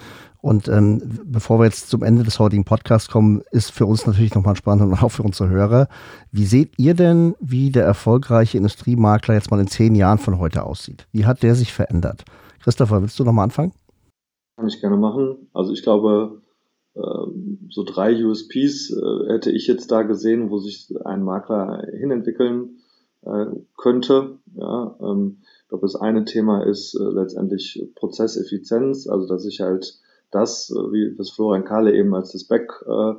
Und 0.42 0.68
ähm, 0.68 1.00
bevor 1.24 1.58
wir 1.58 1.64
jetzt 1.64 1.88
zum 1.88 2.02
Ende 2.02 2.22
des 2.22 2.38
heutigen 2.38 2.64
Podcasts 2.64 3.08
kommen, 3.08 3.42
ist 3.50 3.70
für 3.70 3.86
uns 3.86 4.06
natürlich 4.06 4.34
nochmal 4.34 4.56
spannend 4.56 4.92
und 4.92 5.02
auch 5.02 5.08
für 5.08 5.22
unsere 5.22 5.48
Hörer. 5.48 5.88
Wie 6.32 6.44
seht 6.44 6.72
ihr 6.76 6.92
denn, 6.92 7.34
wie 7.40 7.70
der 7.70 7.86
erfolgreiche 7.86 8.58
Industriemakler 8.58 9.34
jetzt 9.34 9.50
mal 9.50 9.58
in 9.58 9.68
zehn 9.68 9.94
Jahren 9.94 10.18
von 10.18 10.38
heute 10.38 10.64
aussieht? 10.64 11.06
Wie 11.12 11.24
hat 11.24 11.42
der 11.42 11.54
sich 11.54 11.72
verändert? 11.72 12.26
Christopher, 12.62 13.00
willst 13.00 13.18
du 13.18 13.24
nochmal 13.24 13.44
anfangen? 13.44 13.72
Kann 14.56 14.68
ich 14.68 14.82
gerne 14.82 14.98
machen. 14.98 15.48
Also 15.54 15.72
ich 15.72 15.82
glaube, 15.82 16.42
ähm, 16.94 17.60
so 17.70 17.82
drei 17.82 18.22
USPs 18.22 18.90
äh, 18.90 19.32
hätte 19.32 19.50
ich 19.50 19.66
jetzt 19.66 19.90
da 19.90 20.02
gesehen, 20.02 20.50
wo 20.50 20.58
sich 20.58 20.92
ein 21.06 21.22
Makler 21.22 21.86
hinentwickeln 21.90 22.80
äh, 23.24 23.46
könnte. 23.76 24.38
Ja, 24.56 24.96
ähm, 25.00 25.38
ich 25.62 25.68
glaube, 25.68 25.82
das 25.82 25.96
eine 25.96 26.24
Thema 26.24 26.62
ist 26.62 26.94
äh, 26.94 27.02
letztendlich 27.02 27.88
Prozesseffizienz, 27.94 29.08
also 29.08 29.26
dass 29.26 29.44
ich 29.44 29.60
halt 29.60 29.98
das, 30.30 30.70
äh, 30.70 30.92
wie 30.92 31.14
das 31.16 31.30
Florian 31.30 31.64
Kahle 31.64 31.94
eben 31.94 32.14
als 32.14 32.32
das 32.32 32.44
Back, 32.44 32.84
äh, 32.86 33.14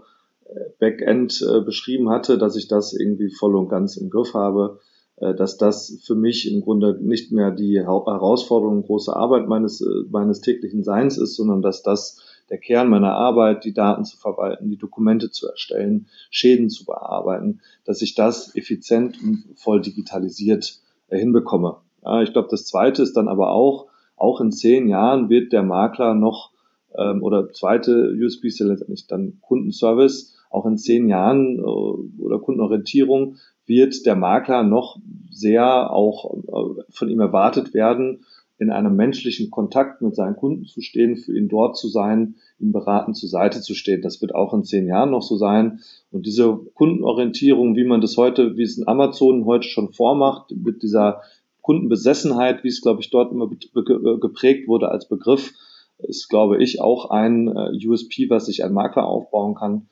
Backend 0.79 1.41
äh, 1.41 1.61
beschrieben 1.61 2.09
hatte, 2.09 2.37
dass 2.37 2.55
ich 2.55 2.67
das 2.67 2.93
irgendwie 2.93 3.31
voll 3.31 3.55
und 3.55 3.67
ganz 3.67 3.97
im 3.97 4.09
Griff 4.09 4.35
habe, 4.35 4.79
äh, 5.17 5.33
dass 5.33 5.57
das 5.57 5.99
für 6.05 6.15
mich 6.15 6.51
im 6.51 6.61
Grunde 6.61 6.97
nicht 7.01 7.31
mehr 7.31 7.51
die 7.51 7.79
Herausforderung, 7.79 8.83
große 8.83 9.15
Arbeit 9.15 9.47
meines, 9.47 9.81
äh, 9.81 10.03
meines 10.09 10.41
täglichen 10.41 10.83
Seins 10.83 11.17
ist, 11.17 11.35
sondern 11.35 11.61
dass 11.61 11.81
das 11.83 12.19
der 12.49 12.58
Kern 12.58 12.89
meiner 12.89 13.13
Arbeit, 13.13 13.65
die 13.65 13.73
Daten 13.73 14.05
zu 14.05 14.17
verwalten, 14.17 14.69
die 14.69 14.77
Dokumente 14.77 15.31
zu 15.31 15.47
erstellen, 15.47 16.08
Schäden 16.29 16.69
zu 16.69 16.86
bearbeiten, 16.86 17.62
dass 17.86 18.01
ich 18.01 18.15
das 18.15 18.55
effizient 18.55 19.21
und 19.21 19.45
voll 19.55 19.81
digitalisiert 19.81 20.79
äh, 21.10 21.17
hinbekomme. 21.17 21.77
Ich 22.21 22.34
glaube, 22.34 22.49
das 22.51 22.67
Zweite 22.67 23.01
ist 23.01 23.17
dann 23.17 23.27
aber 23.27 23.49
auch, 23.49 23.88
auch 24.15 24.39
in 24.39 24.51
zehn 24.51 24.88
Jahren 24.88 25.29
wird 25.29 25.51
der 25.51 25.63
Makler 25.63 26.13
noch, 26.13 26.51
ähm, 26.95 27.23
oder 27.23 27.51
zweite 27.51 28.15
USP 28.15 28.47
ist 28.47 28.60
ja 28.60 28.67
letztendlich 28.67 29.08
dann 29.08 29.39
Kundenservice, 29.41 30.35
auch 30.50 30.65
in 30.65 30.77
zehn 30.77 31.10
Jahren 31.10 31.58
äh, 31.60 31.62
oder 31.62 32.39
Kundenorientierung 32.39 33.37
wird 33.65 34.06
der 34.06 34.15
Makler 34.15 34.63
noch 34.63 35.00
sehr 35.31 35.91
auch 35.91 36.35
äh, 36.48 36.83
von 36.89 37.10
ihm 37.10 37.19
erwartet 37.19 37.73
werden, 37.73 38.25
in 38.58 38.69
einem 38.69 38.95
menschlichen 38.95 39.51
Kontakt 39.51 40.01
mit 40.01 40.15
seinen 40.15 40.35
Kunden 40.35 40.65
zu 40.65 40.81
stehen, 40.81 41.17
für 41.17 41.37
ihn 41.37 41.49
dort 41.49 41.77
zu 41.77 41.89
sein, 41.89 42.35
ihm 42.58 42.71
beraten 42.71 43.13
zur 43.13 43.29
Seite 43.29 43.62
zu 43.62 43.73
stehen. 43.73 44.01
Das 44.01 44.21
wird 44.21 44.33
auch 44.33 44.53
in 44.53 44.63
zehn 44.63 44.87
Jahren 44.87 45.12
noch 45.12 45.21
so 45.21 45.35
sein. 45.35 45.79
Und 46.12 46.25
diese 46.25 46.58
Kundenorientierung, 46.73 47.75
wie 47.75 47.83
man 47.83 48.01
das 48.01 48.15
heute, 48.15 48.56
wie 48.56 48.63
es 48.63 48.77
in 48.77 48.87
Amazon 48.87 49.45
heute 49.45 49.67
schon 49.67 49.91
vormacht, 49.91 50.51
mit 50.51 50.83
dieser 50.83 51.21
Kundenbesessenheit, 51.62 52.63
wie 52.63 52.69
es, 52.69 52.81
glaube 52.81 53.01
ich, 53.01 53.10
dort 53.10 53.31
immer 53.31 53.49
geprägt 53.49 54.67
wurde 54.67 54.89
als 54.89 55.08
Begriff, 55.10 55.53
ist, 55.97 56.29
glaube 56.29 56.62
ich, 56.62 56.81
auch 56.81 57.10
ein 57.10 57.47
äh, 57.47 57.87
USP, 57.87 58.29
was 58.29 58.45
sich 58.45 58.63
ein 58.63 58.73
Makler 58.73 59.06
aufbauen 59.06 59.56
kann. 59.56 59.87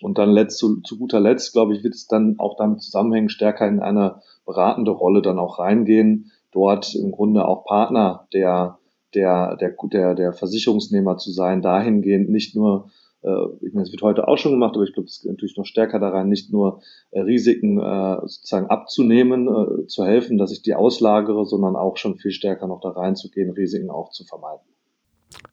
Und 0.00 0.18
dann 0.18 0.30
letzt, 0.30 0.58
zu, 0.58 0.80
zu 0.82 0.98
guter 0.98 1.20
Letzt, 1.20 1.52
glaube 1.52 1.74
ich, 1.74 1.82
wird 1.82 1.94
es 1.94 2.06
dann 2.06 2.38
auch 2.38 2.56
damit 2.56 2.82
zusammenhängen, 2.82 3.28
stärker 3.28 3.66
in 3.66 3.80
einer 3.80 4.22
beratende 4.44 4.90
Rolle 4.90 5.22
dann 5.22 5.38
auch 5.38 5.58
reingehen, 5.58 6.32
dort 6.54 6.94
im 6.94 7.10
Grunde 7.10 7.46
auch 7.46 7.64
Partner 7.64 8.26
der, 8.32 8.78
der, 9.14 9.56
der, 9.56 9.74
der, 9.92 10.14
der 10.14 10.32
Versicherungsnehmer 10.32 11.18
zu 11.18 11.30
sein, 11.30 11.60
dahingehend 11.60 12.30
nicht 12.30 12.56
nur 12.56 12.90
äh, 13.22 13.46
ich 13.62 13.72
meine, 13.72 13.84
es 13.84 13.92
wird 13.92 14.02
heute 14.02 14.28
auch 14.28 14.36
schon 14.36 14.52
gemacht, 14.52 14.74
aber 14.74 14.84
ich 14.84 14.92
glaube, 14.92 15.08
es 15.08 15.20
geht 15.20 15.30
natürlich 15.30 15.56
noch 15.56 15.66
stärker 15.66 15.98
daran, 15.98 16.28
nicht 16.28 16.52
nur 16.52 16.80
äh, 17.10 17.20
Risiken 17.20 17.78
äh, 17.80 18.20
sozusagen 18.22 18.66
abzunehmen, 18.66 19.48
äh, 19.48 19.86
zu 19.86 20.04
helfen, 20.04 20.38
dass 20.38 20.52
ich 20.52 20.62
die 20.62 20.74
auslagere, 20.74 21.46
sondern 21.46 21.74
auch 21.74 21.96
schon 21.96 22.16
viel 22.16 22.32
stärker 22.32 22.66
noch 22.66 22.80
da 22.80 22.90
reinzugehen, 22.90 23.50
Risiken 23.50 23.90
auch 23.90 24.10
zu 24.10 24.24
vermeiden. 24.24 24.62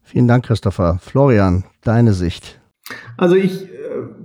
Vielen 0.03 0.27
Dank, 0.27 0.45
Christopher. 0.45 0.99
Florian, 1.01 1.63
deine 1.81 2.13
Sicht. 2.13 2.59
Also 3.17 3.35
ich 3.35 3.67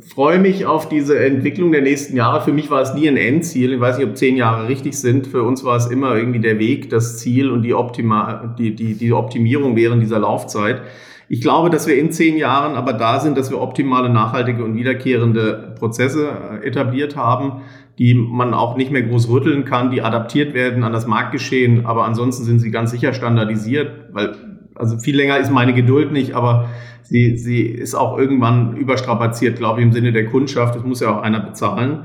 freue 0.00 0.38
mich 0.38 0.66
auf 0.66 0.88
diese 0.88 1.18
Entwicklung 1.18 1.72
der 1.72 1.82
nächsten 1.82 2.16
Jahre. 2.16 2.40
Für 2.40 2.52
mich 2.52 2.70
war 2.70 2.80
es 2.80 2.94
nie 2.94 3.08
ein 3.08 3.16
Endziel. 3.16 3.74
Ich 3.74 3.80
weiß 3.80 3.98
nicht, 3.98 4.06
ob 4.06 4.16
zehn 4.16 4.36
Jahre 4.36 4.68
richtig 4.68 4.98
sind. 4.98 5.26
Für 5.26 5.42
uns 5.42 5.64
war 5.64 5.76
es 5.76 5.86
immer 5.86 6.16
irgendwie 6.16 6.40
der 6.40 6.58
Weg, 6.58 6.90
das 6.90 7.18
Ziel 7.18 7.50
und 7.50 7.62
die, 7.62 7.74
Optima 7.74 8.54
die, 8.58 8.74
die, 8.74 8.94
die 8.94 9.12
Optimierung 9.12 9.76
während 9.76 10.02
dieser 10.02 10.18
Laufzeit. 10.18 10.82
Ich 11.28 11.40
glaube, 11.40 11.70
dass 11.70 11.86
wir 11.86 11.98
in 11.98 12.12
zehn 12.12 12.36
Jahren 12.36 12.76
aber 12.76 12.92
da 12.92 13.18
sind, 13.18 13.36
dass 13.36 13.50
wir 13.50 13.60
optimale, 13.60 14.08
nachhaltige 14.08 14.62
und 14.62 14.76
wiederkehrende 14.76 15.74
Prozesse 15.78 16.28
äh, 16.62 16.66
etabliert 16.66 17.16
haben, 17.16 17.62
die 17.98 18.14
man 18.14 18.54
auch 18.54 18.76
nicht 18.76 18.92
mehr 18.92 19.02
groß 19.02 19.28
rütteln 19.28 19.64
kann, 19.64 19.90
die 19.90 20.02
adaptiert 20.02 20.54
werden 20.54 20.84
an 20.84 20.92
das 20.92 21.06
Marktgeschehen. 21.06 21.86
Aber 21.86 22.04
ansonsten 22.04 22.44
sind 22.44 22.60
sie 22.60 22.70
ganz 22.70 22.92
sicher 22.92 23.12
standardisiert, 23.12 23.90
weil 24.12 24.36
also 24.78 24.98
viel 24.98 25.16
länger 25.16 25.38
ist 25.38 25.50
meine 25.50 25.74
Geduld 25.74 26.12
nicht, 26.12 26.34
aber 26.34 26.68
sie, 27.02 27.36
sie 27.36 27.62
ist 27.62 27.94
auch 27.94 28.18
irgendwann 28.18 28.76
überstrapaziert, 28.76 29.58
glaube 29.58 29.80
ich, 29.80 29.86
im 29.86 29.92
Sinne 29.92 30.12
der 30.12 30.26
Kundschaft. 30.26 30.76
Das 30.76 30.84
muss 30.84 31.00
ja 31.00 31.16
auch 31.16 31.22
einer 31.22 31.40
bezahlen. 31.40 32.04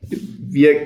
Wir 0.00 0.76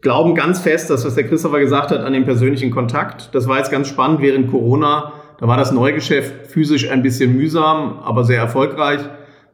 glauben 0.00 0.34
ganz 0.34 0.60
fest, 0.60 0.90
dass 0.90 1.04
was 1.04 1.14
der 1.14 1.24
Christopher 1.24 1.60
gesagt 1.60 1.90
hat, 1.90 2.00
an 2.00 2.12
den 2.12 2.24
persönlichen 2.24 2.70
Kontakt. 2.70 3.34
Das 3.34 3.48
war 3.48 3.58
jetzt 3.58 3.70
ganz 3.70 3.88
spannend 3.88 4.20
während 4.20 4.50
Corona 4.50 5.12
da 5.38 5.46
war 5.46 5.56
das 5.56 5.70
Neugeschäft 5.70 6.48
physisch 6.48 6.90
ein 6.90 7.02
bisschen 7.02 7.36
mühsam, 7.36 8.00
aber 8.02 8.24
sehr 8.24 8.40
erfolgreich. 8.40 9.00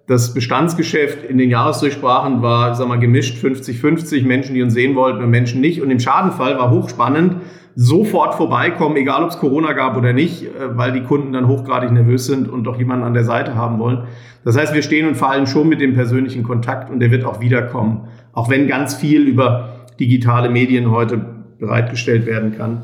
Das 0.07 0.33
Bestandsgeschäft 0.33 1.22
in 1.22 1.37
den 1.39 1.51
Jahresdurchsprachen 1.51 2.43
war, 2.43 2.75
sag 2.75 2.89
mal, 2.89 2.99
gemischt 2.99 3.43
50-50, 3.43 4.25
Menschen, 4.25 4.55
die 4.55 4.62
uns 4.62 4.72
sehen 4.72 4.97
wollten 4.97 5.22
und 5.22 5.31
Menschen 5.31 5.61
nicht. 5.61 5.83
Und 5.83 5.91
im 5.91 6.01
Schadenfall 6.01 6.59
war 6.59 6.70
hochspannend, 6.70 7.37
sofort 7.77 8.35
vorbeikommen, 8.35 8.97
egal 8.97 9.25
ob 9.25 9.31
es 9.31 9.39
Corona 9.39 9.72
gab 9.72 9.97
oder 9.97 10.12
nicht, 10.12 10.45
äh, 10.45 10.77
weil 10.77 10.93
die 10.93 11.03
Kunden 11.03 11.33
dann 11.33 11.49
hochgradig 11.49 11.91
nervös 11.91 12.27
sind 12.27 12.49
und 12.49 12.64
doch 12.64 12.79
jemanden 12.79 13.05
an 13.05 13.14
der 13.14 13.25
Seite 13.25 13.55
haben 13.55 13.79
wollen. 13.79 14.05
Das 14.45 14.57
heißt, 14.57 14.75
wir 14.75 14.83
stehen 14.83 15.09
und 15.09 15.16
fallen 15.16 15.47
schon 15.47 15.68
mit 15.68 15.81
dem 15.81 15.95
persönlichen 15.95 16.43
Kontakt 16.43 16.91
und 16.91 17.01
der 17.01 17.11
wird 17.11 17.25
auch 17.25 17.41
wiederkommen. 17.41 18.09
Auch 18.33 18.51
wenn 18.51 18.68
ganz 18.68 18.95
viel 18.95 19.22
über 19.22 19.87
digitale 19.99 20.51
Medien 20.51 20.91
heute 20.91 21.20
bereitgestellt 21.59 22.27
werden 22.27 22.57
kann. 22.57 22.83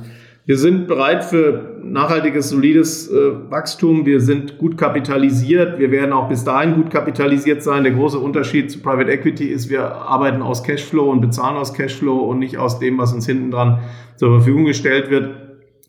Wir 0.51 0.59
sind 0.59 0.89
bereit 0.89 1.23
für 1.23 1.77
nachhaltiges, 1.81 2.49
solides 2.49 3.09
äh, 3.09 3.51
Wachstum. 3.51 4.05
Wir 4.05 4.21
sind 4.21 4.59
gut 4.59 4.77
kapitalisiert. 4.77 5.79
Wir 5.79 5.93
werden 5.93 6.13
auch 6.13 6.29
bis 6.29 6.43
dahin 6.43 6.75
gut 6.75 6.91
kapitalisiert 6.91 7.63
sein. 7.63 7.85
Der 7.85 7.93
große 7.93 8.19
Unterschied 8.19 8.69
zu 8.69 8.81
Private 8.81 9.13
Equity 9.13 9.45
ist, 9.45 9.71
wir 9.71 9.85
arbeiten 9.85 10.43
aus 10.43 10.65
Cashflow 10.65 11.09
und 11.09 11.21
bezahlen 11.21 11.57
aus 11.57 11.73
Cashflow 11.73 12.19
und 12.29 12.41
nicht 12.41 12.59
aus 12.59 12.81
dem, 12.81 12.99
was 12.99 13.13
uns 13.13 13.27
hinten 13.27 13.53
dran 13.53 13.79
zur 14.17 14.39
Verfügung 14.39 14.65
gestellt 14.65 15.09
wird. 15.09 15.37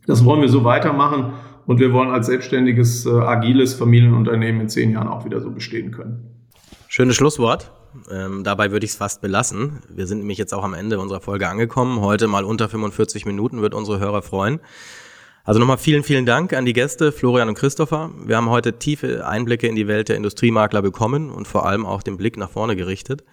Das 0.05 0.23
wollen 0.25 0.41
wir 0.41 0.49
so 0.49 0.63
weitermachen 0.63 1.33
und 1.65 1.79
wir 1.79 1.91
wollen 1.91 2.11
als 2.11 2.27
selbstständiges, 2.27 3.07
äh, 3.07 3.09
agiles 3.09 3.73
Familienunternehmen 3.73 4.61
in 4.61 4.69
zehn 4.69 4.91
Jahren 4.91 5.07
auch 5.07 5.25
wieder 5.25 5.41
so 5.41 5.49
bestehen 5.49 5.89
können. 5.89 6.37
Schönes 6.87 7.15
Schlusswort. 7.15 7.71
Ähm, 8.09 8.43
dabei 8.43 8.71
würde 8.71 8.85
ich 8.85 8.91
es 8.91 8.97
fast 8.97 9.21
belassen. 9.21 9.81
Wir 9.89 10.07
sind 10.07 10.19
nämlich 10.19 10.37
jetzt 10.37 10.53
auch 10.53 10.63
am 10.63 10.73
Ende 10.73 10.99
unserer 10.99 11.21
Folge 11.21 11.47
angekommen. 11.47 12.01
Heute 12.01 12.27
mal 12.27 12.43
unter 12.43 12.69
45 12.69 13.25
Minuten 13.25 13.61
wird 13.61 13.73
unsere 13.73 13.99
Hörer 13.99 14.21
freuen. 14.21 14.59
Also 15.43 15.59
nochmal 15.59 15.77
vielen, 15.77 16.03
vielen 16.03 16.25
Dank 16.25 16.53
an 16.53 16.65
die 16.65 16.73
Gäste, 16.73 17.11
Florian 17.11 17.49
und 17.49 17.55
Christopher. 17.55 18.11
Wir 18.23 18.37
haben 18.37 18.49
heute 18.49 18.77
tiefe 18.77 19.25
Einblicke 19.27 19.67
in 19.67 19.75
die 19.75 19.87
Welt 19.87 20.09
der 20.09 20.15
Industriemakler 20.15 20.81
bekommen 20.81 21.31
und 21.31 21.47
vor 21.47 21.65
allem 21.65 21.85
auch 21.85 22.03
den 22.03 22.17
Blick 22.17 22.37
nach 22.37 22.51
vorne 22.51 22.75
gerichtet. 22.75 23.23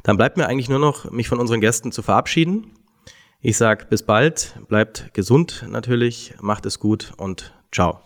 Dann 0.04 0.16
bleibt 0.16 0.38
mir 0.38 0.48
eigentlich 0.48 0.70
nur 0.70 0.80
noch, 0.80 1.12
mich 1.12 1.28
von 1.28 1.40
unseren 1.40 1.60
Gästen 1.60 1.92
zu 1.92 2.02
verabschieden. 2.02 2.68
Ich 3.42 3.58
sage 3.58 3.86
bis 3.90 4.04
bald, 4.04 4.56
bleibt 4.70 5.14
gesund 5.14 5.66
natürlich, 5.68 6.36
macht 6.40 6.66
es 6.66 6.80
gut 6.80 7.12
und 7.18 7.54
ciao. 7.70 8.00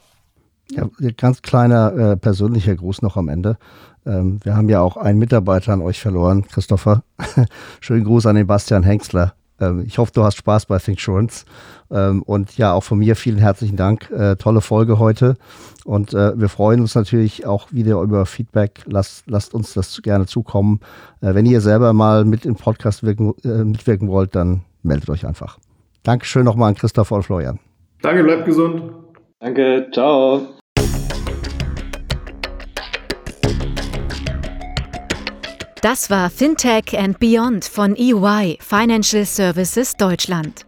Ja, 0.71 0.87
ganz 1.17 1.41
kleiner 1.41 1.93
äh, 1.93 2.17
persönlicher 2.17 2.75
Gruß 2.75 3.01
noch 3.01 3.17
am 3.17 3.29
Ende. 3.29 3.57
Ähm, 4.05 4.39
wir 4.43 4.55
haben 4.55 4.69
ja 4.69 4.81
auch 4.81 4.97
einen 4.97 5.19
Mitarbeiter 5.19 5.73
an 5.73 5.81
euch 5.81 5.99
verloren, 5.99 6.47
Christopher. 6.47 7.03
Schönen 7.79 8.05
Gruß 8.05 8.25
an 8.25 8.35
den 8.35 8.47
Bastian 8.47 8.83
Hengstler. 8.83 9.33
Ähm, 9.59 9.83
ich 9.85 9.97
hoffe, 9.97 10.11
du 10.13 10.23
hast 10.23 10.37
Spaß 10.37 10.65
bei 10.65 10.79
Thinksurance. 10.79 11.45
Ähm, 11.91 12.23
und 12.23 12.57
ja, 12.57 12.73
auch 12.73 12.83
von 12.83 12.99
mir 12.99 13.15
vielen 13.15 13.37
herzlichen 13.37 13.77
Dank. 13.77 14.09
Äh, 14.11 14.35
tolle 14.35 14.61
Folge 14.61 14.99
heute. 14.99 15.35
Und 15.85 16.13
äh, 16.13 16.39
wir 16.39 16.49
freuen 16.49 16.81
uns 16.81 16.95
natürlich 16.95 17.45
auch 17.45 17.71
wieder 17.71 18.01
über 18.01 18.25
Feedback. 18.25 18.81
Lasst, 18.85 19.25
lasst 19.27 19.53
uns 19.53 19.73
das 19.73 20.01
gerne 20.01 20.25
zukommen. 20.25 20.79
Äh, 21.21 21.33
wenn 21.35 21.45
ihr 21.45 21.61
selber 21.61 21.93
mal 21.93 22.25
mit 22.25 22.45
im 22.45 22.55
Podcast 22.55 23.03
wirken, 23.03 23.33
äh, 23.43 23.63
mitwirken 23.63 24.07
wollt, 24.07 24.35
dann 24.35 24.61
meldet 24.81 25.09
euch 25.09 25.25
einfach. 25.25 25.59
Dankeschön 26.03 26.45
nochmal 26.45 26.69
an 26.69 26.75
Christopher 26.75 27.15
und 27.15 27.23
Florian. 27.23 27.59
Danke, 28.01 28.23
bleibt 28.23 28.45
gesund. 28.45 29.02
Danke, 29.43 29.87
ciao. 29.91 30.47
Das 35.81 36.09
war 36.09 36.29
Fintech 36.29 36.97
and 36.97 37.19
Beyond 37.19 37.65
von 37.65 37.97
EY 37.97 38.57
Financial 38.61 39.25
Services 39.25 39.97
Deutschland. 39.97 40.65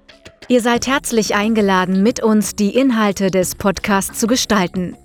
Ihr 0.49 0.59
seid 0.59 0.87
herzlich 0.87 1.35
eingeladen, 1.35 2.03
mit 2.03 2.21
uns 2.21 2.57
die 2.57 2.75
Inhalte 2.75 3.31
des 3.31 3.55
Podcasts 3.55 4.19
zu 4.19 4.27
gestalten. 4.27 4.97